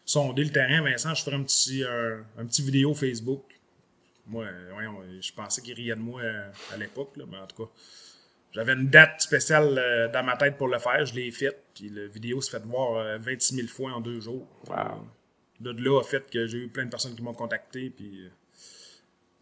sonder 0.05 0.43
le 0.43 0.51
terrain, 0.51 0.81
Vincent, 0.81 1.13
je 1.13 1.23
ferai 1.23 1.35
un 1.35 1.43
petit, 1.43 1.83
un, 1.83 2.45
petit 2.45 2.61
vidéo 2.61 2.93
Facebook. 2.93 3.43
Moi, 4.27 4.45
je 5.21 5.31
pensais 5.33 5.61
qu'il 5.61 5.73
riait 5.73 5.95
de 5.95 6.01
moi 6.01 6.21
à 6.73 6.77
l'époque, 6.77 7.11
mais 7.15 7.37
en 7.37 7.47
tout 7.47 7.65
cas, 7.65 7.71
j'avais 8.53 8.73
une 8.73 8.89
date 8.89 9.21
spéciale 9.21 10.09
dans 10.13 10.23
ma 10.23 10.37
tête 10.37 10.57
pour 10.57 10.67
le 10.67 10.79
faire. 10.79 11.05
Je 11.05 11.13
l'ai 11.15 11.31
faite, 11.31 11.61
puis 11.73 11.89
la 11.89 12.07
vidéo 12.07 12.39
s'est 12.39 12.51
fait 12.51 12.65
voir 12.65 13.19
26 13.19 13.55
000 13.55 13.67
fois 13.67 13.91
en 13.91 13.99
deux 13.99 14.21
jours. 14.21 14.47
Wow. 14.69 15.07
De 15.59 15.71
là 15.71 15.99
a 15.99 16.03
fait 16.03 16.29
que 16.29 16.47
j'ai 16.47 16.57
eu 16.59 16.67
plein 16.69 16.85
de 16.85 16.89
personnes 16.89 17.15
qui 17.15 17.21
m'ont 17.21 17.33
contacté, 17.33 17.89
puis 17.89 18.29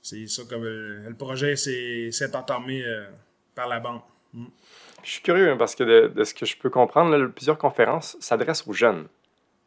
c'est 0.01 0.27
ça 0.27 0.43
comme 0.49 0.63
euh, 0.63 1.09
le, 1.09 1.15
projet 1.15 1.55
s'est 1.55 2.35
entamé 2.35 2.83
euh, 2.83 3.05
par 3.53 3.67
la 3.67 3.79
banque. 3.79 4.03
Mm. 4.33 4.45
Je 5.03 5.09
suis 5.09 5.21
curieux 5.21 5.51
hein, 5.51 5.57
parce 5.57 5.75
que 5.75 5.83
de, 5.83 6.23
ce 6.23 6.33
que 6.33 6.45
je 6.45 6.57
peux 6.57 6.69
comprendre, 6.69 7.27
plusieurs 7.27 7.57
conférences 7.57 8.17
s'adressent 8.19 8.67
aux 8.67 8.73
jeunes. 8.73 9.07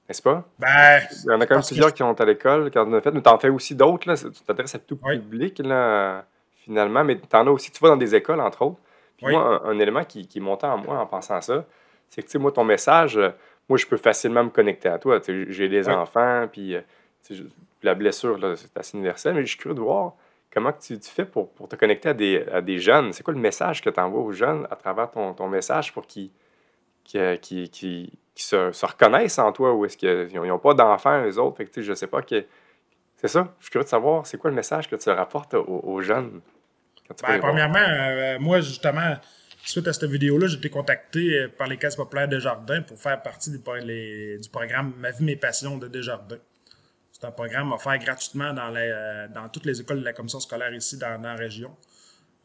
N'est-ce 0.09 0.23
pas? 0.23 0.45
Ben, 0.59 1.01
Il 1.25 1.31
y 1.31 1.35
en 1.35 1.41
a 1.41 1.47
quand 1.47 1.55
même 1.55 1.65
plusieurs 1.65 1.95
qui 1.95 2.03
ont 2.03 2.13
à 2.13 2.25
l'école, 2.25 2.71
qui 2.71 2.79
en 2.79 2.93
ont 2.93 3.01
fait, 3.01 3.11
mais 3.13 3.23
tu 3.23 3.29
en 3.29 3.39
fais 3.39 3.49
aussi 3.49 3.75
d'autres. 3.75 4.15
Tu 4.15 4.41
t'adresses 4.47 4.75
à 4.75 4.79
tout 4.79 4.97
public, 4.97 5.59
là, 5.61 6.25
finalement, 6.57 7.05
mais 7.05 7.19
tu 7.19 7.37
en 7.37 7.47
as 7.47 7.51
aussi, 7.51 7.71
tu 7.71 7.81
vas 7.81 7.89
dans 7.89 7.97
des 7.97 8.15
écoles, 8.15 8.41
entre 8.41 8.63
autres. 8.63 8.81
Puis 9.17 9.27
moi, 9.27 9.63
un, 9.65 9.79
élément 9.79 10.05
qui, 10.05 10.27
qui 10.27 10.41
montait 10.41 10.67
en 10.67 10.79
moi 10.79 10.99
en 10.99 11.07
pensant 11.07 11.37
à 11.37 11.41
ça, 11.41 11.65
c'est 12.11 12.21
que, 12.23 12.27
tu 12.27 12.33
sais, 12.33 12.39
moi, 12.39 12.53
ton 12.53 12.65
message, 12.65 13.17
euh, 13.17 13.31
moi, 13.69 13.79
je 13.79 13.87
peux 13.87 13.97
facilement 13.97 14.45
me 14.45 14.51
connecter 14.51 14.89
à 14.89 14.99
toi. 14.99 15.21
J'ai 15.27 15.69
des 15.69 15.89
enfants, 15.89 16.49
puis 16.53 16.77
la 17.83 17.95
blessure, 17.95 18.39
c'est 18.57 18.77
assez 18.77 18.97
universel, 18.97 19.35
mais 19.35 19.43
je 19.43 19.49
suis 19.49 19.59
curieux 19.59 19.75
de 19.75 19.81
voir 19.81 20.15
comment 20.53 20.73
tu, 20.73 20.99
tu 20.99 21.11
fais 21.11 21.25
pour, 21.25 21.51
pour, 21.51 21.69
te 21.69 21.77
connecter 21.77 22.11
à 22.11 22.15
des, 22.15 22.45
à 22.53 22.61
des 22.61 22.79
jeunes? 22.79 23.13
C'est 23.13 23.23
quoi 23.23 23.35
le 23.35 23.41
message 23.41 23.83
que 23.83 23.91
tu 23.91 24.01
envoies 24.01 24.23
aux 24.23 24.33
jeunes 24.33 24.67
à 24.71 24.77
travers 24.77 25.11
ton, 25.11 25.35
ton 25.35 25.49
message 25.49 25.93
pour 25.93 26.07
qu'ils 26.07 26.31
qui, 27.05 27.69
qui, 27.71 28.13
se, 28.43 28.73
se, 28.73 28.87
reconnaissent 28.87 29.39
en 29.39 29.53
toi 29.53 29.73
ou 29.75 29.85
est-ce 29.85 29.97
qu'ils 29.97 30.41
n'ont 30.41 30.59
pas 30.59 30.75
d'enfants, 30.75 31.25
eux 31.25 31.39
autres? 31.39 31.59
Fait 31.59 31.67
que, 31.67 31.83
je 31.83 31.95
sais 31.95 32.07
pas. 32.07 32.23
que 32.23 32.45
C'est 33.17 33.29
ça. 33.29 33.55
Je 33.59 33.65
suis 33.65 33.71
curieux 33.71 33.85
de 33.85 33.89
savoir, 33.89 34.27
c'est 34.27 34.39
quoi 34.39 34.51
le 34.51 34.57
message 34.57 34.89
que 34.89 34.97
tu 34.97 35.09
rapportes 35.11 35.55
aux, 35.55 36.01
jeunes? 36.01 36.41
Ben, 37.23 37.39
premièrement, 37.39 37.79
euh, 37.79 38.39
moi, 38.41 38.61
justement, 38.61 39.15
suite 39.63 39.87
à 39.87 39.93
cette 39.93 40.11
vidéo-là, 40.11 40.47
j'ai 40.47 40.57
été 40.57 40.71
contacté 40.71 41.39
euh, 41.39 41.49
par 41.49 41.69
les 41.69 41.77
caisses 41.77 41.97
populaires 41.97 42.29
de 42.29 42.39
Jardin 42.39 42.83
pour 42.83 42.99
faire 42.99 43.21
partie 43.23 43.51
du, 43.51 43.59
du 43.59 44.49
programme 44.51 44.95
Ma 44.99 45.11
vie, 45.11 45.25
mes 45.25 45.37
passions 45.37 45.77
de 45.77 45.87
Desjardins. 45.87 46.41
C'est 47.15 47.25
un 47.29 47.31
programme 47.31 47.73
offert 47.73 47.97
gratuitement 47.99 48.53
dans, 48.53 48.75
euh, 48.75 49.29
dans 49.29 49.49
toutes 49.49 49.67
les 49.67 49.81
écoles 49.81 50.01
de 50.01 50.05
la 50.05 50.13
commission 50.13 50.41
scolaire 50.41 50.75
ici 50.75 50.99
dans, 50.99 51.23
la 51.23 51.35
région 51.35 51.75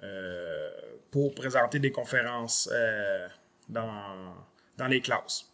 euh, 0.04 0.70
pour 1.10 1.34
présenter 1.34 1.80
des 1.80 1.92
conférences 1.92 2.70
euh, 2.72 3.28
dans, 3.68 4.36
dans 4.78 4.88
les 4.88 5.02
classes. 5.02 5.49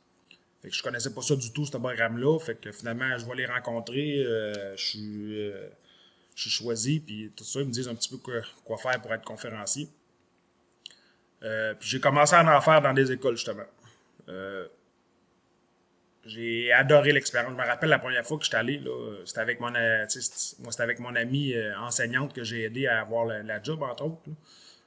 Fait 0.65 0.71
que 0.71 0.75
je 0.75 0.82
connaissais 0.82 1.13
pas 1.13 1.21
ça 1.21 1.36
du 1.36 1.51
tout, 1.51 1.65
ce 1.65 1.78
programme-là. 1.78 2.39
Fait 2.39 2.56
que 2.56 2.71
finalement, 2.71 3.17
je 3.17 3.25
vais 3.25 3.36
les 3.36 3.45
rencontrer. 3.45 4.23
je, 4.23 4.84
suis, 4.84 5.51
je 6.36 6.41
suis 6.41 6.49
choisi, 6.49 6.99
puis 6.99 7.32
tout 7.36 7.43
ça, 7.43 7.60
ils 7.62 7.67
me 7.67 7.71
disent 7.71 7.88
un 7.88 7.93
petit 7.93 8.10
peu 8.10 8.17
quoi, 8.17 8.78
faire 8.78 8.99
pour 8.99 9.13
être 9.13 9.23
conférencier. 9.23 9.88
puis 11.39 11.89
j'ai 11.89 11.99
commencé 11.99 12.34
à 12.34 12.58
en 12.58 12.62
faire 12.62 12.82
dans 12.82 12.93
des 12.93 13.12
écoles, 13.12 13.36
justement. 13.36 13.65
J'ai 16.25 16.71
adoré 16.71 17.12
l'expérience. 17.12 17.51
Je 17.51 17.58
me 17.58 17.67
rappelle 17.67 17.89
la 17.89 17.99
première 17.99 18.25
fois 18.25 18.38
que 18.39 18.43
j'étais 18.43 18.58
allé, 18.58 18.82
c'était 19.25 19.41
avec 19.41 19.60
mon 19.60 19.73
euh, 19.75 20.06
moi 20.60 20.71
c'était 20.71 20.84
avec 20.84 20.99
mon 20.99 21.15
amie 21.15 21.54
euh, 21.54 21.78
enseignante 21.80 22.34
que 22.34 22.43
j'ai 22.43 22.63
aidé 22.63 22.88
à 22.88 23.01
avoir 23.01 23.25
la, 23.25 23.62
job, 23.62 23.84
entre 23.84 24.06
autres. 24.06 24.21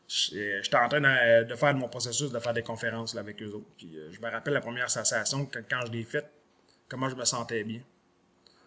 J'étais 0.09 0.77
en 0.77 0.89
train 0.89 1.01
de, 1.45 1.55
faire 1.55 1.75
mon 1.75 1.89
processus 1.89 2.33
de 2.33 2.39
faire 2.39 2.55
des 2.55 2.63
conférences 2.63 3.15
avec 3.15 3.43
eux 3.43 3.53
autres. 3.53 3.69
Puis, 3.77 3.91
euh, 3.95 4.09
je 4.11 4.21
me 4.21 4.31
rappelle 4.31 4.55
la 4.55 4.63
première 4.63 4.89
sensation 4.89 5.47
quand, 5.53 5.61
quand 5.69 5.87
je 5.87 5.93
l'ai 5.93 6.03
faite, 6.03 6.31
comment 6.89 7.11
je 7.11 7.15
me 7.15 7.25
sentais 7.25 7.63
bien. 7.63 7.81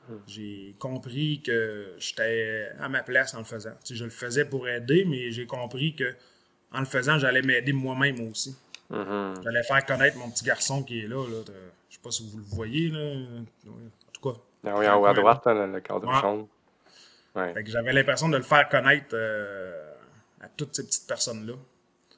Hmm. 0.07 0.17
J'ai 0.27 0.75
compris 0.77 1.41
que 1.43 1.95
j'étais 1.97 2.69
à 2.79 2.89
ma 2.89 3.01
place 3.01 3.33
en 3.33 3.39
le 3.39 3.43
faisant. 3.43 3.73
je 3.89 4.03
le 4.03 4.11
faisais 4.11 4.45
pour 4.45 4.67
aider, 4.67 5.03
mais 5.05 5.31
j'ai 5.31 5.47
compris 5.47 5.95
que 5.95 6.13
en 6.73 6.79
le 6.79 6.85
faisant, 6.85 7.17
j'allais 7.17 7.41
m'aider 7.41 7.73
moi-même 7.73 8.29
aussi. 8.29 8.55
Mm-hmm. 8.91 9.43
J'allais 9.43 9.63
faire 9.63 9.85
connaître 9.85 10.17
mon 10.17 10.29
petit 10.29 10.45
garçon 10.45 10.83
qui 10.83 11.01
est 11.01 11.07
là. 11.07 11.25
là 11.27 11.43
je 11.89 11.95
sais 11.95 12.01
pas 12.01 12.11
si 12.11 12.29
vous 12.29 12.37
le 12.37 12.43
voyez. 12.43 12.89
Là. 12.89 12.99
En 12.99 14.11
tout 14.13 14.29
cas. 14.29 14.39
Ah 14.65 14.73
oui, 14.77 14.87
en 14.87 15.01
haut 15.01 15.05
à 15.05 15.13
droite, 15.13 15.41
le 15.45 15.79
cadre 15.79 16.07
ouais. 17.35 17.43
Ouais. 17.53 17.63
j'avais 17.65 17.93
l'impression 17.93 18.29
de 18.29 18.37
le 18.37 18.43
faire 18.43 18.67
connaître 18.69 19.13
euh, 19.13 19.90
à 20.41 20.49
toutes 20.49 20.75
ces 20.75 20.85
petites 20.85 21.07
personnes-là. 21.07 21.53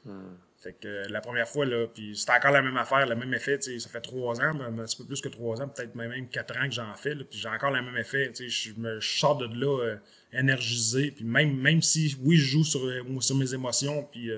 Hmm. 0.05 0.36
Fait 0.57 0.73
que 0.73 1.07
la 1.09 1.19
première 1.19 1.47
fois, 1.47 1.65
là, 1.65 1.88
puis 1.93 2.15
c'était 2.15 2.31
encore 2.31 2.51
la 2.51 2.62
même 2.62 2.77
affaire, 2.77 3.05
le 3.05 3.15
même 3.15 3.33
effet, 3.33 3.59
ça 3.59 3.89
fait 3.89 3.99
trois 3.99 4.39
ans, 4.39 4.57
un 4.62 4.71
petit 4.86 4.95
peu 4.95 5.03
plus 5.03 5.19
que 5.19 5.27
trois 5.27 5.62
ans, 5.62 5.67
peut-être 5.67 5.93
même 5.95 6.29
quatre 6.29 6.57
ans 6.57 6.65
que 6.65 6.73
j'en 6.73 6.95
fais, 6.95 7.15
puis 7.15 7.38
j'ai 7.38 7.49
encore 7.49 7.71
le 7.71 7.81
même 7.81 7.97
effet, 7.97 8.31
je 8.33 8.71
me 8.77 9.01
sors 9.01 9.38
de 9.38 9.45
là 9.47 9.83
euh, 9.83 9.97
énergisé, 10.31 11.12
puis 11.12 11.25
même, 11.25 11.57
même 11.57 11.81
si, 11.81 12.15
oui, 12.23 12.38
je 12.38 12.45
joue 12.45 12.63
sur, 12.63 12.86
euh, 12.86 13.03
sur 13.19 13.36
mes 13.36 13.53
émotions, 13.53 14.07
puis 14.09 14.31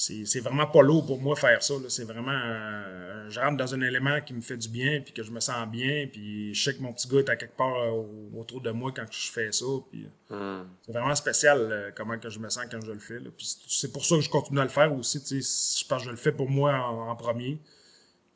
c'est 0.00 0.40
vraiment 0.40 0.66
pas 0.66 0.80
lourd 0.80 1.04
pour 1.04 1.20
moi 1.20 1.36
faire 1.36 1.62
ça. 1.62 1.74
C'est 1.88 2.04
vraiment. 2.04 2.32
Euh, 2.32 3.28
je 3.28 3.38
rentre 3.38 3.58
dans 3.58 3.74
un 3.74 3.82
élément 3.82 4.18
qui 4.22 4.32
me 4.32 4.40
fait 4.40 4.56
du 4.56 4.70
bien, 4.70 5.02
puis 5.02 5.12
que 5.12 5.22
je 5.22 5.30
me 5.30 5.40
sens 5.40 5.68
bien, 5.68 6.06
puis 6.10 6.54
je 6.54 6.62
sais 6.62 6.74
que 6.74 6.80
mon 6.80 6.92
petit 6.94 7.06
gars 7.06 7.18
est 7.18 7.28
à 7.28 7.36
quelque 7.36 7.56
part 7.56 7.76
euh, 7.76 8.02
autour 8.34 8.62
de 8.62 8.70
moi 8.70 8.92
quand 8.96 9.04
je 9.10 9.30
fais 9.30 9.52
ça. 9.52 9.66
Puis, 9.90 10.06
euh, 10.30 10.62
hmm. 10.62 10.68
C'est 10.86 10.92
vraiment 10.92 11.14
spécial 11.14 11.92
comment 11.94 12.18
que 12.18 12.30
je 12.30 12.38
me 12.38 12.48
sens 12.48 12.64
quand 12.70 12.80
je 12.82 12.92
le 12.92 12.98
fais. 12.98 13.18
c'est 13.68 13.92
pour 13.92 14.04
ça 14.06 14.16
que 14.16 14.22
je 14.22 14.30
continue 14.30 14.60
à 14.60 14.64
le 14.64 14.70
faire 14.70 14.90
aussi. 14.94 15.18
Je 15.28 15.86
pense 15.86 15.98
que 15.98 16.06
je 16.06 16.10
le 16.10 16.16
fais 16.16 16.32
pour 16.32 16.48
moi 16.48 16.74
en, 16.78 17.14
premier. 17.14 17.58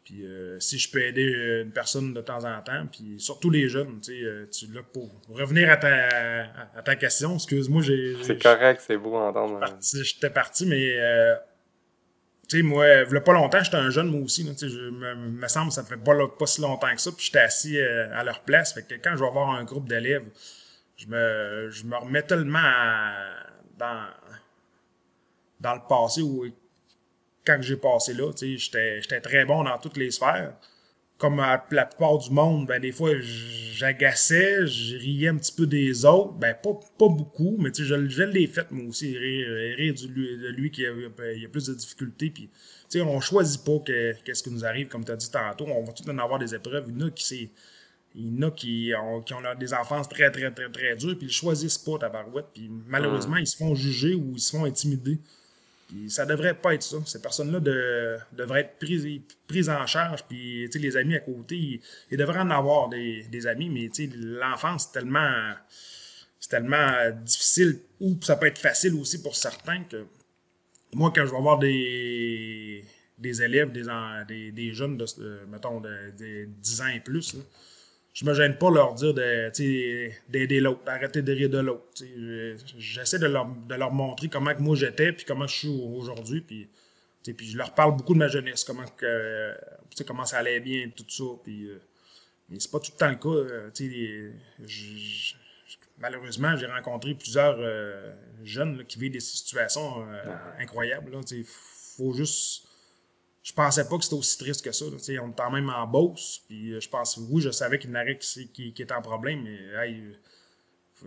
Puis 0.04 0.22
si 0.58 0.78
je 0.78 0.90
peux 0.90 1.00
aider 1.00 1.62
une 1.64 1.72
personne 1.72 2.12
de 2.12 2.20
temps 2.20 2.44
en 2.44 2.60
temps, 2.60 2.86
puis 2.92 3.14
surtout 3.16 3.48
les 3.48 3.70
jeunes, 3.70 4.00
tu 4.02 4.12
sais, 4.50 4.66
là 4.66 4.82
pour 4.92 5.10
revenir 5.30 5.70
à 5.70 5.78
ta, 5.78 6.44
à, 6.76 6.82
ta 6.82 6.94
question, 6.94 7.36
excuse-moi, 7.36 7.80
j'ai. 7.80 8.16
C'est 8.22 8.42
correct, 8.42 8.82
c'est 8.86 8.98
beau 8.98 9.14
entendre. 9.16 9.64
J'étais 9.80 10.28
parti, 10.28 10.66
mais 10.66 10.98
tu 12.48 12.58
sais, 12.58 12.62
moi, 12.62 12.86
il 13.10 13.20
pas 13.20 13.32
longtemps, 13.32 13.62
j'étais 13.62 13.76
un 13.76 13.90
jeune, 13.90 14.08
moi 14.08 14.20
aussi. 14.20 14.44
tu 14.44 14.56
sais, 14.56 14.68
je, 14.68 14.90
me, 14.90 15.14
me 15.14 15.48
semble 15.48 15.68
que 15.68 15.74
ça 15.74 15.84
fait 15.84 15.96
pas, 15.96 16.12
pas 16.38 16.46
si 16.46 16.60
longtemps 16.60 16.94
que 16.94 17.00
ça. 17.00 17.10
Puis 17.12 17.26
j'étais 17.26 17.40
assis 17.40 17.78
euh, 17.78 18.08
à 18.14 18.24
leur 18.24 18.40
place. 18.40 18.74
Fait 18.74 18.82
que 18.82 18.94
quand 18.94 19.12
je 19.14 19.20
vais 19.20 19.28
avoir 19.28 19.50
un 19.50 19.64
groupe 19.64 19.88
d'élèves, 19.88 20.26
je 20.96 21.06
me, 21.06 21.68
je 21.70 21.84
me 21.84 21.96
remets 21.96 22.22
tellement 22.22 22.60
dans, 23.78 24.06
dans 25.60 25.74
le 25.74 25.80
passé 25.88 26.22
où, 26.22 26.46
quand 27.46 27.58
j'ai 27.60 27.76
passé 27.76 28.14
là, 28.14 28.32
tu 28.32 28.58
sais, 28.58 28.98
j'étais 29.00 29.20
très 29.20 29.44
bon 29.44 29.64
dans 29.64 29.78
toutes 29.78 29.96
les 29.96 30.10
sphères 30.10 30.54
comme 31.18 31.36
la 31.36 31.58
plupart 31.58 32.18
du 32.18 32.30
monde, 32.30 32.66
ben, 32.66 32.80
des 32.80 32.90
fois, 32.90 33.10
j'agaçais, 33.20 34.66
je 34.66 34.96
riais 34.96 35.28
un 35.28 35.36
petit 35.36 35.52
peu 35.52 35.66
des 35.66 36.04
autres. 36.04 36.32
Ben, 36.32 36.54
pas, 36.60 36.72
pas 36.98 37.08
beaucoup, 37.08 37.56
mais 37.58 37.70
tu 37.70 37.82
sais, 37.82 37.88
je, 37.88 38.08
je 38.08 38.22
l'ai 38.24 38.46
fait, 38.46 38.70
moi 38.72 38.88
aussi, 38.88 39.16
rire, 39.16 39.46
rire 39.76 39.94
de 39.94 40.48
lui 40.48 40.70
qui 40.70 40.84
a, 40.84 40.90
il 41.36 41.44
a 41.44 41.48
plus 41.48 41.66
de 41.66 41.74
difficultés. 41.74 42.30
Puis, 42.30 42.48
tu 42.48 42.98
sais, 42.98 43.00
on 43.00 43.20
choisit 43.20 43.64
pas 43.64 43.78
qu'est-ce 44.24 44.42
qui 44.42 44.50
nous 44.50 44.64
arrive, 44.64 44.88
comme 44.88 45.04
tu 45.04 45.12
as 45.12 45.16
dit 45.16 45.30
tantôt. 45.30 45.66
On 45.68 45.84
va 45.84 45.92
tout 45.92 46.08
en 46.10 46.18
avoir 46.18 46.38
des 46.40 46.54
épreuves. 46.54 46.86
Il 46.88 47.00
y 47.00 47.04
en 47.04 47.06
a 47.06 47.10
qui, 47.10 47.50
il 48.16 48.34
y 48.34 48.44
en 48.44 48.48
a 48.48 48.50
qui 48.50 48.92
ont, 49.00 49.22
qui 49.22 49.34
ont 49.34 49.40
des 49.58 49.72
enfances 49.72 50.08
très, 50.08 50.30
très, 50.32 50.50
très, 50.50 50.68
très 50.68 50.96
dures, 50.96 51.16
puis 51.16 51.28
ils 51.28 51.32
choisissent 51.32 51.78
pas, 51.78 51.96
ta 51.98 52.08
barouette. 52.08 52.46
Puis, 52.52 52.68
malheureusement, 52.88 53.36
ils 53.36 53.46
se 53.46 53.56
font 53.56 53.74
juger 53.74 54.14
ou 54.14 54.32
ils 54.34 54.40
se 54.40 54.56
font 54.56 54.64
intimider. 54.64 55.20
Puis 55.88 56.10
ça 56.10 56.26
devrait 56.26 56.54
pas 56.54 56.74
être 56.74 56.82
ça. 56.82 56.96
Ces 57.06 57.20
personnes-là 57.20 57.60
devraient 58.32 58.60
être 58.60 58.78
prises, 59.46 59.68
en 59.68 59.86
charge. 59.86 60.24
Puis 60.24 60.68
les 60.68 60.96
amis 60.96 61.16
à 61.16 61.20
côté, 61.20 61.80
ils, 62.10 62.16
devraient 62.16 62.40
en 62.40 62.50
avoir 62.50 62.88
des, 62.88 63.46
amis, 63.46 63.68
mais 63.68 63.90
l'enfance, 64.16 64.84
c'est 64.84 65.00
tellement, 65.00 65.52
tellement 66.48 67.10
difficile, 67.22 67.80
ou 68.00 68.18
ça 68.22 68.36
peut 68.36 68.46
être 68.46 68.58
facile 68.58 68.94
aussi 68.94 69.22
pour 69.22 69.36
certains 69.36 69.82
que 69.84 70.04
moi, 70.94 71.12
quand 71.14 71.26
je 71.26 71.30
vais 71.30 71.36
avoir 71.36 71.58
des, 71.58 72.84
élèves, 73.22 73.72
des, 73.72 74.52
des, 74.52 74.72
jeunes 74.72 74.96
de, 74.96 75.06
mettons, 75.48 75.80
de, 75.80 76.46
10 76.46 76.80
ans 76.80 76.88
et 76.88 77.00
plus, 77.00 77.36
je 78.14 78.24
me 78.24 78.32
gêne 78.32 78.56
pas 78.56 78.70
leur 78.70 78.94
dire 78.94 79.12
d'aider 79.12 80.60
l'autre, 80.60 80.84
d'arrêter 80.84 81.20
de 81.20 81.32
rire 81.32 81.50
de 81.50 81.58
l'autre. 81.58 81.84
J'essaie 82.78 83.18
de 83.18 83.26
leur, 83.26 83.46
de 83.46 83.74
leur 83.74 83.92
montrer 83.92 84.28
comment 84.28 84.54
que 84.54 84.60
moi 84.60 84.76
j'étais, 84.76 85.12
puis 85.12 85.24
comment 85.24 85.48
je 85.48 85.58
suis 85.58 85.68
aujourd'hui. 85.68 86.40
Puis, 86.40 86.68
puis 87.24 87.50
je 87.50 87.58
leur 87.58 87.74
parle 87.74 87.96
beaucoup 87.96 88.14
de 88.14 88.20
ma 88.20 88.28
jeunesse, 88.28 88.62
comment, 88.62 88.86
que, 88.96 89.52
comment 90.06 90.24
ça 90.24 90.38
allait 90.38 90.60
bien, 90.60 90.88
tout 90.94 91.04
ça. 91.08 91.24
Puis, 91.42 91.66
euh, 91.66 91.80
Mais 92.48 92.60
c'est 92.60 92.70
pas 92.70 92.78
tout 92.78 92.92
le 92.94 92.98
temps 92.98 93.08
le 93.08 93.16
cas. 93.16 93.82
malheureusement, 95.98 96.56
j'ai 96.56 96.66
rencontré 96.66 97.14
plusieurs 97.14 97.58
jeunes 98.44 98.84
qui 98.84 99.00
vivent 99.00 99.12
des 99.12 99.20
situations 99.20 100.06
incroyables. 100.60 101.10
Il 101.32 101.44
faut 101.44 102.12
juste 102.12 102.63
je 103.44 103.52
pensais 103.52 103.86
pas 103.86 103.98
que 103.98 104.04
c'était 104.04 104.16
aussi 104.16 104.38
triste 104.38 104.64
que 104.64 104.72
ça. 104.72 104.86
on 104.86 104.96
était 104.96 105.18
quand 105.36 105.50
même 105.50 105.68
en 105.68 105.86
Beauce, 105.86 106.42
puis 106.48 106.72
euh, 106.72 106.80
je 106.80 106.88
pense, 106.88 107.18
oui, 107.28 107.42
je 107.42 107.50
savais 107.50 107.78
qu'il 107.78 107.90
y 107.90 107.92
en 107.92 107.96
avait 107.96 108.16
qui, 108.16 108.48
qui, 108.48 108.72
qui 108.72 108.82
était 108.82 108.94
en 108.94 109.02
problème, 109.02 109.42
mais 109.42 109.90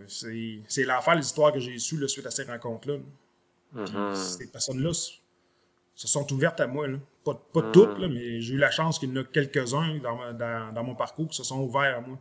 c'est 0.08 0.84
l'affaire, 0.86 1.16
les 1.16 1.26
histoires 1.26 1.52
que 1.52 1.60
j'ai 1.60 1.80
sues 1.80 2.08
suite 2.08 2.28
à 2.28 2.32
ces 2.32 2.44
rencontres-là. 2.44 2.98
Mm-hmm. 3.76 4.16
Ces 4.16 4.48
personnes-là 4.52 4.92
se 4.94 6.08
sont 6.08 6.32
ouvertes 6.32 6.60
à 6.60 6.68
moi. 6.68 6.88
Pas, 7.24 7.34
pas 7.34 7.62
mm-hmm. 7.62 7.72
toutes, 7.72 7.98
mais 7.98 8.40
j'ai 8.40 8.54
eu 8.54 8.60
la 8.60 8.70
chance 8.70 9.00
qu'il 9.00 9.10
y 9.10 9.14
en 9.14 9.22
a 9.22 9.24
quelques-uns 9.24 9.98
dans, 9.98 10.72
dans, 10.72 10.84
mon 10.84 10.94
parcours 10.94 11.28
qui 11.30 11.38
se 11.38 11.44
sont 11.44 11.62
ouverts 11.62 11.98
à 11.98 12.02
moi. 12.02 12.20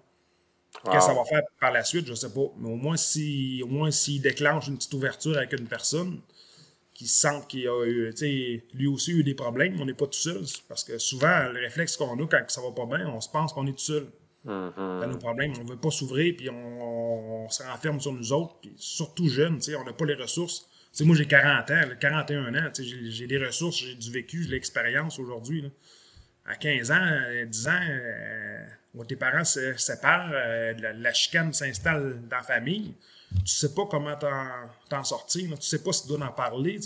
Qu'est-ce 0.85 0.97
que 0.97 1.13
ça 1.13 1.15
va 1.15 1.25
faire 1.25 1.43
par 1.61 1.73
la 1.73 1.85
suite, 1.85 2.07
je 2.07 2.15
sais 2.15 2.33
pas. 2.33 2.47
Mais 2.57 2.71
au 2.71 2.77
moins, 2.77 2.97
si, 2.97 3.63
au 3.63 3.69
moins 3.69 3.91
s'il 3.91 4.23
déclenche 4.23 4.69
une 4.69 4.79
petite 4.79 4.95
ouverture 4.95 5.37
avec 5.37 5.53
une 5.53 5.67
personne, 5.67 6.21
qui 6.97 7.07
sentent 7.07 7.47
qu'il 7.47 7.69
a 7.69 7.85
eu, 7.85 8.11
lui 8.73 8.87
aussi 8.87 9.13
eu 9.13 9.23
des 9.23 9.35
problèmes, 9.35 9.79
on 9.79 9.85
n'est 9.85 9.93
pas 9.93 10.07
tout 10.07 10.15
seul. 10.15 10.43
Parce 10.67 10.83
que 10.83 10.97
souvent, 10.97 11.49
le 11.53 11.61
réflexe 11.61 11.95
qu'on 11.95 12.19
a 12.19 12.27
quand 12.27 12.43
ça 12.49 12.63
va 12.63 12.71
pas 12.71 12.87
bien, 12.87 13.07
on 13.09 13.21
se 13.21 13.29
pense 13.29 13.53
qu'on 13.53 13.67
est 13.67 13.73
tout 13.73 13.79
seul. 13.79 14.07
Mm 14.45 15.07
nos 15.09 15.19
problèmes, 15.19 15.53
on 15.59 15.65
ne 15.65 15.69
veut 15.69 15.77
pas 15.77 15.91
s'ouvrir, 15.91 16.35
puis 16.37 16.49
on, 16.49 17.49
se 17.51 17.63
renferme 17.63 18.01
sur 18.01 18.13
nous 18.13 18.33
autres, 18.33 18.57
puis 18.61 18.73
surtout 18.77 19.29
jeunes, 19.29 19.61
on 19.79 19.85
n'a 19.85 19.93
pas 19.93 20.07
les 20.07 20.15
ressources. 20.15 20.69
moi, 21.01 21.15
j'ai 21.15 21.27
40 21.27 21.71
ans, 21.71 21.83
41 22.01 22.55
ans, 22.55 22.71
j'ai 22.79 23.27
des 23.27 23.39
ressources, 23.39 23.79
j'ai 23.79 23.95
du 23.95 24.11
vécu, 24.11 24.43
j'ai 24.43 24.49
de 24.49 24.53
l'expérience 24.53 25.19
aujourd'hui. 25.19 25.71
À 26.47 26.57
15 26.57 26.91
ans, 26.93 27.11
10 27.47 27.69
ans, 27.69 27.81
euh, 27.89 29.05
tes 29.07 29.17
parents 29.17 29.45
se 29.45 29.77
séparent, 29.77 30.31
euh, 30.33 30.75
la, 30.81 30.93
la, 30.93 31.13
chicane 31.13 31.53
s'installe 31.53 32.23
dans 32.29 32.37
la 32.37 32.43
famille 32.43 32.95
tu 33.45 33.53
sais 33.55 33.75
pas 33.75 33.87
comment 33.87 34.17
t'en 34.89 35.05
sortir. 35.05 35.51
Là. 35.51 35.57
Tu 35.57 35.67
sais 35.67 35.83
pas 35.83 35.93
si 35.93 36.03
tu 36.03 36.09
dois 36.09 36.27
en 36.27 36.33
parler. 36.33 36.79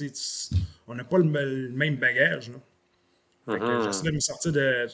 on 0.86 0.94
n'a 0.94 1.04
pas 1.04 1.18
le, 1.18 1.24
même 1.70 1.96
bagage. 1.96 2.50
Mm-hmm. 3.46 3.84
J'essaie 3.84 4.04
de 4.04 4.10
me 4.12 4.20
sortir 4.20 4.52
de. 4.52 4.86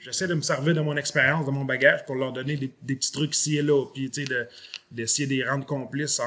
J'essaie 0.00 0.28
de 0.28 0.34
me 0.34 0.42
servir 0.42 0.74
de 0.74 0.80
mon 0.80 0.96
expérience, 0.96 1.46
de 1.46 1.50
mon 1.50 1.64
bagage 1.64 2.04
pour 2.04 2.14
leur 2.14 2.32
donner 2.32 2.56
des, 2.56 2.68
petits 2.68 3.12
trucs 3.12 3.34
ici 3.34 3.56
et 3.56 3.62
là. 3.62 3.84
Puis 3.92 4.10
d'essayer 4.90 5.26
de, 5.26 5.34
les 5.34 5.48
rendre 5.48 5.66
complices 5.66 6.20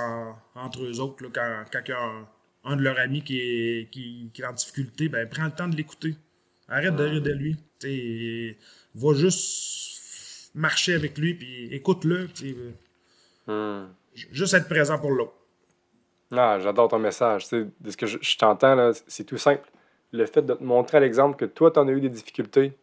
entre 0.55 0.83
eux 0.83 0.99
autres. 0.99 1.27
quand, 1.33 1.63
quand 1.71 1.81
il 1.85 1.89
y 1.89 1.93
a 1.93 2.25
un, 2.65 2.75
de 2.75 2.81
leurs 2.81 2.99
amis 2.99 3.21
qui 3.21 3.39
est, 3.39 3.89
qui, 3.89 4.31
est 4.37 4.45
en 4.45 4.53
difficulté, 4.53 5.07
ben 5.07 5.27
prends 5.29 5.45
le 5.45 5.51
temps 5.51 5.67
de 5.67 5.75
l'écouter. 5.75 6.15
Arrête 6.67 6.95
de 6.95 7.03
rire 7.03 7.21
de 7.21 7.31
lui. 7.31 7.55
T'sais, 7.79 8.57
va 8.95 9.13
juste 9.13 10.51
marcher 10.55 10.95
avec 10.95 11.17
lui, 11.17 11.35
puis 11.35 11.67
écoute-le. 11.71 12.27
Mm. 13.47 13.87
Juste 14.31 14.53
être 14.53 14.67
présent 14.67 14.97
pour 14.99 15.11
l'autre. 15.11 15.33
Ah, 16.31 16.59
j'adore 16.59 16.89
ton 16.89 16.99
message. 16.99 17.49
de 17.49 17.69
ce 17.89 17.97
que 17.97 18.05
je, 18.05 18.37
t'entends, 18.37 18.91
c'est 19.07 19.23
tout 19.23 19.37
simple. 19.37 19.69
Le 20.11 20.25
fait 20.25 20.41
de 20.41 20.53
te 20.53 20.63
montrer 20.63 20.97
à 20.97 20.99
l'exemple 20.99 21.37
que 21.37 21.45
toi, 21.45 21.71
tu 21.71 21.79
en 21.79 21.87
as 21.87 21.91
eu 21.91 22.01
des 22.01 22.09
difficultés, 22.09 22.73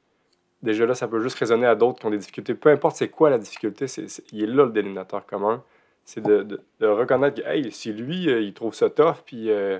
déjà 0.62 0.86
là, 0.86 0.94
ça 0.94 1.08
peut 1.08 1.20
juste 1.20 1.38
résonner 1.38 1.66
à 1.66 1.74
d'autres 1.74 2.00
qui 2.00 2.06
ont 2.06 2.10
des 2.10 2.18
difficultés. 2.18 2.54
Peu 2.54 2.70
importe 2.70 2.96
c'est 2.96 3.08
quoi 3.08 3.30
la 3.30 3.38
difficulté, 3.38 3.86
c'est, 3.86 4.06
il 4.32 4.42
est 4.42 4.46
là 4.46 4.64
le 4.64 4.72
dénominateur 4.72 5.26
commun. 5.26 5.62
C'est 6.04 6.22
de, 6.22 6.60
reconnaître 6.82 7.42
que, 7.42 7.48
hey, 7.48 7.70
si 7.72 7.92
lui, 7.92 8.28
euh, 8.28 8.40
il 8.40 8.52
trouve 8.52 8.74
ça 8.74 8.90
tough, 8.90 9.22
puis, 9.24 9.50
euh, 9.50 9.78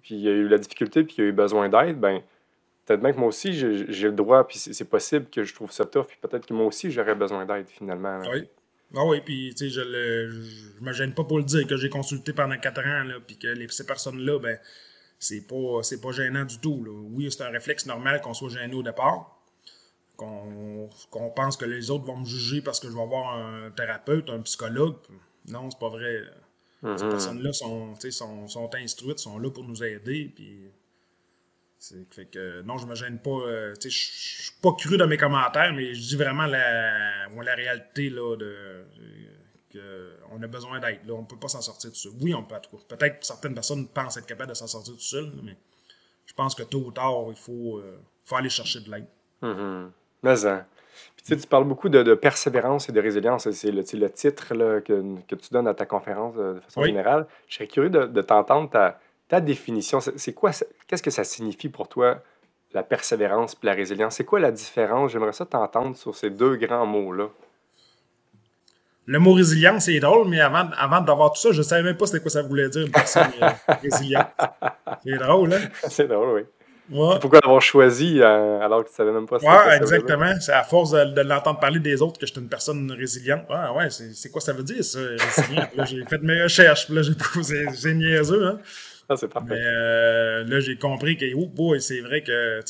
puis 0.00 0.14
il 0.14 0.28
a 0.28 0.30
eu 0.30 0.48
la 0.48 0.56
difficulté, 0.56 1.04
puis 1.04 1.16
il 1.18 1.24
a 1.24 1.24
eu 1.26 1.32
besoin 1.32 1.68
d'aide, 1.68 1.98
ben 1.98 2.22
peut-être 2.86 3.02
même 3.02 3.14
que 3.14 3.18
moi 3.18 3.28
aussi, 3.28 3.52
j'ai, 3.52 4.08
le 4.08 4.12
droit, 4.12 4.46
puis 4.46 4.58
c'est, 4.58 4.88
possible 4.88 5.26
que 5.30 5.44
je 5.44 5.54
trouve 5.54 5.70
ça 5.70 5.84
tough, 5.84 6.06
puis 6.06 6.18
peut-être 6.20 6.46
que 6.46 6.54
moi 6.54 6.66
aussi, 6.66 6.90
j'aurais 6.90 7.14
besoin 7.14 7.44
d'aide 7.44 7.66
finalement. 7.68 8.20
Oui. 8.30 8.48
Ah 8.94 9.04
oui, 9.06 9.20
puis 9.24 9.54
tu 9.56 9.70
sais, 9.70 9.70
je, 9.70 9.80
ne 9.80 10.84
me 10.84 10.92
gêne 10.92 11.14
pas 11.14 11.24
pour 11.24 11.38
le 11.38 11.44
dire 11.44 11.66
que 11.66 11.76
j'ai 11.76 11.88
consulté 11.88 12.32
pendant 12.32 12.58
quatre 12.58 12.80
ans, 12.80 13.04
là, 13.04 13.14
puis 13.26 13.38
que 13.38 13.48
les, 13.48 13.68
ces 13.68 13.86
personnes-là, 13.86 14.38
ben, 14.38 14.58
c'est 15.18 15.46
pas, 15.46 15.82
c'est 15.82 16.00
pas 16.00 16.12
gênant 16.12 16.44
du 16.44 16.58
tout. 16.58 16.84
Là. 16.84 16.90
Oui, 16.90 17.30
c'est 17.30 17.42
un 17.42 17.50
réflexe 17.50 17.86
normal 17.86 18.20
qu'on 18.20 18.34
soit 18.34 18.50
gêné 18.50 18.74
au 18.74 18.82
départ, 18.82 19.38
qu'on, 20.16 20.88
pense 21.34 21.56
que 21.56 21.64
les 21.64 21.90
autres 21.90 22.04
vont 22.04 22.18
me 22.18 22.26
juger 22.26 22.60
parce 22.60 22.80
que 22.80 22.88
je 22.88 22.94
vais 22.94 23.02
avoir 23.02 23.36
un 23.36 23.70
thérapeute, 23.70 24.28
un 24.28 24.40
psychologue. 24.40 24.96
Non, 25.48 25.70
c'est 25.70 25.78
pas 25.78 25.88
vrai. 25.88 26.22
Ces 26.82 26.88
mm-hmm. 26.88 27.10
personnes-là 27.10 27.52
sont, 27.52 27.94
sont, 28.10 28.48
sont 28.48 28.70
instruites, 28.74 29.18
sont 29.18 29.38
là 29.38 29.50
pour 29.50 29.64
nous 29.64 29.82
aider, 29.82 30.30
puis 30.34 30.70
fait 32.10 32.26
que, 32.26 32.62
non, 32.62 32.78
je 32.78 32.86
me 32.86 32.94
gêne 32.94 33.18
pas. 33.18 33.30
Euh, 33.30 33.74
je 33.82 33.88
suis 33.88 34.52
pas 34.62 34.72
cru 34.72 34.96
dans 34.96 35.08
mes 35.08 35.16
commentaires, 35.16 35.72
mais 35.74 35.94
je 35.94 36.00
dis 36.00 36.16
vraiment 36.16 36.46
la, 36.46 37.26
la 37.28 37.54
réalité 37.54 38.08
là, 38.08 38.36
de, 38.36 38.84
on 40.30 40.40
a 40.42 40.46
besoin 40.46 40.80
d'aide. 40.80 41.00
On 41.10 41.24
peut 41.24 41.38
pas 41.38 41.48
s'en 41.48 41.60
sortir 41.60 41.90
tout 41.90 41.96
seul. 41.96 42.12
Oui, 42.20 42.34
on 42.34 42.44
peut, 42.44 42.56
Peut-être 42.88 43.20
que 43.20 43.26
certaines 43.26 43.54
personnes 43.54 43.88
pensent 43.88 44.16
être 44.16 44.26
capables 44.26 44.50
de 44.50 44.54
s'en 44.54 44.66
sortir 44.66 44.94
tout 44.94 45.00
seul, 45.00 45.32
mais 45.42 45.56
je 46.26 46.34
pense 46.34 46.54
que 46.54 46.62
tôt 46.62 46.84
ou 46.86 46.92
tard, 46.92 47.24
il 47.28 47.36
faut, 47.36 47.78
euh, 47.78 47.98
faut 48.24 48.36
aller 48.36 48.48
chercher 48.48 48.80
de 48.80 48.90
l'aide. 48.90 49.06
Mm-hmm. 49.42 49.90
Mais, 50.22 50.46
hein. 50.46 50.66
Puis, 51.16 51.36
tu 51.36 51.46
parles 51.46 51.64
beaucoup 51.64 51.88
de, 51.88 52.14
persévérance 52.14 52.88
et 52.88 52.92
de 52.92 53.00
résilience. 53.00 53.50
C'est 53.50 53.70
le, 53.70 53.82
le, 53.82 54.10
titre 54.10 54.54
là, 54.54 54.80
que, 54.80 55.16
que, 55.26 55.34
tu 55.34 55.48
donnes 55.50 55.66
à 55.66 55.74
ta 55.74 55.86
conférence 55.86 56.36
de, 56.36 56.60
façon 56.60 56.84
générale. 56.84 57.26
Je 57.48 57.54
serais 57.56 57.66
curieux 57.66 57.90
de, 57.90 58.06
de 58.06 58.22
t'entendre 58.22 58.70
ta 58.70 59.00
ta 59.32 59.40
définition, 59.40 59.98
c'est 59.98 60.34
quoi, 60.34 60.50
qu'est-ce 60.86 61.02
que 61.02 61.10
ça 61.10 61.24
signifie 61.24 61.70
pour 61.70 61.88
toi, 61.88 62.22
la 62.74 62.82
persévérance 62.82 63.54
et 63.54 63.66
la 63.66 63.72
résilience? 63.72 64.16
C'est 64.16 64.26
quoi 64.26 64.38
la 64.38 64.50
différence? 64.52 65.10
J'aimerais 65.10 65.32
ça 65.32 65.46
t'entendre 65.46 65.96
sur 65.96 66.14
ces 66.14 66.28
deux 66.28 66.56
grands 66.56 66.84
mots-là. 66.84 67.28
Le 69.06 69.18
mot 69.18 69.32
résilience, 69.32 69.86
c'est 69.86 69.98
drôle, 70.00 70.28
mais 70.28 70.40
avant, 70.40 70.68
avant 70.76 71.00
d'avoir 71.00 71.32
tout 71.32 71.40
ça, 71.40 71.50
je 71.50 71.56
ne 71.56 71.62
savais 71.62 71.82
même 71.82 71.96
pas 71.96 72.04
c'était 72.04 72.20
quoi 72.20 72.30
ça 72.30 72.42
voulait 72.42 72.68
dire, 72.68 72.84
une 72.84 72.92
personne 72.92 73.30
euh, 73.40 73.48
résiliente. 73.82 74.28
C'est 75.02 75.16
drôle, 75.16 75.54
hein? 75.54 75.60
C'est 75.88 76.08
drôle, 76.08 76.44
oui. 76.90 77.18
Pourquoi 77.18 77.40
l'avoir 77.42 77.62
choisi 77.62 78.20
euh, 78.20 78.60
alors 78.60 78.80
que 78.80 78.88
tu 78.88 78.92
ne 78.92 78.96
savais 78.96 79.12
même 79.12 79.26
pas 79.26 79.38
ce 79.38 79.46
Ouais, 79.46 79.76
exactement. 79.78 80.34
C'est 80.40 80.52
à 80.52 80.62
force 80.62 80.90
de, 80.90 81.22
l'entendre 81.22 81.58
parler 81.58 81.80
des 81.80 82.02
autres 82.02 82.20
que 82.20 82.26
je 82.26 82.32
suis 82.32 82.40
une 82.42 82.50
personne 82.50 82.92
résiliente. 82.92 83.44
Ah 83.48 83.72
ouais, 83.72 83.88
c'est 83.88 84.30
quoi 84.30 84.42
ça 84.42 84.52
veut 84.52 84.62
dire, 84.62 84.84
ça, 84.84 84.98
résilient? 84.98 85.68
j'ai 85.86 86.04
fait 86.04 86.20
mes 86.20 86.42
recherches, 86.42 86.84
puis 86.84 86.96
là, 86.96 87.00
j'ai 87.00 87.14
posé, 87.14 87.64
c'est 87.72 87.94
niaiseux, 87.94 88.46
hein? 88.46 88.58
Ah, 89.08 89.16
c'est 89.16 89.28
parfait. 89.28 89.54
Mais 89.54 89.60
euh, 89.60 90.44
là, 90.44 90.60
j'ai 90.60 90.76
compris 90.76 91.16
que, 91.16 91.26
oh 91.34 91.46
boy, 91.46 91.80
c'est 91.82 92.00
vrai 92.00 92.22
que, 92.22 92.60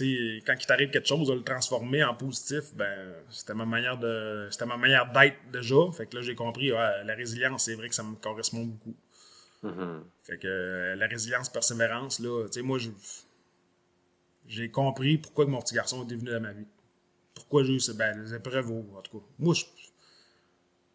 quand 0.45 0.55
il 0.59 0.67
t'arrive 0.67 0.91
quelque 0.91 1.07
chose, 1.07 1.29
de 1.29 1.35
le 1.35 1.43
transformer 1.43 2.03
en 2.03 2.15
positif, 2.15 2.75
ben, 2.75 3.15
c'était 3.31 3.55
ma 3.55 3.67
manière 3.67 3.99
de, 3.99 4.49
c'était 4.51 4.67
ma 4.67 4.77
manière 4.77 5.13
d'être 5.13 5.37
déjà. 5.53 5.77
Fait 5.93 6.07
que 6.07 6.17
là, 6.17 6.23
j'ai 6.23 6.35
compris, 6.35 6.71
la 6.71 7.15
résilience, 7.15 7.65
c'est 7.67 7.75
vrai 7.75 7.89
que 7.89 7.95
ça 7.95 8.03
me 8.03 8.17
correspond 8.17 8.65
beaucoup. 8.65 8.97
Mm-hmm. 9.65 10.03
Fait 10.25 10.39
que 10.39 10.49
euh, 10.49 10.97
la 10.97 11.07
résilience, 11.07 11.49
persévérance, 11.49 12.19
là, 12.19 12.47
tu 12.47 12.55
sais, 12.55 12.63
moi, 12.63 12.79
j'ai 14.49 14.71
compris 14.71 15.19
pourquoi 15.19 15.47
mon 15.47 15.61
petit 15.61 15.75
garçon 15.75 16.07
est 16.09 16.15
venu 16.15 16.31
dans 16.31 16.41
ma 16.41 16.53
vie. 16.53 16.67
Pourquoi 17.35 17.65
j'ai 17.65 17.75
eu 17.75 17.95
ben, 17.95 18.21
les 18.23 18.35
épreuves, 18.35 18.71
en 18.71 19.03
tout 19.03 19.19
cas. 19.19 19.25
Moi, 19.39 19.55
je 19.55 19.65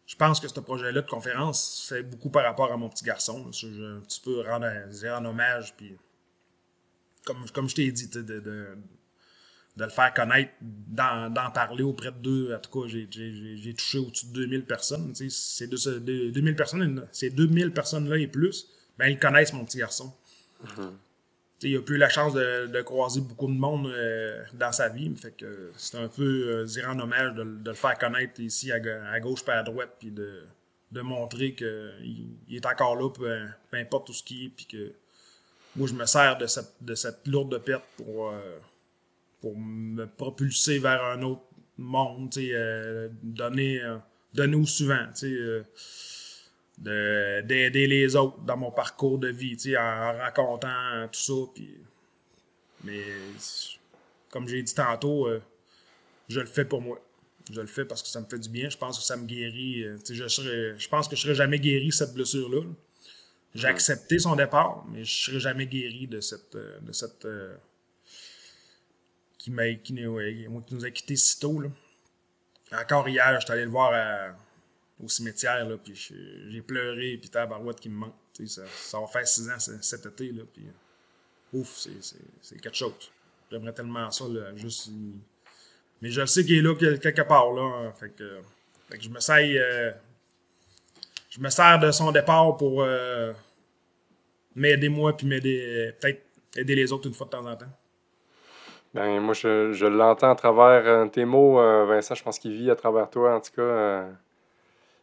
je 0.08 0.16
pense 0.16 0.40
que 0.40 0.48
ce 0.48 0.58
projet-là 0.58 1.02
de 1.02 1.06
conférence 1.06 1.86
fait 1.86 2.02
beaucoup 2.02 2.30
par 2.30 2.42
rapport 2.42 2.72
à 2.72 2.78
mon 2.78 2.88
petit 2.88 3.04
garçon. 3.04 3.52
Je 3.52 3.66
veux 3.66 3.96
un 3.98 4.00
petit 4.00 4.22
peu 4.22 4.40
rendre, 4.40 4.66
un 4.66 5.24
hommage. 5.26 5.74
Puis, 5.76 5.94
comme, 7.26 7.44
comme 7.50 7.68
je 7.68 7.74
t'ai 7.74 7.92
dit, 7.92 8.08
de, 8.08 8.22
de, 8.22 8.40
de, 8.40 8.74
le 9.76 9.90
faire 9.90 10.14
connaître, 10.14 10.50
d'en 10.62 11.50
parler 11.52 11.82
auprès 11.82 12.10
de 12.10 12.16
deux. 12.16 12.54
En 12.54 12.58
tout 12.58 12.80
cas, 12.80 12.88
j'ai 12.88 13.74
touché 13.74 13.98
au-dessus 13.98 14.26
de 14.28 14.32
2000 14.32 14.64
personnes. 14.64 15.14
Ces 15.14 15.66
2000 15.66 16.56
personnes, 16.56 17.06
ces 17.12 17.28
2000 17.28 17.72
personnes-là 17.72 18.16
et 18.16 18.28
plus, 18.28 18.66
ben, 18.96 19.08
ils 19.08 19.18
connaissent 19.18 19.52
mon 19.52 19.66
petit 19.66 19.78
garçon. 19.78 20.10
Mm-hmm 20.64 20.90
il 21.62 21.76
a 21.76 21.82
plus 21.82 21.96
la 21.96 22.08
chance 22.08 22.34
de, 22.34 22.82
croiser 22.82 23.20
beaucoup 23.20 23.46
de 23.46 23.58
monde 23.58 23.86
euh, 23.86 24.42
dans 24.54 24.72
sa 24.72 24.88
vie. 24.88 25.12
Fait 25.16 25.32
que 25.32 25.72
c'est 25.76 25.98
un 25.98 26.08
peu 26.08 26.22
euh, 26.22 26.64
dire 26.64 26.88
en 26.88 26.98
hommage 26.98 27.34
de, 27.34 27.42
le 27.42 27.74
faire 27.74 27.98
connaître 27.98 28.40
ici 28.40 28.70
à, 28.70 29.20
gauche 29.20 29.44
pas 29.44 29.54
à 29.54 29.62
droite, 29.62 29.96
puis 29.98 30.10
de, 30.10 30.44
montrer 31.00 31.54
qu'il 31.54 32.28
il 32.48 32.56
est 32.56 32.66
encore 32.66 32.96
là, 32.96 33.10
peu, 33.10 33.28
importe 33.72 34.06
tout 34.06 34.12
ce 34.12 34.22
qui 34.22 34.46
est, 34.46 34.48
puis 34.48 34.66
que 34.66 34.92
moi 35.76 35.86
je 35.88 35.94
me 35.94 36.06
sers 36.06 36.38
de 36.38 36.46
cette, 36.46 36.74
de 36.80 37.30
lourde 37.30 37.58
perte 37.58 37.84
pour, 37.96 38.30
euh, 38.30 38.58
pour 39.40 39.56
me 39.56 40.06
propulser 40.06 40.78
vers 40.78 41.02
un 41.04 41.22
autre 41.22 41.42
monde, 41.76 42.30
donner, 43.22 43.80
donner 44.34 44.56
au 44.56 44.64
suivant 44.64 45.06
d'aider 46.78 47.86
les 47.86 48.14
autres 48.16 48.38
dans 48.40 48.56
mon 48.56 48.70
parcours 48.70 49.18
de 49.18 49.28
vie, 49.28 49.56
en 49.76 50.18
racontant 50.18 51.08
tout 51.10 51.20
ça. 51.20 51.62
mais 52.84 53.02
comme 54.30 54.48
j'ai 54.48 54.62
dit 54.62 54.74
tantôt, 54.74 55.26
euh, 55.26 55.42
je 56.28 56.40
le 56.40 56.46
fais 56.46 56.64
pour 56.64 56.80
moi. 56.80 57.00
Je 57.50 57.60
le 57.60 57.66
fais 57.66 57.84
parce 57.84 58.02
que 58.02 58.08
ça 58.08 58.20
me 58.20 58.26
fait 58.26 58.38
du 58.38 58.48
bien. 58.48 58.68
Je 58.68 58.76
pense 58.76 58.98
que 58.98 59.04
ça 59.04 59.16
me 59.16 59.24
guérit. 59.24 59.84
Euh, 59.84 59.96
je, 60.08 60.74
je 60.76 60.88
pense 60.88 61.08
que 61.08 61.16
je 61.16 61.22
serai 61.22 61.34
jamais 61.34 61.58
guéri 61.58 61.86
de 61.86 61.92
cette 61.92 62.12
blessure-là. 62.12 62.62
J'ai 63.54 63.68
accepté 63.68 64.18
son 64.18 64.36
départ, 64.36 64.84
mais 64.90 65.04
je 65.04 65.24
serai 65.24 65.40
jamais 65.40 65.66
guéri 65.66 66.06
de 66.06 66.20
cette. 66.20 66.54
Euh, 66.54 66.78
de 66.80 66.92
cette 66.92 67.26
qui, 69.38 69.52
qui, 69.82 69.92
nous 69.94 70.84
a 70.84 70.90
quittés 70.90 71.16
si 71.16 71.40
tôt. 71.40 71.62
Encore 72.72 73.08
hier, 73.08 73.40
j'étais 73.40 73.52
allé 73.52 73.64
le 73.64 73.70
voir 73.70 74.34
au 75.02 75.08
cimetière, 75.08 75.68
là, 75.68 75.76
puis 75.76 75.94
j'ai 75.94 76.62
pleuré, 76.62 77.18
puis 77.20 77.30
t'as 77.30 77.40
la 77.40 77.46
barouette 77.46 77.80
qui 77.80 77.88
me 77.88 77.96
manque. 77.96 78.14
Ça, 78.46 78.62
ça 78.66 79.00
va 79.00 79.06
faire 79.06 79.26
six 79.26 79.48
ans 79.48 79.58
cet 79.58 80.06
été, 80.06 80.32
là, 80.32 80.42
puis 80.52 80.64
ouf, 81.52 81.86
c'est 82.40 82.60
quelque 82.60 82.76
chose. 82.76 83.10
J'aimerais 83.50 83.72
tellement 83.72 84.10
ça, 84.10 84.24
là, 84.28 84.54
juste. 84.56 84.90
Mais 86.00 86.10
je 86.10 86.24
sais 86.26 86.44
qu'il 86.44 86.58
est 86.58 86.62
là 86.62 86.74
quelque 86.74 87.22
part, 87.22 87.52
là. 87.52 87.62
Hein, 87.62 87.92
fait, 87.92 88.10
que, 88.10 88.40
je 89.00 89.08
me 89.08 89.20
sers. 89.20 89.38
Euh, 89.38 89.92
je 91.30 91.40
me 91.40 91.48
sers 91.48 91.78
de 91.78 91.90
son 91.90 92.12
départ 92.12 92.56
pour 92.56 92.82
euh, 92.82 93.32
m'aider 94.54 94.88
moi, 94.88 95.16
puis 95.16 95.26
m'aider. 95.26 95.92
Peut-être 96.00 96.22
aider 96.56 96.74
les 96.74 96.92
autres 96.92 97.08
une 97.08 97.14
fois 97.14 97.26
de 97.26 97.30
temps 97.30 97.46
en 97.46 97.56
temps. 97.56 97.66
Ben, 98.94 99.20
moi, 99.20 99.34
je, 99.34 99.72
je 99.72 99.86
l'entends 99.86 100.30
à 100.30 100.34
travers 100.34 100.86
euh, 100.86 101.06
tes 101.06 101.24
mots, 101.24 101.56
Vincent. 101.86 102.14
Je 102.14 102.22
pense 102.22 102.38
qu'il 102.38 102.52
vit 102.52 102.70
à 102.70 102.76
travers 102.76 103.10
toi, 103.10 103.36
en 103.36 103.40
tout 103.40 103.52
cas. 103.52 104.08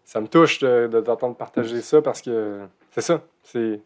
Ça 0.06 0.22
me 0.22 0.28
touche 0.28 0.60
de, 0.60 0.88
de 0.88 1.02
t'entendre 1.02 1.36
partager 1.36 1.82
ça 1.82 2.02
parce 2.02 2.22
que 2.22 2.62
c'est 2.92 3.02
ça. 3.02 3.22
C'est 3.44 3.82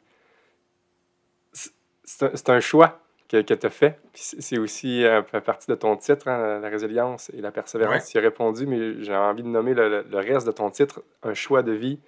c'est 2.04 2.50
un 2.50 2.60
choix 2.60 3.00
que, 3.28 3.42
que 3.42 3.54
tu 3.54 3.66
as 3.66 3.70
fait. 3.70 4.00
c'est 4.14 4.58
aussi 4.58 5.06
euh, 5.06 5.22
partie 5.22 5.68
de 5.70 5.76
ton 5.76 5.96
titre, 5.96 6.28
hein, 6.28 6.60
la 6.60 6.70
résilience 6.70 7.30
et 7.30 7.42
la 7.42 7.52
persévérance. 7.52 8.10
Tu 8.10 8.18
as 8.18 8.22
répondu, 8.22 8.66
mais 8.66 9.02
j'ai 9.04 9.16
envie 9.16 9.44
de 9.44 9.48
nommer 9.48 9.74
le, 9.74 10.04
reste 10.14 10.48
de 10.48 10.52
ton 10.52 10.72
titre 10.72 11.04
un 11.24 11.34
choix 11.34 11.62
de 11.62 11.72
vie. 11.72 12.00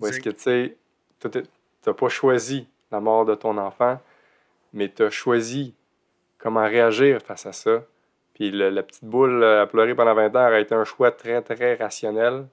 Où 0.00 0.06
est-ce 0.06 0.20
que 0.20 0.30
tu 0.30 0.40
sais, 0.40 0.76
tu 1.20 1.28
n'as 1.86 1.92
pas 1.92 2.08
choisi 2.08 2.66
la 2.90 3.00
mort 3.00 3.24
de 3.24 3.34
ton 3.34 3.58
enfant, 3.58 4.00
mais 4.72 4.88
tu 4.88 5.02
as 5.04 5.10
choisi 5.10 5.74
comment 6.38 6.64
réagir 6.64 7.20
face 7.20 7.46
à 7.46 7.52
ça. 7.52 7.84
Puis 8.34 8.50
la 8.50 8.82
petite 8.82 9.04
boule 9.04 9.44
à 9.44 9.66
pleurer 9.66 9.94
pendant 9.94 10.14
20 10.14 10.34
heures 10.34 10.52
a 10.52 10.60
été 10.60 10.74
un 10.74 10.84
choix 10.84 11.12
très, 11.12 11.40
très 11.42 11.74
rationnel. 11.74 12.46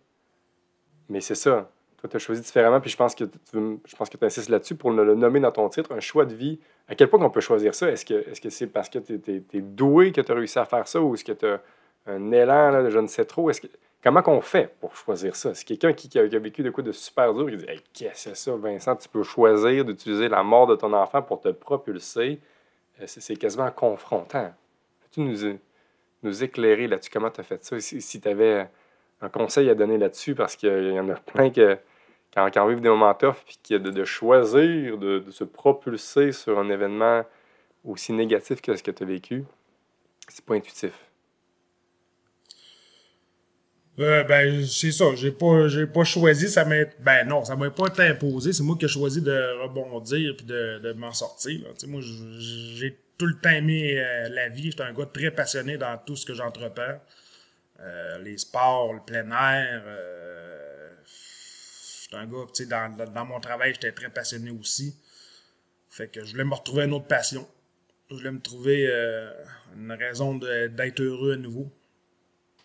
Mais 1.11 1.19
c'est 1.19 1.35
ça. 1.35 1.69
Toi, 1.97 2.09
tu 2.09 2.15
as 2.15 2.19
choisi 2.19 2.41
différemment, 2.41 2.79
puis 2.79 2.89
je 2.89 2.97
pense 2.97 3.13
que 3.13 3.25
tu, 3.25 4.25
insistes 4.25 4.49
là-dessus 4.49 4.75
pour 4.75 4.91
le, 4.91 5.13
nommer 5.13 5.39
dans 5.39 5.51
ton 5.51 5.67
titre, 5.69 5.91
un 5.93 5.99
choix 5.99 6.25
de 6.25 6.33
vie. 6.33 6.57
À 6.87 6.95
quel 6.95 7.09
point 7.09 7.21
on 7.21 7.29
peut 7.29 7.41
choisir 7.41 7.75
ça? 7.75 7.91
Est-ce 7.91 8.05
que 8.05 8.49
c'est 8.49 8.67
parce 8.67 8.89
que 8.89 8.97
tu 8.97 9.21
es, 9.53 9.61
doué 9.61 10.11
que 10.11 10.21
tu 10.21 10.31
as 10.31 10.35
réussi 10.35 10.57
à 10.57 10.65
faire 10.65 10.87
ça 10.87 11.01
ou 11.01 11.13
est-ce 11.13 11.25
que 11.25 11.33
tu 11.33 11.45
as 11.45 11.61
un 12.07 12.31
élan, 12.31 12.71
là, 12.71 12.89
je 12.89 12.97
ne 12.97 13.07
sais 13.07 13.25
trop? 13.25 13.51
Comment 14.01 14.23
qu'on 14.23 14.41
fait 14.41 14.73
pour 14.79 14.95
choisir 14.95 15.35
ça? 15.35 15.53
C'est 15.53 15.65
quelqu'un 15.65 15.93
qui, 15.93 16.17
a, 16.17 16.23
vécu 16.23 16.63
de 16.63 16.71
quoi 16.71 16.83
de 16.83 16.91
super 16.91 17.33
dur 17.33 17.47
qui 17.49 17.57
dit 17.57 17.65
Qu'est-ce 17.93 18.29
que 18.29 18.35
c'est 18.35 18.35
ça, 18.35 18.55
Vincent? 18.55 18.95
Tu 18.95 19.09
peux 19.09 19.23
choisir 19.23 19.85
d'utiliser 19.85 20.29
la 20.29 20.41
mort 20.41 20.65
de 20.65 20.75
ton 20.75 20.93
enfant 20.93 21.21
pour 21.21 21.41
te 21.41 21.49
propulser. 21.49 22.39
Euh, 22.99 23.03
c'est, 23.05 23.35
quasiment 23.35 23.69
confrontant. 23.69 24.51
Peux-tu 25.01 25.19
nous, 25.19 25.59
nous 26.23 26.43
éclairer 26.43 26.87
là-dessus? 26.87 27.11
Comment 27.11 27.29
tu 27.29 27.41
as 27.41 27.43
fait 27.43 27.63
ça? 27.63 27.79
Si, 27.79 28.21
avais 28.25 28.67
un 29.21 29.29
conseil 29.29 29.69
à 29.69 29.75
donner 29.75 29.97
là-dessus, 29.97 30.35
parce 30.35 30.55
qu'il 30.55 30.93
y 30.93 30.99
en 30.99 31.09
a 31.09 31.15
plein 31.15 31.51
quand, 32.33 32.49
quand 32.49 32.65
on 32.65 32.67
vit 32.67 32.81
des 32.81 32.89
moments 32.89 33.13
tough, 33.13 33.35
puis 33.45 33.77
de, 33.77 33.77
de 33.77 34.03
choisir 34.05 34.97
de, 34.97 35.23
se 35.29 35.43
propulser 35.43 36.31
sur 36.31 36.57
un 36.59 36.69
événement 36.69 37.23
aussi 37.83 38.13
négatif 38.13 38.61
que 38.61 38.75
ce 38.75 38.83
que 38.83 38.91
tu 38.91 39.03
as 39.03 39.05
vécu, 39.05 39.43
c'est 40.27 40.45
pas 40.45 40.55
intuitif. 40.55 40.93
Euh, 43.99 44.23
ben, 44.23 44.65
c'est 44.65 44.91
ça. 44.91 45.13
J'ai 45.15 45.31
pas, 45.31 45.67
j'ai 45.67 45.85
pas 45.85 46.03
choisi. 46.03 46.47
Ça 46.47 46.63
m'a, 46.65 46.85
ben 46.99 47.27
non, 47.27 47.43
ça 47.43 47.55
m'a 47.55 47.69
pas 47.69 47.87
été 47.87 48.03
imposé. 48.03 48.53
C'est 48.53 48.63
moi 48.63 48.75
qui 48.79 48.85
ai 48.85 48.87
choisi 48.87 49.21
de 49.21 49.61
rebondir 49.61 50.35
puis 50.37 50.45
de, 50.45 50.93
m'en 50.93 51.11
sortir. 51.11 51.59
J'ai 51.77 52.97
tout 53.17 53.25
le 53.25 53.35
temps 53.39 53.49
aimé 53.49 53.99
euh, 53.99 54.29
la 54.29 54.47
vie. 54.47 54.71
J'étais 54.71 54.83
un 54.83 54.93
gars 54.93 55.05
très 55.05 55.29
passionné 55.29 55.77
dans 55.77 55.97
tout 56.03 56.15
ce 56.15 56.25
que 56.25 56.33
j'entreprends. 56.33 56.99
Euh, 57.81 58.19
les 58.19 58.37
sports, 58.37 58.93
le 58.93 59.01
plein 59.01 59.31
air, 59.31 59.83
un 62.13 62.25
gars, 62.25 62.45
tu 62.53 62.63
sais, 62.63 62.65
dans, 62.65 62.95
dans, 62.95 63.25
mon 63.25 63.39
travail, 63.39 63.73
j'étais 63.73 63.91
très 63.91 64.09
passionné 64.09 64.51
aussi. 64.51 64.95
Fait 65.89 66.07
que 66.07 66.23
je 66.23 66.31
voulais 66.31 66.43
me 66.43 66.53
retrouver 66.53 66.85
une 66.85 66.93
autre 66.93 67.07
passion. 67.07 67.47
Je 68.09 68.15
voulais 68.15 68.31
me 68.31 68.41
trouver 68.41 68.87
euh, 68.89 69.31
une 69.75 69.91
raison 69.91 70.35
d'être 70.35 71.01
heureux 71.01 71.33
à 71.33 71.37
nouveau. 71.37 71.71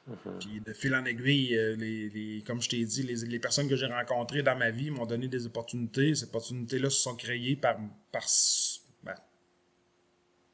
Mm-hmm. 0.09 0.39
Puis 0.41 0.61
de 0.61 0.73
fil 0.73 0.95
en 0.95 1.05
aiguille, 1.05 1.57
euh, 1.57 1.77
les, 1.77 2.43
comme 2.47 2.61
je 2.61 2.69
t'ai 2.69 2.85
dit, 2.85 3.03
les, 3.03 3.39
personnes 3.39 3.69
que 3.69 3.77
j'ai 3.77 3.87
rencontrées 3.87 4.43
dans 4.43 4.57
ma 4.57 4.71
vie 4.71 4.91
m'ont 4.91 5.07
donné 5.07 5.29
des 5.29 5.47
opportunités. 5.47 6.15
Ces 6.15 6.25
opportunités-là 6.25 6.91
se 6.91 7.01
sont 7.01 7.17
créées 7.17 7.57
par, 7.57 7.77
par 8.13 8.27
ben, 9.03 9.15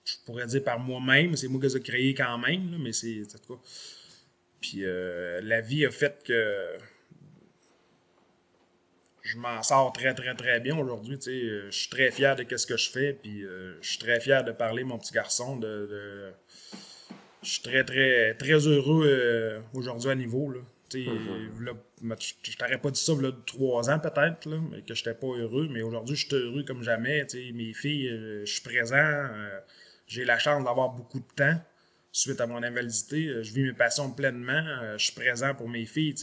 je 0.04 0.16
pourrais 0.24 0.46
dire 0.46 0.64
par 0.64 0.78
moi-même. 0.78 1.36
C'est 1.36 1.48
moi 1.48 1.60
qui 1.60 1.66
les 1.66 1.76
ai 1.76 1.80
créées 1.80 2.14
quand 2.14 2.38
même, 2.38 2.78
mais 2.78 2.92
c'est 2.92 3.22
en 3.50 3.58
Puis 4.62 4.84
euh, 4.84 5.40
la 5.42 5.60
vie 5.60 5.84
a 5.84 5.90
fait 5.90 6.22
que 6.24 6.78
je 9.22 9.36
m'en 9.38 9.62
sors 9.62 9.92
très, 9.92 10.14
très, 10.14 10.34
très 10.34 10.60
bien 10.60 10.76
aujourd'hui. 10.76 11.18
Je 11.20 11.70
suis 11.70 11.88
très 11.88 12.10
fier 12.10 12.34
de 12.36 12.56
ce 12.56 12.66
que 12.66 12.76
je 12.76 12.90
fais, 12.90 13.12
puis 13.12 13.44
euh, 13.44 13.78
je 13.80 13.90
suis 13.90 13.98
très 13.98 14.20
fier 14.20 14.42
de 14.44 14.52
parler, 14.52 14.84
mon 14.84 14.98
petit 14.98 15.12
garçon. 15.12 15.56
De, 15.56 16.32
Je 17.42 17.48
suis 17.48 17.62
très, 17.62 17.84
très, 17.84 18.34
très 18.34 18.66
heureux 18.66 19.06
euh, 19.06 19.60
aujourd'hui 19.74 20.10
à 20.10 20.14
niveau. 20.14 20.50
Là. 20.50 20.60
Mm-hmm. 20.92 22.34
je 22.44 22.56
t'aurais 22.58 22.76
pas 22.76 22.90
dit 22.90 23.00
ça 23.00 23.14
il 23.14 23.24
y 23.24 23.26
a 23.26 23.32
trois 23.46 23.88
ans 23.88 23.98
peut-être, 23.98 24.46
mais 24.46 24.82
que 24.82 24.94
je 24.94 25.00
n'étais 25.00 25.14
pas 25.14 25.28
heureux. 25.28 25.68
Mais 25.70 25.82
aujourd'hui, 25.82 26.16
je 26.16 26.26
suis 26.26 26.36
heureux 26.36 26.64
comme 26.64 26.82
jamais. 26.82 27.26
Mes 27.54 27.72
filles, 27.72 28.08
euh, 28.08 28.44
je 28.44 28.52
suis 28.52 28.62
présent. 28.62 29.28
J'ai 30.06 30.24
la 30.24 30.38
chance 30.38 30.64
d'avoir 30.64 30.90
beaucoup 30.90 31.20
de 31.20 31.34
temps 31.34 31.58
suite 32.12 32.40
à 32.40 32.46
mon 32.46 32.62
invalidité. 32.62 33.26
Euh, 33.26 33.42
je 33.42 33.52
vis 33.52 33.62
mes 33.62 33.72
passions 33.72 34.10
pleinement. 34.10 34.52
Euh, 34.82 34.98
je 34.98 35.06
suis 35.06 35.14
présent 35.14 35.54
pour 35.54 35.68
mes 35.68 35.86
filles. 35.86 36.14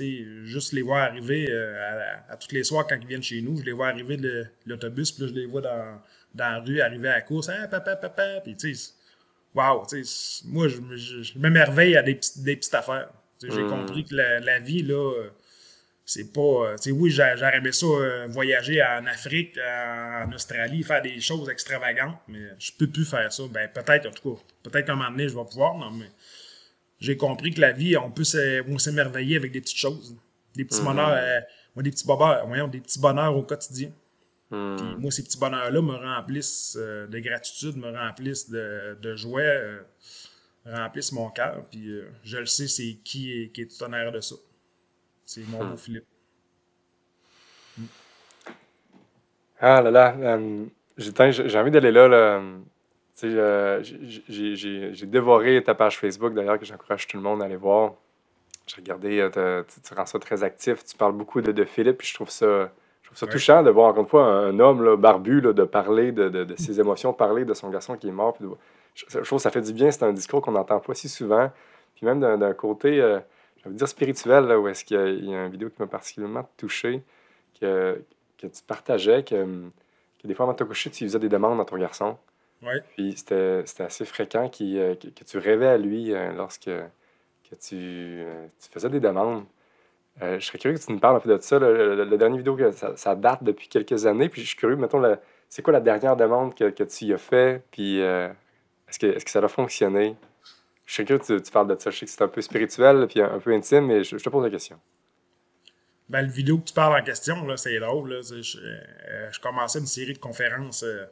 Juste 0.43 0.71
les 0.73 0.83
voir 0.83 1.03
arriver 1.03 1.47
euh, 1.49 2.15
à, 2.29 2.37
tous 2.37 2.53
les 2.53 2.63
soirs 2.63 2.85
quand 2.87 2.97
ils 3.01 3.07
viennent 3.07 3.23
chez 3.23 3.41
nous. 3.41 3.57
Je 3.57 3.63
les 3.63 3.71
vois 3.71 3.87
arriver 3.87 4.15
de 4.15 4.45
l'autobus, 4.65 5.11
puis 5.11 5.27
je 5.27 5.33
les 5.33 5.45
vois 5.47 5.61
dans, 5.61 6.01
dans 6.35 6.49
la 6.51 6.59
rue 6.59 6.79
arriver 6.81 7.09
à 7.09 7.15
la 7.15 7.21
course. 7.21 7.49
Ah, 7.49 7.67
papa, 7.67 7.95
papa. 7.95 8.39
Puis, 8.43 8.55
tu 8.55 8.75
sais, 8.75 8.93
wow. 9.55 9.85
Moi, 10.45 10.67
je, 10.67 10.79
je, 10.95 11.39
m'émerveille 11.39 11.97
à 11.97 12.03
des, 12.03 12.15
petites, 12.15 12.43
des 12.43 12.55
petites 12.55 12.75
affaires. 12.75 13.09
J'ai 13.41 13.63
hmm. 13.63 13.69
compris 13.69 14.05
que 14.05 14.15
la, 14.15 14.39
la 14.39 14.59
vie, 14.59 14.83
là 14.83 15.13
c'est 16.09 16.33
pas. 16.33 16.41
Euh, 16.41 16.75
tu 16.75 16.89
sais, 16.89 16.91
oui, 16.91 17.11
j'aurais 17.11 17.57
aimé 17.57 17.71
ça 17.71 17.85
euh, 17.85 18.25
voyager 18.29 18.81
en 18.81 19.05
Afrique, 19.05 19.55
en 19.59 20.31
Australie, 20.33 20.81
faire 20.81 21.03
des 21.03 21.19
choses 21.19 21.47
extravagantes, 21.49 22.17
mais 22.27 22.39
je 22.57 22.71
peux 22.75 22.87
plus 22.87 23.05
faire 23.05 23.31
ça. 23.31 23.43
Ben, 23.51 23.69
peut-être, 23.71 24.07
en 24.07 24.11
tout 24.11 24.33
cas, 24.35 24.41
peut-être 24.63 24.87
qu'à 24.87 24.93
un 24.93 24.95
moment 24.95 25.11
donné, 25.11 25.29
je 25.29 25.35
vais 25.35 25.45
pouvoir, 25.45 25.77
non, 25.77 25.91
mais 25.91 26.09
j'ai 26.99 27.15
compris 27.15 27.53
que 27.53 27.61
la 27.61 27.73
vie, 27.73 27.95
on 27.95 28.09
peut 28.09 28.23
s'émerveiller 28.23 29.35
avec 29.35 29.51
des 29.51 29.61
petites 29.61 29.77
choses. 29.77 30.15
Des 30.55 30.65
petits 30.65 30.79
mhm. 30.79 30.87
bonheurs, 30.87 31.11
euh, 31.11 31.81
des 31.83 31.91
petits 31.91 32.07
bonheurs, 32.07 32.47
voyons, 32.47 32.67
des 32.67 32.81
petits 32.81 32.99
bonheurs 32.99 33.37
au 33.37 33.43
quotidien. 33.43 33.91
Mhm. 34.49 34.95
moi, 34.97 35.11
ces 35.11 35.23
petits 35.23 35.37
bonheurs-là 35.37 35.79
me 35.79 35.93
remplissent 35.93 36.75
de 36.75 37.19
gratitude, 37.19 37.77
me 37.77 37.95
remplissent 37.95 38.49
de, 38.49 38.97
de 38.99 39.15
joie, 39.15 39.43
remplissent 40.65 41.11
mon 41.11 41.29
cœur. 41.29 41.67
Puis 41.69 41.91
je 42.23 42.37
le 42.37 42.47
sais, 42.47 42.67
c'est 42.67 42.97
qui, 43.03 43.51
qui 43.53 43.61
est 43.61 43.77
tout 43.77 43.83
honneur 43.83 44.11
de 44.11 44.21
ça. 44.21 44.33
C'est 45.31 45.47
mon 45.47 45.59
beau 45.59 45.73
hmm. 45.75 45.77
Philippe. 45.77 46.05
Ah 49.59 49.79
là 49.79 49.91
là, 49.91 50.15
euh, 50.17 50.65
j'ai 50.97 51.59
envie 51.59 51.69
d'aller 51.69 51.91
là. 51.91 52.07
là. 52.07 52.41
Euh, 53.23 53.83
j'ai 53.83 55.05
dévoré 55.05 55.63
ta 55.63 55.75
page 55.75 55.99
Facebook, 55.99 56.33
d'ailleurs, 56.33 56.57
que 56.57 56.65
j'encourage 56.65 57.05
tout 57.05 57.17
le 57.17 57.21
monde 57.21 57.43
à 57.43 57.45
aller 57.45 57.57
voir. 57.57 57.93
J'ai 58.65 58.77
regardé, 58.77 59.19
euh, 59.19 59.63
tu 59.85 59.93
rends 59.93 60.07
ça 60.07 60.17
très 60.17 60.43
actif, 60.43 60.83
tu 60.83 60.97
parles 60.97 61.13
beaucoup 61.13 61.41
de, 61.41 61.51
de 61.51 61.63
Philippe, 61.63 61.99
puis 61.99 62.07
je 62.07 62.15
trouve 62.15 62.31
ça, 62.31 62.71
je 63.03 63.09
trouve 63.09 63.17
ça 63.19 63.27
touchant 63.27 63.61
de 63.61 63.69
voir 63.69 63.89
encore 63.89 64.01
une 64.01 64.09
fois 64.09 64.25
un, 64.25 64.59
homme 64.59 64.83
là, 64.83 64.97
barbu 64.97 65.41
de 65.41 65.63
parler 65.63 66.11
de, 66.11 66.29
de, 66.29 66.55
ses 66.55 66.79
émotions, 66.79 67.13
parler 67.13 67.45
de 67.45 67.53
son 67.53 67.69
garçon 67.69 67.97
qui 67.97 68.07
est 68.07 68.11
mort. 68.11 68.35
je, 68.95 69.05
trouve 69.05 69.37
que 69.37 69.43
ça 69.43 69.51
fait 69.51 69.61
du 69.61 69.73
bien, 69.73 69.91
c'est 69.91 70.01
un 70.01 70.13
discours 70.13 70.41
qu'on 70.41 70.53
n'entend 70.53 70.79
pas 70.79 70.95
si 70.95 71.07
souvent. 71.07 71.51
Puis 71.95 72.07
même 72.07 72.19
d'un 72.19 72.53
côté, 72.53 73.19
je 73.63 73.69
veux 73.69 73.75
dire 73.75 73.87
spirituel, 73.87 74.45
là, 74.45 74.59
où 74.59 74.67
est-ce 74.67 74.85
qu'il 74.85 74.97
y, 74.97 75.33
a 75.33 75.45
une 75.45 75.51
vidéo 75.51 75.69
qui 75.69 75.81
m'a 75.81 75.87
particulièrement 75.87 76.49
touché, 76.57 77.03
que, 77.59 78.01
que 78.37 78.47
tu 78.47 78.63
partageais, 78.63 79.23
que, 79.23 79.69
que 80.21 80.27
des 80.27 80.33
fois, 80.33 80.45
avant 80.45 80.53
de 80.53 80.57
te 80.57 80.63
coucher, 80.63 80.89
tu 80.89 81.03
faisais 81.03 81.19
des 81.19 81.29
demandes 81.29 81.59
à 81.59 81.65
ton 81.65 81.77
garçon. 81.77 82.17
Ouais. 82.61 82.81
Puis 82.95 83.13
c'était 83.15 83.63
assez 83.79 84.05
fréquent 84.05 84.49
euh, 84.61 84.95
que, 84.95 85.07
que, 85.07 85.23
tu 85.23 85.37
rêvais 85.37 85.67
à 85.67 85.77
lui 85.77 86.13
euh, 86.13 86.33
lorsque 86.33 86.65
que 86.65 87.55
tu, 87.55 87.75
euh, 87.75 88.47
tu, 88.59 88.69
faisais 88.69 88.89
des 88.89 88.99
demandes. 88.99 89.45
je 90.21 90.39
serais 90.39 90.57
curieux 90.57 90.77
que 90.77 90.83
tu 90.83 90.91
nous 90.91 90.99
parles 90.99 91.17
un 91.17 91.19
peu 91.19 91.35
de 91.35 91.41
ça. 91.41 91.57
Le, 91.59 92.17
dernier 92.17 92.37
vidéo, 92.37 92.57
ça, 92.71 92.95
ça, 92.97 93.15
date 93.15 93.43
depuis 93.43 93.69
quelques 93.69 94.05
années. 94.05 94.29
Puis 94.29 94.41
je 94.41 94.47
suis 94.47 94.57
curieux, 94.57 94.75
mettons, 94.75 95.01
c'est 95.47 95.61
quoi 95.61 95.73
la 95.73 95.79
dernière 95.79 96.15
demande 96.15 96.53
que, 96.53 96.69
que 96.69 96.83
tu 96.83 97.05
y 97.05 97.13
as 97.13 97.17
fait? 97.17 97.63
Puis 97.71 97.99
est-ce 97.99 98.99
que, 98.99 99.07
est 99.07 99.23
que 99.23 99.31
ça 99.31 99.39
a 99.39 99.47
fonctionné? 99.47 100.15
Je 100.89 100.95
sais 100.95 101.05
que 101.05 101.37
tu, 101.37 101.51
parles 101.51 101.67
de 101.67 101.79
ça. 101.79 101.91
Je 101.91 101.99
sais 101.99 102.05
que 102.07 102.11
c'est 102.11 102.23
un 102.23 102.27
peu 102.27 102.41
spirituel 102.41 103.05
puis 103.07 103.21
un, 103.21 103.37
peu 103.37 103.53
intime, 103.53 103.85
mais 103.85 104.03
je, 104.03 104.17
te 104.17 104.27
pose 104.27 104.43
la 104.43 104.49
question. 104.49 104.79
Ben, 106.09 106.23
le 106.23 106.31
vidéo 106.31 106.57
que 106.57 106.63
tu 106.63 106.73
parles 106.73 106.99
en 106.99 107.03
question, 107.03 107.45
là, 107.45 107.57
c'est 107.57 107.79
drôle. 107.79 108.11
Là. 108.11 108.21
Je, 108.23 108.57
euh, 108.57 109.31
je, 109.31 109.39
commençais 109.39 109.77
une 109.77 109.85
série 109.85 110.13
de 110.13 110.17
conférences 110.17 110.81
euh, 110.81 111.05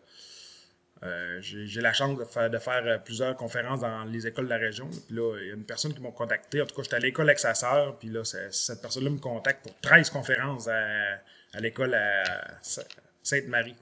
Euh, 1.04 1.38
j'ai 1.42 1.80
la 1.80 1.94
chance 1.94 2.18
de 2.18 2.58
faire, 2.58 3.04
plusieurs 3.04 3.36
conférences 3.36 3.82
dans 3.82 4.04
les 4.06 4.26
écoles 4.26 4.46
de 4.46 4.50
la 4.50 4.58
région. 4.58 4.90
Puis 4.90 5.16
là, 5.16 5.38
il 5.42 5.48
y 5.50 5.52
a 5.52 5.54
une 5.54 5.64
personne 5.64 5.94
qui 5.94 6.02
m'a 6.02 6.10
contacté. 6.10 6.60
En 6.60 6.66
tout 6.66 6.76
cas, 6.76 6.82
j'étais 6.82 6.96
à 6.96 7.00
l'école 7.00 7.30
avec 7.30 7.38
sa 7.38 7.54
sœur. 7.54 8.00
Puis 8.00 8.10
là, 8.10 8.24
cette 8.24 8.82
personne-là 8.82 9.12
me 9.12 9.20
contacte 9.20 9.62
pour 9.62 9.80
13 9.82 10.10
conférences 10.10 10.68
à, 10.68 11.60
l'école 11.60 11.94
à 11.94 12.24
Sainte-Marie. 13.22 13.76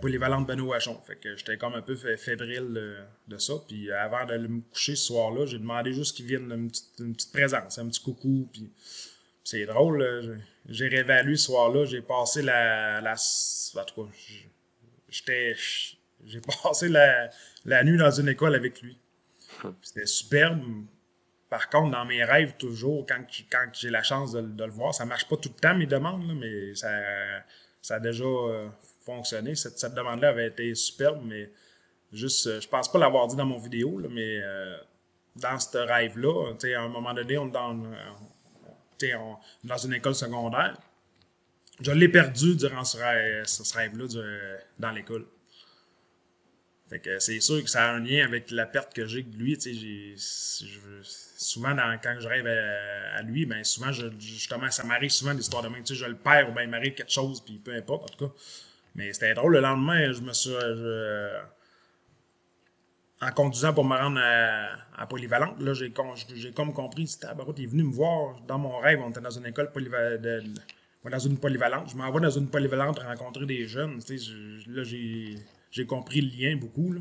Polyvalente 0.00 0.46
Benoît 0.46 0.76
Wachon. 0.76 1.00
Fait 1.06 1.16
que 1.16 1.36
j'étais 1.36 1.56
comme 1.56 1.74
un 1.74 1.82
peu 1.82 1.94
fébrile 1.94 3.04
de, 3.28 3.38
ça. 3.38 3.54
Puis 3.68 3.90
avant 3.92 4.24
de 4.24 4.36
me 4.38 4.60
coucher 4.60 4.96
ce 4.96 5.06
soir-là, 5.06 5.46
j'ai 5.46 5.58
demandé 5.58 5.92
juste 5.92 6.16
qu'il 6.16 6.26
vienne 6.26 6.50
une 6.98 7.12
petite, 7.12 7.32
présence, 7.32 7.78
un 7.78 7.88
petit 7.88 8.02
coucou. 8.02 8.48
Puis 8.52 8.70
c'est 9.44 9.66
drôle. 9.66 10.40
J'ai 10.68 10.88
réévalué 10.88 11.36
ce 11.36 11.46
soir-là. 11.46 11.84
J'ai 11.84 12.02
passé 12.02 12.42
la, 12.42 13.00
la. 13.00 13.12
En 13.12 13.84
tout 13.84 14.04
cas, 14.04 14.10
j'étais. 15.08 15.54
J'ai 16.24 16.40
passé 16.62 16.88
la, 16.88 17.84
nuit 17.84 17.98
dans 17.98 18.10
une 18.10 18.28
école 18.28 18.54
avec 18.54 18.80
lui. 18.80 18.98
C'était 19.82 20.06
superbe. 20.06 20.62
Par 21.50 21.68
contre, 21.68 21.92
dans 21.92 22.04
mes 22.04 22.24
rêves, 22.24 22.54
toujours, 22.58 23.06
quand, 23.06 23.24
quand 23.52 23.66
j'ai 23.74 23.90
la 23.90 24.02
chance 24.02 24.32
de, 24.32 24.64
le 24.64 24.70
voir, 24.72 24.92
ça 24.92 25.04
marche 25.04 25.28
pas 25.28 25.36
tout 25.36 25.50
le 25.54 25.60
temps, 25.60 25.74
mes 25.76 25.86
demandes, 25.86 26.36
mais 26.40 26.74
ça, 26.74 26.90
ça 27.80 27.96
a 27.96 28.00
déjà 28.00 28.24
euh, 28.24 28.66
fonctionné. 29.04 29.54
Cette, 29.54 29.94
demande-là 29.94 30.30
avait 30.30 30.48
été 30.48 30.74
superbe, 30.74 31.22
mais 31.24 31.50
juste, 32.12 32.46
euh, 32.46 32.60
je 32.60 32.68
pense 32.68 32.90
pas 32.90 32.98
l'avoir 32.98 33.26
dit 33.28 33.36
dans 33.36 33.46
mon 33.46 33.58
vidéo, 33.58 34.00
mais 34.10 34.40
euh, 34.42 34.76
dans 35.36 35.58
ce 35.58 35.78
rêve-là, 35.78 36.52
à 36.52 36.80
un 36.80 36.88
moment 36.88 37.14
donné, 37.14 37.38
on 37.38 37.48
est 37.48 37.52
dans, 37.52 39.40
dans 39.64 39.78
une 39.78 39.94
école 39.94 40.14
secondaire. 40.14 40.76
Je 41.80 41.90
l'ai 41.90 42.08
perdu 42.08 42.54
durant 42.56 42.84
ce, 42.84 42.96
rêve, 43.76 43.96
là 43.96 44.06
dans 44.78 44.92
l'école. 44.92 45.26
Fait 46.88 47.00
que 47.00 47.18
c'est 47.18 47.40
sûr 47.40 47.62
que 47.62 47.70
ça 47.70 47.86
a 47.86 47.94
un 47.94 48.00
lien 48.00 48.24
avec 48.24 48.50
la 48.50 48.66
perte 48.66 48.94
que 48.94 49.06
j'ai 49.06 49.22
de 49.22 49.36
lui. 49.36 49.58
souvent, 50.16 51.74
quand 52.02 52.16
je 52.20 52.28
rêve 52.28 52.46
à, 52.46 53.22
lui, 53.22 53.46
ben 53.46 53.64
souvent, 53.64 53.90
justement, 53.92 54.70
ça 54.70 54.84
m'arrive 54.84 55.10
souvent 55.10 55.32
l'histoire 55.32 55.62
de 55.62 55.68
même. 55.68 55.84
Je 55.84 56.04
le 56.04 56.16
perds 56.16 56.50
ou 56.50 56.52
bien 56.52 56.62
il 56.62 56.68
m'arrive 56.68 56.94
quelque 56.94 57.10
chose, 57.10 57.42
puis 57.42 57.58
peu 57.58 57.74
importe, 57.74 58.04
en 58.04 58.14
tout 58.14 58.28
cas. 58.28 58.34
Mais 58.94 59.12
c'était 59.12 59.34
drôle. 59.34 59.54
Le 59.54 59.60
lendemain, 59.60 60.12
je 60.12 60.20
me 60.20 60.32
suis. 60.32 60.52
en 63.20 63.32
conduisant 63.32 63.72
pour 63.72 63.84
me 63.84 63.96
rendre 63.96 64.20
à, 64.20 65.06
Polyvalente, 65.06 65.60
là, 65.60 65.74
j'ai, 65.74 65.92
comme 65.92 66.72
compris, 66.72 67.02
il 67.04 67.64
est 67.64 67.66
venu 67.66 67.82
me 67.82 67.92
voir 67.92 68.40
dans 68.46 68.58
mon 68.58 68.78
rêve. 68.78 69.00
On 69.04 69.10
était 69.10 69.20
dans 69.20 69.30
une 69.30 69.46
école 69.46 69.72
polyvalente 69.72 70.20
dans 71.10 71.18
une 71.18 71.38
polyvalente. 71.38 71.90
Je 71.90 71.96
m'envoie 71.96 72.20
dans 72.20 72.30
une 72.30 72.48
polyvalente 72.48 72.98
rencontrer 72.98 73.46
des 73.46 73.66
jeunes. 73.66 74.00
là, 74.68 74.82
j'ai 74.84 75.86
compris 75.86 76.20
le 76.20 76.30
lien 76.36 76.56
beaucoup. 76.56 76.94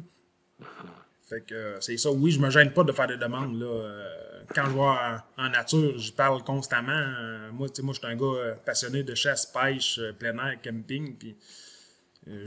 Fait 1.30 1.41
que 1.41 1.78
c'est 1.80 1.98
ça. 1.98 2.12
Oui, 2.12 2.32
je 2.32 2.39
me 2.39 2.50
gêne 2.50 2.72
pas 2.72 2.84
de 2.84 2.91
faire 2.91 3.08
des 3.08 3.18
demandes. 3.18 3.60
Là. 3.60 3.66
Euh, 3.66 4.44
quand 4.54 4.66
je 4.66 4.72
vois 4.72 5.24
en, 5.38 5.50
nature, 5.50 5.98
je 5.98 6.12
parle 6.12 6.44
constamment. 6.44 6.91
Euh, 6.91 7.52
moi, 7.52 7.68
moi 7.82 7.94
je 7.94 8.00
suis 8.00 8.08
un 8.08 8.16
gars 8.16 8.26
euh, 8.26 8.56
passionné 8.66 9.04
de 9.04 9.16
chasse, 9.16 9.46
pêche, 9.46 10.00
plein 10.20 10.38
air, 10.38 10.58
camping. 10.62 11.16
Puis, 11.16 11.36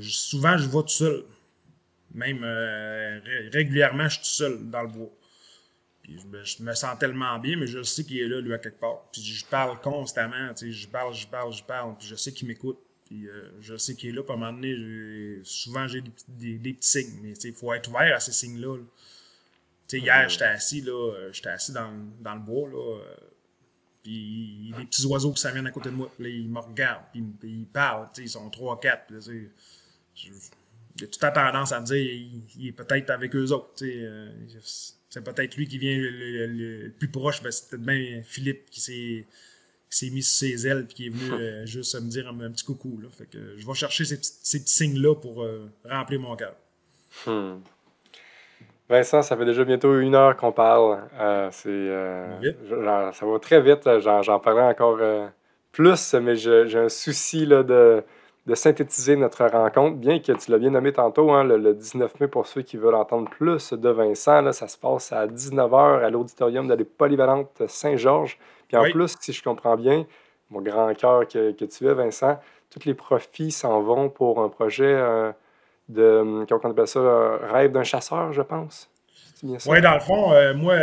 souvent, 0.00 0.56
je 0.56 0.66
vais 0.66 0.82
tout 0.82 0.88
seul. 0.88 1.24
Même 2.14 2.44
régulièrement, 3.52 4.08
je 4.08 4.14
suis 4.14 4.20
tout 4.20 4.24
seul 4.24 4.70
dans 4.70 4.82
le 4.82 4.88
bois 4.88 5.10
je, 6.08 6.62
me 6.62 6.74
sens 6.74 6.98
tellement 6.98 7.38
bien, 7.38 7.56
mais 7.56 7.66
je 7.66 7.82
sais 7.82 8.04
qu'il 8.04 8.18
est 8.18 8.28
là, 8.28 8.40
lui, 8.40 8.54
à 8.54 8.58
quelque 8.58 8.78
part. 8.78 9.08
Puis 9.12 9.22
je 9.22 9.44
parle 9.44 9.80
constamment, 9.80 10.52
tu 10.54 10.66
sais, 10.66 10.72
je 10.72 10.88
parle, 10.88 11.14
je 11.14 11.26
parle, 11.26 11.52
je 11.52 11.62
parle, 11.62 11.96
puis 11.98 12.06
je 12.06 12.14
sais 12.14 12.32
qu'il 12.32 12.48
m'écoute. 12.48 12.78
Puis 13.06 13.28
euh, 13.28 13.50
je 13.60 13.76
sais 13.76 13.94
qu'il 13.94 14.10
est 14.10 14.12
là, 14.12 14.22
puis 14.22 14.32
à 14.32 14.34
un 14.34 14.38
moment 14.38 14.52
donné, 14.52 15.40
souvent 15.44 15.86
j'ai 15.86 16.02
des, 16.28 16.58
des, 16.58 16.72
petits 16.72 16.88
signes, 16.88 17.20
mais 17.22 17.32
il 17.32 17.52
faut 17.52 17.72
être 17.72 17.88
ouvert 17.88 18.16
à 18.16 18.20
ces 18.20 18.32
signes-là. 18.32 18.78
Tu 18.78 19.98
sais, 19.98 19.98
hier, 20.00 20.28
j'étais 20.28 20.44
assis, 20.44 20.80
là, 20.80 21.12
euh, 21.12 21.32
j'étais 21.32 21.50
assis 21.50 21.72
dans, 21.72 21.92
dans, 22.20 22.34
le 22.34 22.40
bois, 22.40 22.68
là, 22.68 22.98
euh, 22.98 23.14
puis 24.06 24.60
il 24.62 24.70
y 24.70 24.74
a 24.74 24.78
des 24.78 24.84
petits 24.84 25.04
oiseaux 25.06 25.32
qui 25.32 25.46
viennent 25.50 25.66
à 25.66 25.72
côté 25.72 25.90
de 25.90 25.94
moi, 25.94 26.10
puis 26.14 26.24
là, 26.24 26.30
ils 26.30 26.48
me 26.48 26.60
regardent, 26.60 27.04
puis, 27.12 27.24
ils 27.42 27.66
parlent, 27.66 28.08
ils 28.18 28.28
sont 28.28 28.48
trois, 28.50 28.78
quatre, 28.78 29.06
puis 29.06 29.16
là, 29.16 29.50
j'ai 30.14 31.06
toute 31.06 31.22
la 31.22 31.30
tendance 31.32 31.72
à 31.72 31.80
me 31.80 31.86
dire, 31.86 31.96
il, 32.56 32.68
est 32.68 32.72
peut-être 32.72 33.10
avec 33.10 33.34
eux 33.34 33.50
autres, 33.50 33.70
sais, 33.76 34.08
c'est 35.16 35.24
peut-être 35.24 35.56
lui 35.56 35.66
qui 35.66 35.78
vient 35.78 35.96
le, 35.98 36.90
plus 36.90 37.08
proche. 37.08 37.42
Ben, 37.42 37.50
c'est 37.50 37.70
peut-être 37.70 37.84
bien 37.84 38.22
Philippe 38.22 38.68
qui 38.70 38.80
s'est 38.80 40.10
mis 40.10 40.22
sur 40.22 40.38
ses 40.38 40.66
ailes 40.66 40.86
et 40.88 40.92
qui 40.92 41.06
est 41.06 41.08
venu 41.10 41.32
euh, 41.32 41.66
juste 41.66 41.94
me 41.94 42.10
dire 42.10 42.28
un, 42.28 42.50
petit 42.50 42.64
coucou. 42.64 43.00
Là. 43.00 43.08
Fait 43.10 43.26
que 43.26 43.56
je 43.56 43.66
vais 43.66 43.74
chercher 43.74 44.04
ces, 44.04 44.18
petits, 44.18 44.62
signes-là 44.66 45.14
pour 45.14 45.42
euh, 45.42 45.70
remplir 45.84 46.20
mon 46.20 46.36
cœur. 46.36 46.54
Hmm. 47.26 47.60
Vincent, 48.88 49.22
ça 49.22 49.36
fait 49.36 49.44
déjà 49.44 49.64
bientôt 49.64 49.98
une 49.98 50.14
heure 50.14 50.36
qu'on 50.36 50.52
parle. 50.52 51.00
Euh, 51.18 51.50
ça 51.50 53.26
va 53.26 53.38
très 53.40 53.60
vite. 53.60 53.88
J'en 54.00 54.38
parlerai 54.38 54.68
encore 54.68 54.98
plus, 55.72 56.14
mais 56.14 56.36
j'ai 56.36 56.78
un 56.78 56.88
souci 56.88 57.46
là, 57.46 57.62
de 57.62 58.04
de 58.46 58.54
synthétiser 58.54 59.16
notre 59.16 59.44
rencontre, 59.44 59.96
bien 59.96 60.20
que 60.20 60.32
tu 60.32 60.50
l'as 60.50 60.58
bien 60.58 60.70
nommé 60.70 60.92
tantôt, 60.92 61.32
hein, 61.32 61.42
le, 61.42 61.74
19 61.74 62.20
mai, 62.20 62.28
pour 62.28 62.46
ceux 62.46 62.62
qui 62.62 62.76
veulent 62.76 62.94
entendre 62.94 63.28
plus 63.28 63.72
de 63.72 63.88
Vincent, 63.88 64.40
là, 64.40 64.52
ça 64.52 64.68
se 64.68 64.78
passe 64.78 65.12
à 65.12 65.26
19h 65.26 66.04
à 66.04 66.10
l'auditorium 66.10 66.68
de 66.68 66.74
la 66.74 66.84
Polyvalente 66.84 67.66
Saint-Georges. 67.66 68.38
Puis 68.68 68.76
en 68.76 68.84
plus, 68.84 69.16
si 69.20 69.32
je 69.32 69.42
comprends 69.42 69.76
bien, 69.76 70.06
mon 70.50 70.60
grand 70.60 70.94
cœur 70.94 71.26
que, 71.26 71.50
tu 71.50 71.86
es, 71.86 71.94
Vincent, 71.94 72.38
tous 72.70 72.84
les 72.84 72.94
profits 72.94 73.50
s'en 73.50 73.80
vont 73.80 74.08
pour 74.08 74.40
un 74.40 74.48
projet 74.48 74.94
euh, 74.94 75.32
de, 75.88 76.44
comment 76.48 76.60
on 76.64 76.70
appelle 76.70 76.88
ça, 76.88 76.98
euh, 76.98 77.38
rêve 77.52 77.72
d'un 77.72 77.84
chasseur, 77.84 78.32
je 78.32 78.42
pense. 78.42 78.90
Oui, 79.42 79.80
dans 79.80 79.94
le 79.94 80.00
fond, 80.00 80.32
euh, 80.32 80.54
moi, 80.54 80.76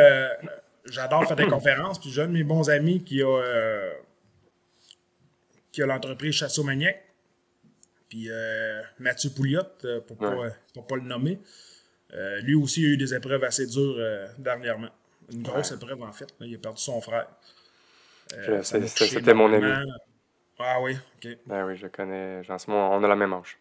j'adore 0.86 1.26
faire 1.26 1.36
des 1.36 1.48
conférences, 1.50 2.00
puis 2.00 2.10
j'ai 2.10 2.22
un 2.22 2.28
de 2.28 2.34
mes 2.34 2.44
bons 2.44 2.70
amis 2.70 3.04
qui 3.04 3.22
a, 3.22 3.42
qui 5.72 5.82
a 5.82 5.86
l'entreprise 5.86 6.34
Chasseau 6.36 6.64
Maniac 6.64 7.04
puis 8.14 8.30
euh, 8.30 8.84
Mathieu 9.00 9.32
Pouliot, 9.32 9.62
euh, 9.86 10.00
pour 10.02 10.22
ne 10.22 10.82
pas, 10.82 10.96
le 10.98 11.02
nommer, 11.02 11.40
euh, 12.14 12.42
lui 12.42 12.54
aussi 12.54 12.86
a 12.86 12.90
eu 12.90 12.96
des 12.96 13.12
épreuves 13.16 13.44
assez 13.44 13.66
dures 13.66 13.98
dernièrement. 14.38 14.90
Une 15.32 15.42
grosse 15.42 15.72
épreuve, 15.72 16.04
en 16.04 16.12
fait. 16.12 16.32
il 16.42 16.54
a 16.54 16.60
perdu 16.60 16.80
son 16.80 17.02
frère. 17.02 17.26
C'était 18.62 19.34
mon 19.34 19.52
ami. 19.52 19.72
Ah 20.60 20.80
oui, 20.80 20.96
ok. 21.16 21.38
Ben 21.48 21.66
oui, 21.66 21.76
je 21.76 21.88
connais 21.88 22.44
Jean-Simon. 22.44 22.92
On 22.92 23.04
a 23.04 23.08
la 23.08 23.16
même 23.16 23.34
âge. 23.34 23.58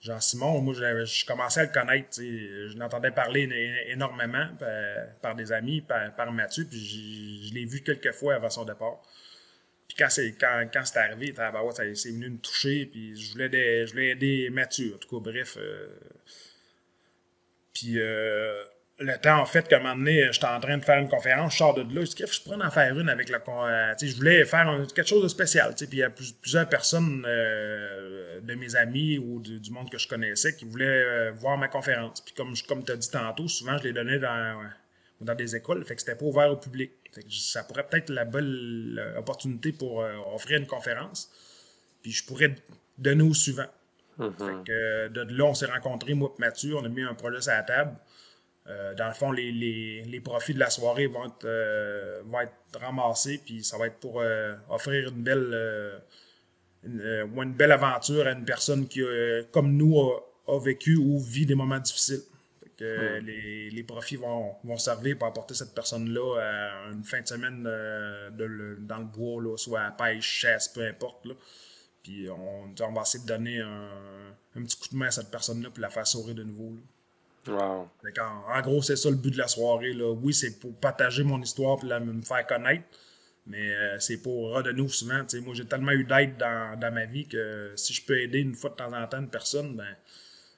Jean-Simon, 0.00 0.60
moi, 0.60 0.74
je 0.74 1.26
commençais 1.26 1.60
à 1.60 1.64
le 1.64 1.72
connaître. 1.72 2.20
Je 2.20 2.76
l'entendais 2.78 3.10
parler 3.10 3.48
énormément 3.88 4.48
par, 5.22 5.34
des 5.34 5.52
amis, 5.52 5.80
par, 5.80 6.14
par 6.14 6.30
Mathieu, 6.32 6.66
puis 6.68 6.78
je 7.48 7.54
l'ai 7.54 7.64
vu 7.64 7.82
quelques 7.82 8.12
fois 8.12 8.34
avant 8.34 8.50
son 8.50 8.64
départ. 8.64 9.02
Puis 9.88 9.96
quand 9.98 10.10
c'est 10.10 10.32
quand, 10.32 10.68
quand 10.72 10.82
arrivé, 10.96 11.34
c'est 11.94 12.10
venu 12.10 12.30
me 12.30 12.38
toucher, 12.38 12.86
puis 12.86 13.16
je 13.16 13.32
voulais, 13.32 13.86
je 13.86 13.92
voulais 13.92 14.10
aider 14.10 14.50
Mathieu. 14.50 14.94
En 14.94 14.98
tout 14.98 15.08
cas, 15.08 15.30
bref. 15.30 15.56
Euh, 15.58 15.86
puis 17.72 17.98
euh, 17.98 18.64
le 18.98 19.16
temps, 19.18 19.40
en 19.40 19.46
fait, 19.46 19.68
qu'à 19.68 19.76
un 19.76 19.80
moment 19.80 19.96
donné, 19.96 20.28
j'étais 20.32 20.46
en 20.46 20.58
train 20.60 20.78
de 20.78 20.84
faire 20.84 20.98
une 20.98 21.08
conférence, 21.08 21.52
je 21.52 21.58
sors 21.58 21.74
de 21.74 21.82
là, 21.82 22.04
je 22.04 22.12
dis, 22.12 22.24
je 22.30 22.42
pourrais 22.42 22.64
en 22.64 22.70
faire 22.70 22.98
une 22.98 23.08
avec 23.08 23.28
la. 23.28 23.38
Euh, 23.38 23.94
je 24.00 24.16
voulais 24.16 24.44
faire 24.44 24.66
quelque 24.94 25.08
chose 25.08 25.22
de 25.22 25.28
spécial. 25.28 25.74
Puis 25.76 25.86
il 25.92 25.98
y 25.98 26.02
a 26.02 26.10
plusieurs 26.10 26.68
personnes 26.68 27.22
de 27.22 28.54
mes 28.54 28.74
amis 28.76 29.18
ou 29.18 29.40
du, 29.40 29.70
monde 29.70 29.90
que 29.90 29.98
je 29.98 30.08
connaissais 30.08 30.56
qui 30.56 30.64
voulaient 30.64 31.30
voir 31.32 31.58
ma 31.58 31.68
conférence. 31.68 32.22
Puis 32.22 32.34
comme, 32.34 32.54
comme 32.68 32.84
tu 32.84 32.92
as 32.92 32.96
dit 32.96 33.10
tantôt, 33.10 33.48
souvent 33.48 33.76
je 33.78 33.84
les 33.84 33.92
donnais 33.92 34.18
dans, 34.18 34.62
dans 35.20 35.34
des 35.34 35.56
écoles, 35.56 35.84
fait 35.84 35.94
que 35.94 36.00
c'était 36.00 36.16
pas 36.16 36.24
ouvert 36.24 36.50
au 36.50 36.56
public 36.56 36.92
ça 37.30 37.64
pourrait 37.64 37.86
peut-être 37.86 38.10
la 38.10 38.24
belle 38.24 38.96
euh, 38.98 39.18
opportunité 39.18 39.72
pour 39.72 40.02
euh, 40.02 40.14
offrir 40.34 40.58
une 40.58 40.66
conférence. 40.66 41.30
Puis 42.02 42.12
je 42.12 42.24
pourrais 42.24 42.54
donner 42.98 43.22
au 43.22 43.34
suivant. 43.34 43.66
Mm-hmm. 44.18 45.08
de, 45.10 45.36
là, 45.36 45.44
on 45.44 45.54
s'est 45.54 45.66
rencontrés, 45.66 46.14
moi 46.14 46.32
et 46.38 46.40
Mathieu, 46.40 46.74
on 46.74 46.84
a 46.84 46.88
mis 46.88 47.02
un 47.02 47.14
projet 47.14 47.40
sur 47.42 47.52
la 47.52 47.62
table. 47.62 47.94
Euh, 48.68 48.94
dans 48.94 49.06
le 49.06 49.14
fond, 49.14 49.30
les, 49.30 50.20
profits 50.24 50.54
de 50.54 50.58
la 50.58 50.70
soirée 50.70 51.06
vont 51.06 51.26
être, 51.26 52.22
vont 52.24 52.40
être 52.40 52.52
ramassés, 52.80 53.40
puis 53.44 53.62
ça 53.62 53.78
va 53.78 53.86
être 53.86 53.98
pour 53.98 54.22
offrir 54.68 55.08
une 55.08 55.22
belle, 55.22 56.02
une, 56.84 57.54
belle 57.54 57.72
aventure 57.72 58.26
à 58.26 58.32
une 58.32 58.44
personne 58.44 58.88
qui, 58.88 59.02
comme 59.52 59.76
nous, 59.76 59.96
a 60.48 60.58
vécu 60.58 60.96
ou 60.96 61.18
vit 61.20 61.46
des 61.46 61.54
moments 61.54 61.78
difficiles 61.78 62.22
que 62.76 63.20
les, 63.20 63.70
les, 63.70 63.82
profits 63.82 64.16
vont, 64.16 64.54
vont, 64.62 64.76
servir 64.76 65.16
pour 65.16 65.28
apporter 65.28 65.54
cette 65.54 65.74
personne-là 65.74 66.40
à 66.40 66.92
une 66.92 67.04
fin 67.04 67.20
de 67.20 67.26
semaine 67.26 67.64
euh, 67.66 68.30
dans 68.80 68.98
le 68.98 69.04
bois, 69.04 69.42
là, 69.42 69.56
soit 69.56 69.80
à 69.80 69.90
pêche, 69.90 70.40
chasse, 70.40 70.68
peu 70.68 70.86
importe. 70.86 71.24
Là. 71.24 71.34
Puis 72.02 72.28
on, 72.28 72.74
on, 72.78 72.92
va 72.92 73.02
essayer 73.02 73.24
de 73.24 73.28
donner 73.28 73.60
un, 73.60 73.90
un, 74.56 74.62
petit 74.62 74.76
coup 74.78 74.88
de 74.92 74.96
main 74.96 75.06
à 75.06 75.10
cette 75.10 75.30
personne-là 75.30 75.70
pour 75.70 75.80
la 75.80 75.88
faire 75.88 76.06
sourire 76.06 76.34
de 76.34 76.44
nouveau. 76.44 76.76
En, 77.48 78.60
gros, 78.62 78.82
c'est 78.82 78.96
ça 78.96 79.10
le 79.10 79.16
but 79.16 79.30
de 79.30 79.38
la 79.38 79.48
soirée. 79.48 79.92
Là. 79.92 80.10
Oui, 80.12 80.34
c'est 80.34 80.58
pour 80.58 80.74
partager 80.76 81.24
mon 81.24 81.40
histoire 81.40 81.78
et 81.84 82.00
me 82.00 82.22
faire 82.22 82.46
connaître. 82.46 82.84
Mais 83.46 83.74
euh, 83.74 83.98
c'est 84.00 84.18
pour 84.18 84.54
redonner 84.54 84.88
souvent. 84.88 85.24
moi, 85.44 85.54
j'ai 85.54 85.66
tellement 85.66 85.92
eu 85.92 86.04
d'aide 86.04 86.36
dans, 86.36 86.92
ma 86.92 87.04
vie 87.04 87.26
que 87.26 87.72
si 87.76 87.94
je 87.94 88.04
peux 88.04 88.18
aider 88.18 88.40
une 88.40 88.54
fois 88.54 88.70
de 88.70 88.74
temps 88.74 88.92
en 88.92 89.06
temps 89.06 89.20
une 89.20 89.30
personne, 89.30 89.76
ben, 89.76 89.96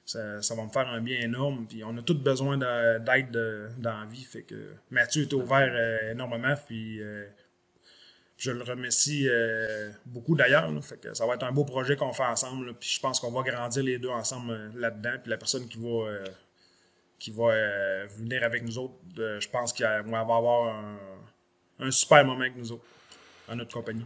ça, 0.05 0.55
va 0.55 0.63
me 0.63 0.69
faire 0.69 0.87
un 0.87 0.99
bien 0.99 1.19
énorme. 1.19 1.67
Puis 1.67 1.83
on 1.83 1.95
a 1.97 2.01
tous 2.01 2.15
besoin 2.15 2.57
d'aide 2.57 3.31
dans 3.77 3.99
la 3.99 4.05
vie. 4.05 4.23
Fait 4.23 4.41
que 4.41 4.73
Mathieu 4.89 5.23
est 5.23 5.33
ouvert 5.33 5.71
euh, 5.71 6.11
énormément. 6.11 6.55
Puis 6.65 6.99
euh, 6.99 7.27
je 8.37 8.49
le 8.49 8.63
remercie 8.63 9.27
beaucoup 10.07 10.35
d'ailleurs. 10.35 10.71
Ça 11.13 11.27
va 11.27 11.35
être 11.35 11.43
un 11.43 11.51
beau 11.51 11.65
projet 11.65 11.95
qu'on 11.95 12.13
fait 12.13 12.23
ensemble. 12.23 12.73
Puis 12.73 12.89
je 12.89 12.99
pense 12.99 13.19
qu'on 13.19 13.31
va 13.31 13.43
grandir 13.43 13.83
les 13.83 13.99
deux 13.99 14.09
ensemble 14.09 14.71
là-dedans. 14.75 15.13
Puis 15.21 15.29
la 15.29 15.37
personne 15.37 15.67
qui 15.67 15.77
va, 15.77 16.07
qui 17.19 17.31
va 17.31 17.51
venir 18.17 18.43
avec 18.43 18.63
nous 18.63 18.77
autres, 18.77 18.93
je 19.15 19.49
pense 19.49 19.73
qu'il 19.73 19.85
va 19.85 20.19
avoir 20.19 20.73
un, 20.73 20.97
un, 21.79 21.91
super 21.91 22.25
moment 22.25 22.41
avec 22.41 22.55
nous 22.55 22.71
autres, 22.71 22.83
en 23.49 23.55
notre 23.55 23.73
compagnie. 23.73 24.05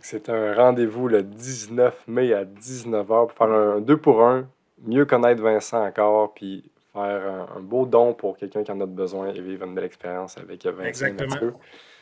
C'est 0.00 0.28
un 0.28 0.54
rendez-vous 0.54 1.08
le 1.08 1.22
19 1.22 2.08
mai 2.08 2.32
à 2.32 2.44
19h 2.44 3.06
pour 3.06 3.32
faire 3.32 3.50
un 3.50 3.80
2 3.80 3.96
pour 3.96 4.22
1 4.22 4.46
mieux 4.84 5.04
connaître 5.04 5.42
Vincent 5.42 5.84
encore, 5.84 6.34
puis 6.34 6.64
faire 6.92 7.46
un, 7.56 7.60
beau 7.60 7.86
don 7.86 8.14
pour 8.14 8.36
quelqu'un 8.36 8.62
qui 8.62 8.70
en 8.70 8.80
a 8.80 8.86
besoin 8.86 9.32
et 9.32 9.40
vivre 9.40 9.64
une 9.66 9.74
belle 9.74 9.84
expérience 9.84 10.36
avec 10.38 10.64
Vincent 10.64 10.84
Exactement. 10.84 11.52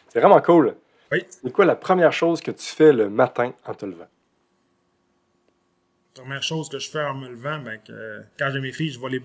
C'est 0.09 0.20
vraiment 0.20 0.40
cool. 0.40 0.74
Oui. 1.12 1.24
C'est 1.28 1.53
quoi 1.53 1.64
la 1.64 1.76
première 1.76 2.12
chose 2.12 2.40
que 2.40 2.51
tu 2.51 2.66
fais 2.66 2.92
le 2.92 3.09
matin 3.09 3.53
en 3.66 3.74
te 3.74 3.86
levant? 3.86 4.07
Première 6.14 6.42
chose 6.42 6.68
que 6.68 6.78
je 6.78 6.90
fais 6.90 7.02
en 7.02 7.14
me 7.14 7.28
levant, 7.28 7.58
ben, 7.61 7.78
que, 7.78 8.22
quand 8.38 8.50
j'ai 8.52 8.61
mes 8.61 8.72
filles, 8.72 8.90
je 8.90 9.00
vais, 9.00 9.08
les, 9.11 9.22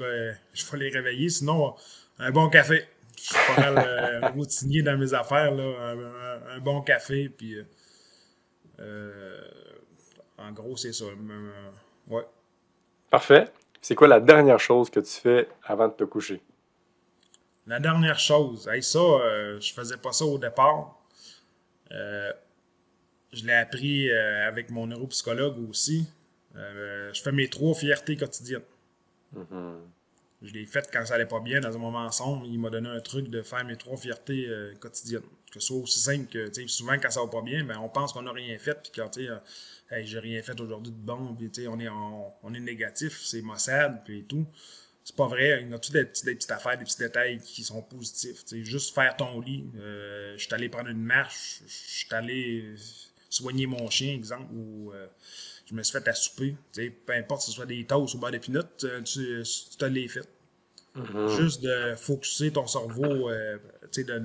je 0.54 0.72
vais 0.72 0.78
les 0.78 0.90
réveiller. 0.90 1.30
Sinon, 1.30 1.76
un 2.20 2.32
bon 2.32 2.50
café. 2.50 2.86
Je 3.18 3.24
suis 3.24 3.36
pas 3.56 3.72
mal 3.72 3.86
euh, 3.88 4.28
routinier 4.34 4.82
dans 4.84 4.98
mes 4.98 5.14
affaires. 5.14 5.52
Là. 5.52 5.96
Un, 6.56 6.60
bon 6.60 6.82
café, 6.82 7.30
puis... 7.30 7.56
Euh, 7.56 7.64
euh, 8.80 9.42
en 10.38 10.52
gros, 10.52 10.76
c'est 10.78 10.94
ça. 10.94 11.06
ouais. 12.08 12.24
Parfait. 13.10 13.46
C'est 13.82 13.96
quoi 13.96 14.08
la 14.08 14.20
dernière 14.20 14.60
chose 14.60 14.90
que 14.90 15.00
tu 15.00 15.12
fais 15.12 15.48
avant 15.64 15.88
de 15.88 15.94
te 15.94 16.04
coucher? 16.04 16.42
La 17.68 17.80
dernière 17.80 18.20
chose, 18.20 18.68
hey, 18.68 18.84
ça, 18.84 19.00
euh, 19.00 19.60
je 19.60 19.74
faisais 19.74 19.98
pas 19.98 20.12
ça 20.12 20.26
au 20.26 20.38
départ. 20.38 21.00
Euh, 21.92 22.32
je 23.32 23.46
l'ai 23.46 23.54
appris 23.54 24.12
avec 24.12 24.70
mon 24.70 24.88
neuropsychologue 24.88 25.70
aussi. 25.70 26.08
Je 26.56 27.22
fais 27.22 27.32
mes 27.32 27.50
trois 27.50 27.76
fiertés 27.76 28.18
quotidiennes. 28.18 28.62
Mm-hmm. 29.36 29.76
Je 30.42 30.54
l'ai 30.54 30.66
fait 30.66 30.88
quand 30.92 31.06
ça 31.06 31.16
allait 31.16 31.26
pas 31.26 31.40
bien, 31.40 31.60
dans 31.60 31.74
un 31.76 31.80
moment 31.80 32.12
sombre. 32.12 32.46
Il 32.48 32.60
m'a 32.60 32.70
donné 32.70 32.90
un 32.90 33.00
truc 33.00 33.30
de 33.30 33.42
faire 33.42 33.66
mes 33.66 33.78
trois 33.78 33.98
fiertés 33.98 34.50
quotidiennes. 34.80 35.24
Que 35.52 35.60
ce 35.60 35.68
soit 35.68 35.78
aussi 35.78 36.00
simple 36.00 36.26
que, 36.26 36.68
souvent 36.68 36.98
quand 37.00 37.10
ça 37.10 37.22
va 37.22 37.28
pas 37.28 37.42
bien, 37.42 37.64
ben, 37.64 37.78
on 37.80 37.90
pense 37.90 38.12
qu'on 38.14 38.24
n'a 38.24 38.32
rien 38.32 38.58
fait. 38.60 38.78
Puis 38.84 38.92
quand, 38.96 39.18
hey, 39.92 40.06
j'ai 40.06 40.20
rien 40.20 40.42
fait 40.42 40.60
aujourd'hui 40.60 40.92
de 40.92 40.98
bon, 40.98 41.36
puis 41.36 41.68
on 41.68 41.80
est, 41.80 41.90
on, 41.90 42.54
est 42.54 42.60
négatif, 42.60 43.22
c'est 43.24 43.42
maussade, 43.42 44.02
puis 44.04 44.24
tout. 44.24 44.46
C'est 45.04 45.16
pas 45.16 45.28
vrai, 45.28 45.62
il 45.62 45.70
y 45.70 45.74
a 45.74 45.78
toutes 45.78 45.94
des, 45.94 46.06
petites 46.06 46.50
affaires, 46.50 46.78
des 46.78 46.84
petits 46.84 46.98
détails 46.98 47.40
qui 47.40 47.64
sont 47.64 47.82
positifs. 47.84 48.44
Juste 48.64 48.96
faire 48.96 49.16
ton 49.16 49.40
lit. 49.40 49.64
Euh, 49.78 50.34
je 50.36 50.44
suis 50.44 50.54
allé 50.54 50.68
prendre 50.68 50.90
une 50.90 51.04
marche, 51.04 51.62
je 51.68 51.72
suis 51.72 52.08
allé 52.12 52.74
soigner 53.30 53.68
mon 53.68 53.88
chien, 53.90 54.16
exemple, 54.16 54.52
ou 54.52 54.92
euh, 54.94 55.06
je 55.66 55.74
me 55.74 55.84
suis 55.84 55.98
fait 56.00 56.08
à 56.08 56.14
souper. 56.14 56.56
peu 56.74 57.14
importe 57.14 57.42
si 57.42 57.48
ce 57.48 57.56
soit 57.56 57.66
des 57.66 57.84
toasts 57.86 58.16
ou 58.16 58.20
des 58.20 58.32
d'épinot, 58.32 58.62
tu, 58.78 58.88
tu, 59.04 59.44
tu 59.44 59.78
te 59.78 59.86
l'es 59.86 60.08
fait. 60.08 60.28
Mm-hmm. 60.96 61.42
Juste 61.42 61.62
de 61.64 61.96
focuser 61.96 62.52
ton 62.52 62.68
cerveau, 62.68 63.30
euh, 63.30 63.58
de, 63.98 64.24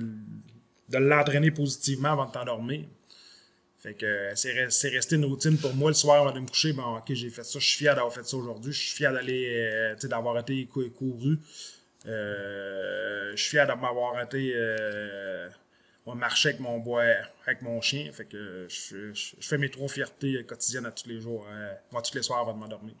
de 0.89 0.97
l'entraîner 0.97 1.51
positivement 1.51 2.09
avant 2.13 2.25
de 2.25 2.31
t'endormir. 2.31 2.85
Fait 3.81 3.95
que 3.95 4.31
c'est 4.35 4.89
resté 4.89 5.15
une 5.15 5.25
routine 5.25 5.57
pour 5.57 5.73
moi 5.73 5.89
le 5.89 5.95
soir 5.95 6.21
avant 6.21 6.31
de 6.31 6.39
me 6.39 6.45
coucher. 6.45 6.71
Bon, 6.73 6.97
ok, 6.97 7.13
j'ai 7.13 7.31
fait 7.31 7.43
ça, 7.43 7.57
je 7.57 7.65
suis 7.65 7.79
fier 7.79 7.95
d'avoir 7.95 8.13
fait 8.13 8.23
ça 8.23 8.37
aujourd'hui. 8.37 8.71
Je 8.71 8.79
suis 8.79 8.95
fier 8.95 9.11
d'aller, 9.11 9.71
euh, 9.73 9.95
d'avoir 10.07 10.37
été 10.37 10.67
couru. 10.67 11.39
Euh, 12.05 13.31
je 13.31 13.41
suis 13.41 13.51
fier 13.51 13.65
d'avoir 13.65 14.21
été 14.21 14.53
euh, 14.55 15.49
marcher 16.07 16.49
avec 16.49 16.61
mon 16.61 16.79
bois, 16.79 17.03
avec 17.45 17.61
mon 17.61 17.81
chien. 17.81 18.11
Fait 18.11 18.25
que 18.25 18.67
je, 18.69 19.11
fais 19.39 19.57
mes 19.57 19.69
trois 19.69 19.87
fiertés 19.87 20.43
quotidiennes 20.45 20.85
à 20.85 20.91
tous 20.91 21.07
les 21.07 21.21
jours, 21.21 21.45
moi, 21.91 22.01
tous 22.01 22.15
les 22.15 22.23
soirs 22.23 22.39
avant 22.39 22.53
de 22.53 22.59
m'endormir. 22.59 22.95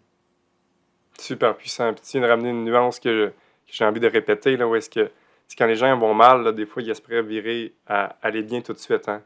Super 1.19 1.55
puissant. 1.55 1.93
Puis 1.93 2.03
tu 2.03 2.11
viens 2.17 2.21
de 2.21 2.31
ramener 2.31 2.49
une 2.49 2.63
nuance 2.63 2.99
que, 2.99 3.33
j'ai 3.67 3.85
envie 3.85 3.99
de 3.99 4.07
répéter, 4.07 4.57
là, 4.57 4.67
où 4.67 4.75
est-ce 4.75 4.89
que 4.89 5.09
quand 5.57 5.65
les 5.65 5.75
gens 5.75 5.97
vont 5.97 6.13
mal, 6.13 6.53
des 6.55 6.65
fois, 6.65 6.81
ils 6.81 6.89
espèrent 6.89 7.23
virer 7.23 7.73
à 7.87 8.17
aller 8.21 8.41
bien 8.41 8.61
tout 8.61 8.73
de 8.73 8.77
suite. 8.77 9.07
Hein? 9.09 9.23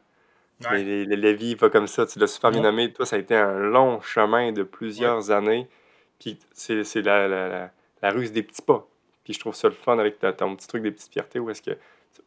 Les, 0.72 1.04
les, 1.04 1.34
vies 1.34 1.54
pas 1.54 1.68
comme 1.68 1.86
ça, 1.86 2.06
tu 2.06 2.18
l'as 2.18 2.26
super 2.26 2.50
bien 2.50 2.62
nommé. 2.62 2.92
Toi, 2.92 3.04
ça 3.04 3.16
a 3.16 3.18
été 3.18 3.36
un 3.36 3.58
long 3.58 4.00
chemin 4.00 4.52
de 4.52 4.62
plusieurs 4.62 5.30
années. 5.30 5.68
Puis 6.18 6.38
c'est 6.52 7.02
la, 7.02 7.28
la, 7.28 7.70
la, 8.02 8.10
ruse 8.10 8.32
des 8.32 8.42
petits 8.42 8.62
pas. 8.62 8.86
Puis 9.24 9.34
je 9.34 9.40
trouve 9.40 9.54
ça 9.54 9.68
le 9.68 9.74
fun 9.74 9.98
avec 9.98 10.18
ton 10.18 10.56
petit 10.56 10.66
truc 10.66 10.82
des 10.82 10.90
petites 10.90 11.12
fiertés 11.12 11.38
où 11.38 11.50
est-ce 11.50 11.62
que 11.62 11.76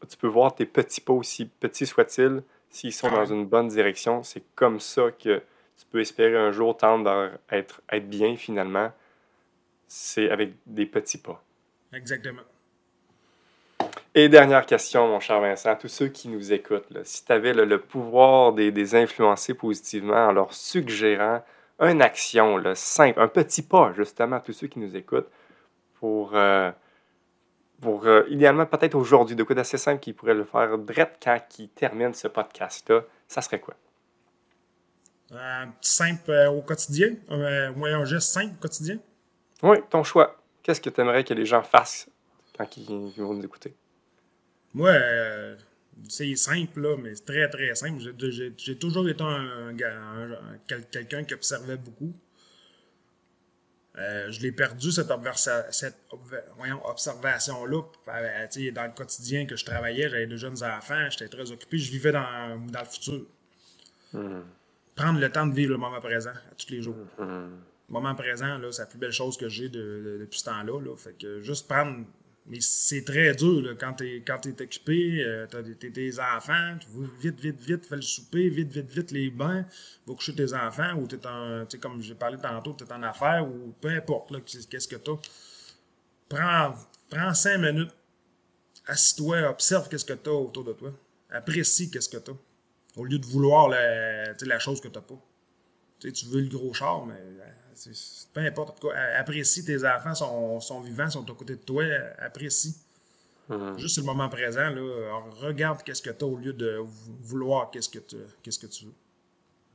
tu, 0.10 0.18
peux 0.18 0.28
voir 0.28 0.56
tes 0.56 0.66
petits 0.66 1.02
pas, 1.02 1.14
aussi 1.14 1.46
petits 1.46 1.86
soient-ils, 1.86 2.44
s'ils 2.70 2.94
sont 2.94 3.10
dans 3.10 3.26
une 3.26 3.46
bonne 3.46 3.68
direction. 3.68 4.24
C'est 4.24 4.44
comme 4.56 4.80
ça 4.80 5.12
que 5.12 5.38
tu 5.40 5.86
peux 5.92 6.00
espérer 6.00 6.38
un 6.38 6.52
jour 6.52 6.76
tendre 6.78 7.10
à 7.50 7.58
être, 7.58 7.82
être 7.92 8.10
bien 8.10 8.36
finalement. 8.36 8.92
C'est 9.88 10.30
avec 10.30 10.54
des 10.66 10.86
petits 10.86 11.18
pas. 11.18 11.44
Exactement. 11.94 12.44
Et 14.16 14.28
dernière 14.28 14.66
question, 14.66 15.08
mon 15.08 15.20
cher 15.20 15.40
Vincent, 15.40 15.76
tous 15.76 15.88
ceux 15.88 16.08
qui 16.08 16.30
nous 16.30 16.52
écoutent, 16.52 16.88
si 17.04 17.26
tu 17.26 17.32
avais 17.32 17.54
le 17.54 17.80
pouvoir 17.80 18.54
des, 18.54 18.72
des, 18.72 18.96
influencer 18.96 19.54
positivement 19.54 20.28
en 20.28 20.32
leur 20.32 20.54
suggérant 20.54 21.44
une 21.80 22.02
action 22.02 22.58
là, 22.58 22.76
simple, 22.76 23.20
un 23.20 23.28
petit 23.28 23.62
pas 23.62 23.94
justement 23.94 24.38
à 24.38 24.40
tous 24.40 24.54
ceux 24.54 24.68
qui 24.68 24.80
nous 24.80 24.96
écoutent 24.96 25.30
pour, 26.00 26.36
euh, 26.36 26.72
pour 27.82 28.06
euh, 28.06 28.24
idéalement 28.30 28.66
peut-être 28.66 28.96
aujourd'hui, 28.96 29.36
de 29.36 29.44
quoi 29.44 29.56
d'assez 29.56 29.78
simple 29.78 30.00
qui 30.00 30.14
pourrait 30.14 30.34
le 30.34 30.44
faire 30.44 30.78
direct 30.78 31.22
quand 31.24 31.40
il 31.60 31.70
termine 31.70 32.14
ce 32.14 32.28
podcast-là, 32.28 33.04
ça 33.28 33.42
serait 33.42 33.60
quoi? 33.60 33.76
Euh, 35.32 35.66
simple 35.82 36.32
au 36.52 36.62
quotidien, 36.62 37.16
un 37.30 37.72
moyen 37.72 38.04
geste 38.06 38.30
simple 38.30 38.56
au 38.58 38.62
quotidien? 38.62 38.98
Oui, 39.62 39.78
ton 39.90 40.04
choix. 40.04 40.38
Qu'est-ce 40.64 40.82
que 40.82 40.90
tu 40.90 41.02
aimerais 41.02 41.24
que 41.24 41.34
les 41.34 41.46
gens 41.46 41.64
fassent 41.64 42.10
quand 42.58 42.78
ils 42.78 42.86
vont 43.18 43.34
nous 43.34 43.44
écouter? 43.44 43.76
Moi, 44.74 44.90
euh, 44.90 45.56
c'est 46.08 46.36
simple, 46.36 46.82
là, 46.82 46.96
mais 46.98 47.16
c'est 47.16 47.26
très, 47.26 47.50
très 47.50 47.76
simple. 47.76 48.02
J'ai 48.58 48.78
toujours 48.78 49.08
été 49.10 49.24
un, 49.24 49.74
quelqu'un 50.92 51.24
qui 51.24 51.34
observait 51.34 51.78
beaucoup. 51.78 52.14
Euh, 54.00 54.32
je 54.32 54.42
l'ai 54.42 54.52
perdu, 54.52 54.92
cette, 54.92 55.12
observation-là. 56.86 57.82
Euh, 58.08 58.72
dans 58.72 58.86
le 58.86 58.96
quotidien 58.96 59.46
que 59.46 59.58
je 59.58 59.66
travaillais, 59.66 60.10
j'avais 60.10 60.28
de 60.28 60.38
jeunes 60.38 60.64
enfants, 60.64 61.10
j'étais 61.10 61.28
très 61.28 61.52
occupé, 61.52 61.78
je 61.78 61.92
vivais 61.92 62.14
dans, 62.14 62.56
le 62.56 62.86
futur. 62.86 63.26
Hmm. 64.14 64.42
Prendre 64.96 65.20
le 65.20 65.30
temps 65.30 65.46
de 65.46 65.54
vivre 65.54 65.72
le 65.72 65.78
moment 65.78 66.00
présent 66.00 66.30
à 66.30 66.56
tous 66.56 66.70
les 66.70 66.82
jours. 66.82 66.96
Hmm. 67.18 67.50
Le 67.90 67.94
moment 67.94 68.16
présent, 68.16 68.58
c'est 68.72 68.84
la 68.84 68.86
plus 68.86 69.00
belle 69.00 69.12
chose 69.12 69.36
que 69.36 69.50
j'ai 69.50 69.68
depuis 69.68 70.40
ce 70.40 70.46
temps-là. 70.46 70.80
Là. 70.80 70.96
Fait 70.96 71.18
que 71.18 71.42
juste 71.42 71.68
prendre 71.68 72.06
mais 72.50 72.62
c'est 72.62 73.04
très 73.04 73.36
dur 73.36 73.76
quand 73.80 73.94
tu 73.94 74.24
es, 74.26 74.62
occupé, 74.62 75.24
euh, 75.24 75.46
tu 75.48 75.58
as 75.58 75.92
tes 75.92 76.20
enfants, 76.20 76.78
tu 76.80 76.88
veux 76.90 77.10
vite, 77.22 77.40
vite, 77.40 77.62
vite, 77.62 77.86
fais 77.86 77.96
le 77.96 78.02
souper, 78.02 78.50
vite, 78.50 78.72
vite, 78.72 78.90
vite, 78.90 79.12
les 79.12 79.30
bains, 79.30 79.66
va 80.08 80.14
coucher 80.16 80.34
tes 80.34 80.52
enfants, 80.56 80.96
ou 80.96 81.08
tu 81.08 81.16
es 81.16 81.80
comme 81.80 82.02
j'ai 82.02 82.16
parlé 82.16 82.38
tantôt, 82.38 82.74
tu 82.74 82.84
es 82.84 82.92
en 82.92 83.04
affaires, 83.04 83.48
ou 83.48 83.74
peu 83.80 83.90
importe, 83.90 84.34
qu'est-ce 84.46 84.88
que 84.88 84.96
tu. 84.96 85.12
Prends, 86.28 86.74
prends 87.08 87.34
cinq 87.36 87.60
minutes, 87.60 87.94
assis-toi, 88.88 89.48
observe 89.48 89.88
qu'est-ce 89.88 90.06
que 90.06 90.14
tu 90.14 90.30
as 90.30 90.34
autour 90.34 90.64
de 90.64 90.74
toi. 90.74 90.92
Apprécie 91.30 91.92
qu'est-ce 91.92 92.10
que 92.10 92.18
tu 92.18 92.32
as. 92.32 92.38
Au 92.98 93.06
lieu 93.06 93.20
de 93.20 93.26
vouloir 93.28 93.70
la, 93.70 94.60
chose 94.60 94.82
que 94.82 94.88
tu 94.88 94.96
n'as 94.96 95.02
pas. 95.02 95.22
tu 96.00 96.26
veux 96.26 96.42
le 96.42 96.50
gros 96.50 96.74
char, 96.74 97.06
mais 97.06 97.14
peu 98.34 98.42
importe. 98.42 98.86
apprécie 99.18 99.64
tes 99.64 99.86
enfants, 99.86 100.16
sont, 100.16 100.60
sont 100.60 100.82
vivants, 100.82 101.10
sont 101.10 101.24
à 101.24 101.36
côté 101.36 101.56
de 101.56 101.62
toi, 101.62 101.84
apprécie. 102.20 102.76
Mm-hmm. 103.50 103.78
Juste 103.80 103.98
le 103.98 104.04
moment 104.04 104.30
présent, 104.30 104.70
là, 104.70 105.20
regarde 105.42 105.82
qu'est-ce 105.84 106.02
que 106.02 106.12
tu 106.12 106.24
as 106.24 106.28
au 106.28 106.38
lieu 106.38 106.54
de 106.54 106.80
vouloir 107.24 107.72
qu'est-ce 107.72 107.90
que, 107.90 108.00
qu'est-ce 108.44 108.60
que 108.60 108.68
tu 108.68 108.86
veux. 108.86 108.94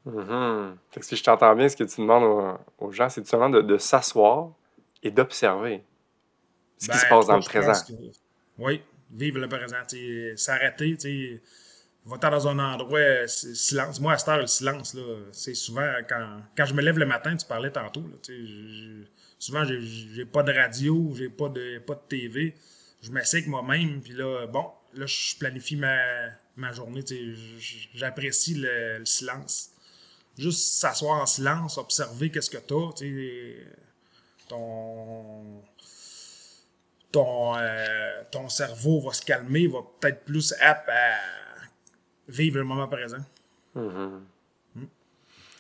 Mm-hmm. 0.07 1.03
si 1.03 1.17
je 1.17 1.25
t'entends 1.25 1.55
bien, 1.57 1.69
ce 1.69 1.77
que 1.77 1.85
tu 1.85 2.01
demandes 2.01 2.59
aux, 2.79 2.93
gens, 2.93 3.09
c'est 3.09 3.27
seulement 3.27 3.49
de, 3.49 3.63
de 3.63 3.79
s'asseoir 3.79 4.51
et 5.03 5.11
d'observer 5.11 5.83
ce 6.79 6.87
qui 6.87 6.93
ben, 6.93 6.99
se 6.99 7.07
passe 7.07 7.27
dans 7.27 7.37
le 7.37 7.43
présent. 7.43 7.73
oui, 8.59 8.83
vivre 9.11 9.39
le 9.39 9.49
présent. 9.49 9.77
S'arrêter, 10.37 11.41
va-t'en 12.07 12.31
dans 12.31 12.49
un 12.49 12.59
endroit, 12.59 13.27
silence. 13.27 14.01
Moi, 14.01 14.13
à 14.13 14.19
cette 14.19 14.29
heure, 14.29 14.41
le 14.41 14.47
silence, 14.47 14.97
c'est 15.33 15.55
souvent 15.55 15.89
quand, 16.09 16.41
quand 16.57 16.67
je 16.67 16.75
me 16.75 16.83
lève 16.83 16.99
le 16.99 17.07
matin, 17.07 17.37
tu 17.37 17.47
parlais 17.47 17.71
tantôt. 17.71 18.03
Là, 18.03 18.35
souvent, 19.39 19.65
j'ai 19.65 20.25
pas 20.27 20.43
de 20.43 20.53
radio, 20.53 21.13
j'ai 21.17 21.31
pas 21.31 21.49
de, 21.49 21.79
pas 21.79 21.95
de 21.95 22.03
TV. 22.09 22.55
Je 23.03 23.11
m'assieds 23.11 23.39
avec 23.39 23.49
moi-même, 23.49 24.01
puis 24.01 24.15
là, 24.15 24.47
bon, 24.47 24.67
là, 24.95 25.07
je 25.07 25.37
planifie 25.37 25.77
ma, 25.77 25.99
ma 26.57 26.73
journée. 26.73 27.03
J'apprécie 27.95 28.55
le, 28.55 29.05
silence. 29.05 29.71
Juste 30.37 30.75
s'asseoir 30.75 31.23
en 31.23 31.27
silence, 31.27 31.79
observer 31.79 32.31
qu'est-ce 32.31 32.51
que 32.51 32.59
t'as. 32.59 32.91
ton, 34.49 35.63
ton, 37.13 37.57
euh, 37.57 38.23
ton 38.33 38.49
cerveau 38.49 39.01
va 39.01 39.13
se 39.13 39.23
calmer, 39.23 39.69
va 39.69 39.79
peut-être 40.01 40.25
plus 40.25 40.53
apte 40.61 40.89
à 40.89 41.44
vivre 42.29 42.59
le 42.59 42.65
moment 42.65 42.89
présent. 42.89 43.19
Mhm. 43.75 44.21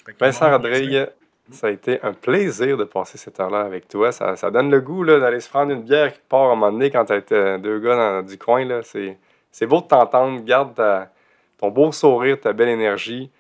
Fait 0.07 0.13
que 0.13 0.19
Vincent 0.19 0.51
Rodrigue, 0.51 1.09
ça 1.51 1.69
a 1.69 1.71
été 1.71 2.01
un 2.03 2.13
plaisir 2.13 2.77
de 2.77 2.85
passer 2.85 3.17
cette 3.19 3.41
heure-là 3.41 3.63
avec 3.63 3.89
toi. 3.89 4.13
Ça, 4.13 4.37
ça 4.37 4.51
donne 4.51 4.71
le 4.71 4.81
goût 4.81 5.05
d'aller 5.05 5.41
se 5.41 5.49
prendre 5.49 5.73
une 5.73 5.83
bière 5.83 6.13
qui 6.13 6.21
part 6.29 6.51
à 6.51 6.53
un 6.53 6.57
moment 6.57 6.73
donné 6.73 6.91
quand 6.91 7.05
t'as 7.07 7.17
été 7.17 7.59
deux 7.59 7.79
gars 7.81 7.97
dans, 7.97 8.23
du 8.27 8.37
coin. 8.39 8.81
C'est, 8.83 9.67
beau 9.67 9.81
de 9.81 9.87
t'entendre. 9.87 10.43
Garde 10.45 10.75
ta- 10.75 11.11
ton 11.59 11.71
beau 11.71 11.91
sourire, 11.93 12.39
ta 12.41 12.53
belle 12.53 12.69
énergie. 12.69 13.31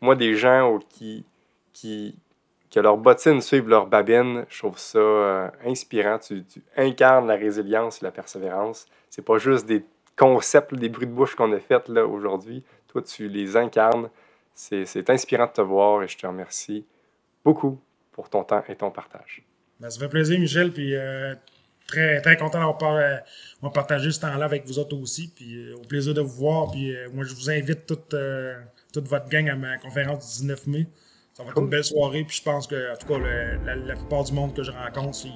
Moi, 0.00 0.14
des 0.14 0.34
gens 0.34 0.68
au- 0.70 0.78
qui, 0.78 1.24
qui, 1.72 2.16
que 2.70 2.78
leurs 2.80 2.96
bottines 2.96 3.40
suivent 3.40 3.68
leur 3.68 3.86
babine, 3.86 4.44
je 4.48 4.58
trouve 4.58 4.78
ça 4.78 4.98
euh, 4.98 5.48
inspirant. 5.64 6.18
Tu, 6.18 6.44
tu 6.44 6.62
incarnes 6.76 7.26
la 7.26 7.34
résilience 7.36 8.00
et 8.02 8.04
la 8.04 8.12
persévérance. 8.12 8.86
C'est 9.10 9.24
pas 9.24 9.38
juste 9.38 9.66
des 9.66 9.84
concepts, 10.16 10.74
des 10.74 10.88
bruits 10.88 11.06
de 11.06 11.12
bouche 11.12 11.34
qu'on 11.34 11.52
a 11.52 11.58
faits 11.60 11.88
là, 11.88 12.06
aujourd'hui. 12.06 12.62
Toi, 12.88 13.02
tu 13.02 13.28
les 13.28 13.56
incarnes. 13.56 14.08
C'est, 14.54 14.84
c'est 14.84 15.08
inspirant 15.10 15.46
de 15.46 15.52
te 15.52 15.60
voir 15.62 16.02
et 16.02 16.08
je 16.08 16.16
te 16.18 16.26
remercie 16.26 16.84
beaucoup 17.44 17.80
pour 18.12 18.28
ton 18.28 18.44
temps 18.44 18.62
et 18.68 18.76
ton 18.76 18.90
partage. 18.90 19.42
Ben, 19.80 19.88
ça 19.90 19.98
fait 19.98 20.08
plaisir, 20.08 20.38
Michel, 20.38 20.70
puis 20.72 20.94
euh, 20.94 21.34
très, 21.86 22.20
très 22.20 22.36
content 22.36 22.58
d'avoir 22.60 22.94
euh, 22.96 23.68
partagé 23.72 24.10
ce 24.10 24.20
temps-là 24.20 24.44
avec 24.44 24.66
vous 24.66 24.78
autres 24.78 24.96
aussi, 24.96 25.32
puis 25.34 25.56
euh, 25.56 25.76
au 25.76 25.80
plaisir 25.86 26.12
de 26.14 26.20
vous 26.20 26.36
voir, 26.36 26.70
puis 26.70 26.94
euh, 26.94 27.08
moi, 27.12 27.24
je 27.24 27.34
vous 27.34 27.50
invite 27.50 27.86
toute, 27.86 28.14
toute 28.92 29.08
votre 29.08 29.28
gang 29.28 29.48
à 29.48 29.56
ma 29.56 29.78
conférence 29.78 30.36
du 30.36 30.42
19 30.42 30.66
mai. 30.66 30.86
Ça 31.32 31.42
va 31.42 31.48
être 31.48 31.54
Cool. 31.54 31.64
une 31.64 31.70
belle 31.70 31.84
soirée, 31.84 32.24
puis 32.24 32.36
je 32.36 32.42
pense 32.42 32.66
que, 32.66 32.92
en 32.92 32.96
tout 32.96 33.06
cas, 33.06 33.18
le- 33.18 33.64
la, 33.64 33.74
la 33.74 33.94
plupart 33.96 34.22
du 34.24 34.34
monde 34.34 34.54
que 34.54 34.62
je 34.62 34.70
rencontre, 34.70 35.18
ils 35.24 35.30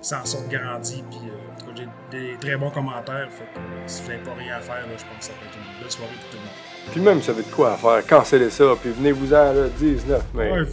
ils 0.00 0.04
s'en 0.04 0.24
sortent 0.24 0.48
grandis, 0.48 1.02
puis 1.10 1.18
en 1.58 1.66
tout 1.66 1.72
cas, 1.72 1.82
j'ai 2.12 2.18
des 2.18 2.36
très 2.38 2.56
bons 2.56 2.70
commentaires, 2.70 3.28
fait 3.30 3.44
que 3.44 3.60
si 3.86 4.02
vous 4.02 4.08
n'avez 4.08 4.22
pas 4.22 4.34
rien 4.34 4.56
à 4.56 4.60
faire, 4.60 4.76
là, 4.76 4.92
je 4.96 5.04
pense 5.04 5.18
que 5.18 5.24
ça 5.24 5.32
peut 5.32 5.46
être 5.46 5.56
une 5.56 5.82
belle 5.82 5.90
soirée 5.90 6.12
pour 6.20 6.30
tout 6.30 6.36
le 6.36 6.42
monde. 6.42 6.92
Puis 6.92 7.00
même, 7.00 7.18
vous 7.18 7.24
savez 7.24 7.42
de 7.42 7.50
quoi 7.50 7.72
à 7.72 7.76
faire. 7.76 8.06
Cancellez 8.06 8.50
ça, 8.50 8.64
puis 8.80 8.90
venez-vous-en 8.90 9.52
le 9.52 9.70
19 9.78 10.34
mai. 10.34 10.50
Ouais, 10.52 10.66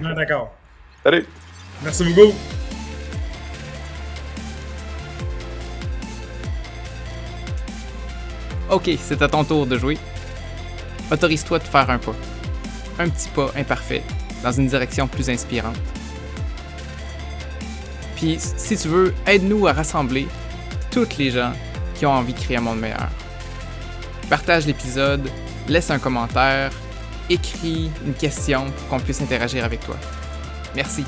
non, 0.00 0.14
d'accord. 0.16 0.54
Salut! 1.02 1.26
Merci 1.82 2.04
beaucoup. 2.04 2.32
Ok, 8.70 8.90
c'est 8.98 9.22
à 9.22 9.28
ton 9.28 9.44
tour 9.44 9.66
de 9.66 9.78
jouer. 9.78 9.96
Autorise-toi 11.10 11.58
de 11.58 11.64
faire 11.64 11.88
un 11.88 11.98
pas. 11.98 12.14
Un 12.98 13.08
petit 13.08 13.28
pas 13.30 13.50
imparfait 13.56 14.02
dans 14.42 14.52
une 14.52 14.66
direction 14.66 15.06
plus 15.08 15.30
inspirante. 15.30 15.76
Puis, 18.18 18.36
si 18.40 18.76
tu 18.76 18.88
veux, 18.88 19.14
aide-nous 19.28 19.68
à 19.68 19.72
rassembler 19.72 20.26
toutes 20.90 21.18
les 21.18 21.30
gens 21.30 21.52
qui 21.94 22.04
ont 22.04 22.10
envie 22.10 22.32
de 22.32 22.38
créer 22.38 22.56
un 22.56 22.60
monde 22.60 22.80
meilleur. 22.80 23.08
Partage 24.28 24.66
l'épisode, 24.66 25.30
laisse 25.68 25.88
un 25.90 26.00
commentaire, 26.00 26.72
écris 27.30 27.92
une 28.04 28.14
question 28.14 28.64
pour 28.72 28.88
qu'on 28.88 28.98
puisse 28.98 29.20
interagir 29.22 29.64
avec 29.64 29.80
toi. 29.86 29.96
Merci. 30.74 31.04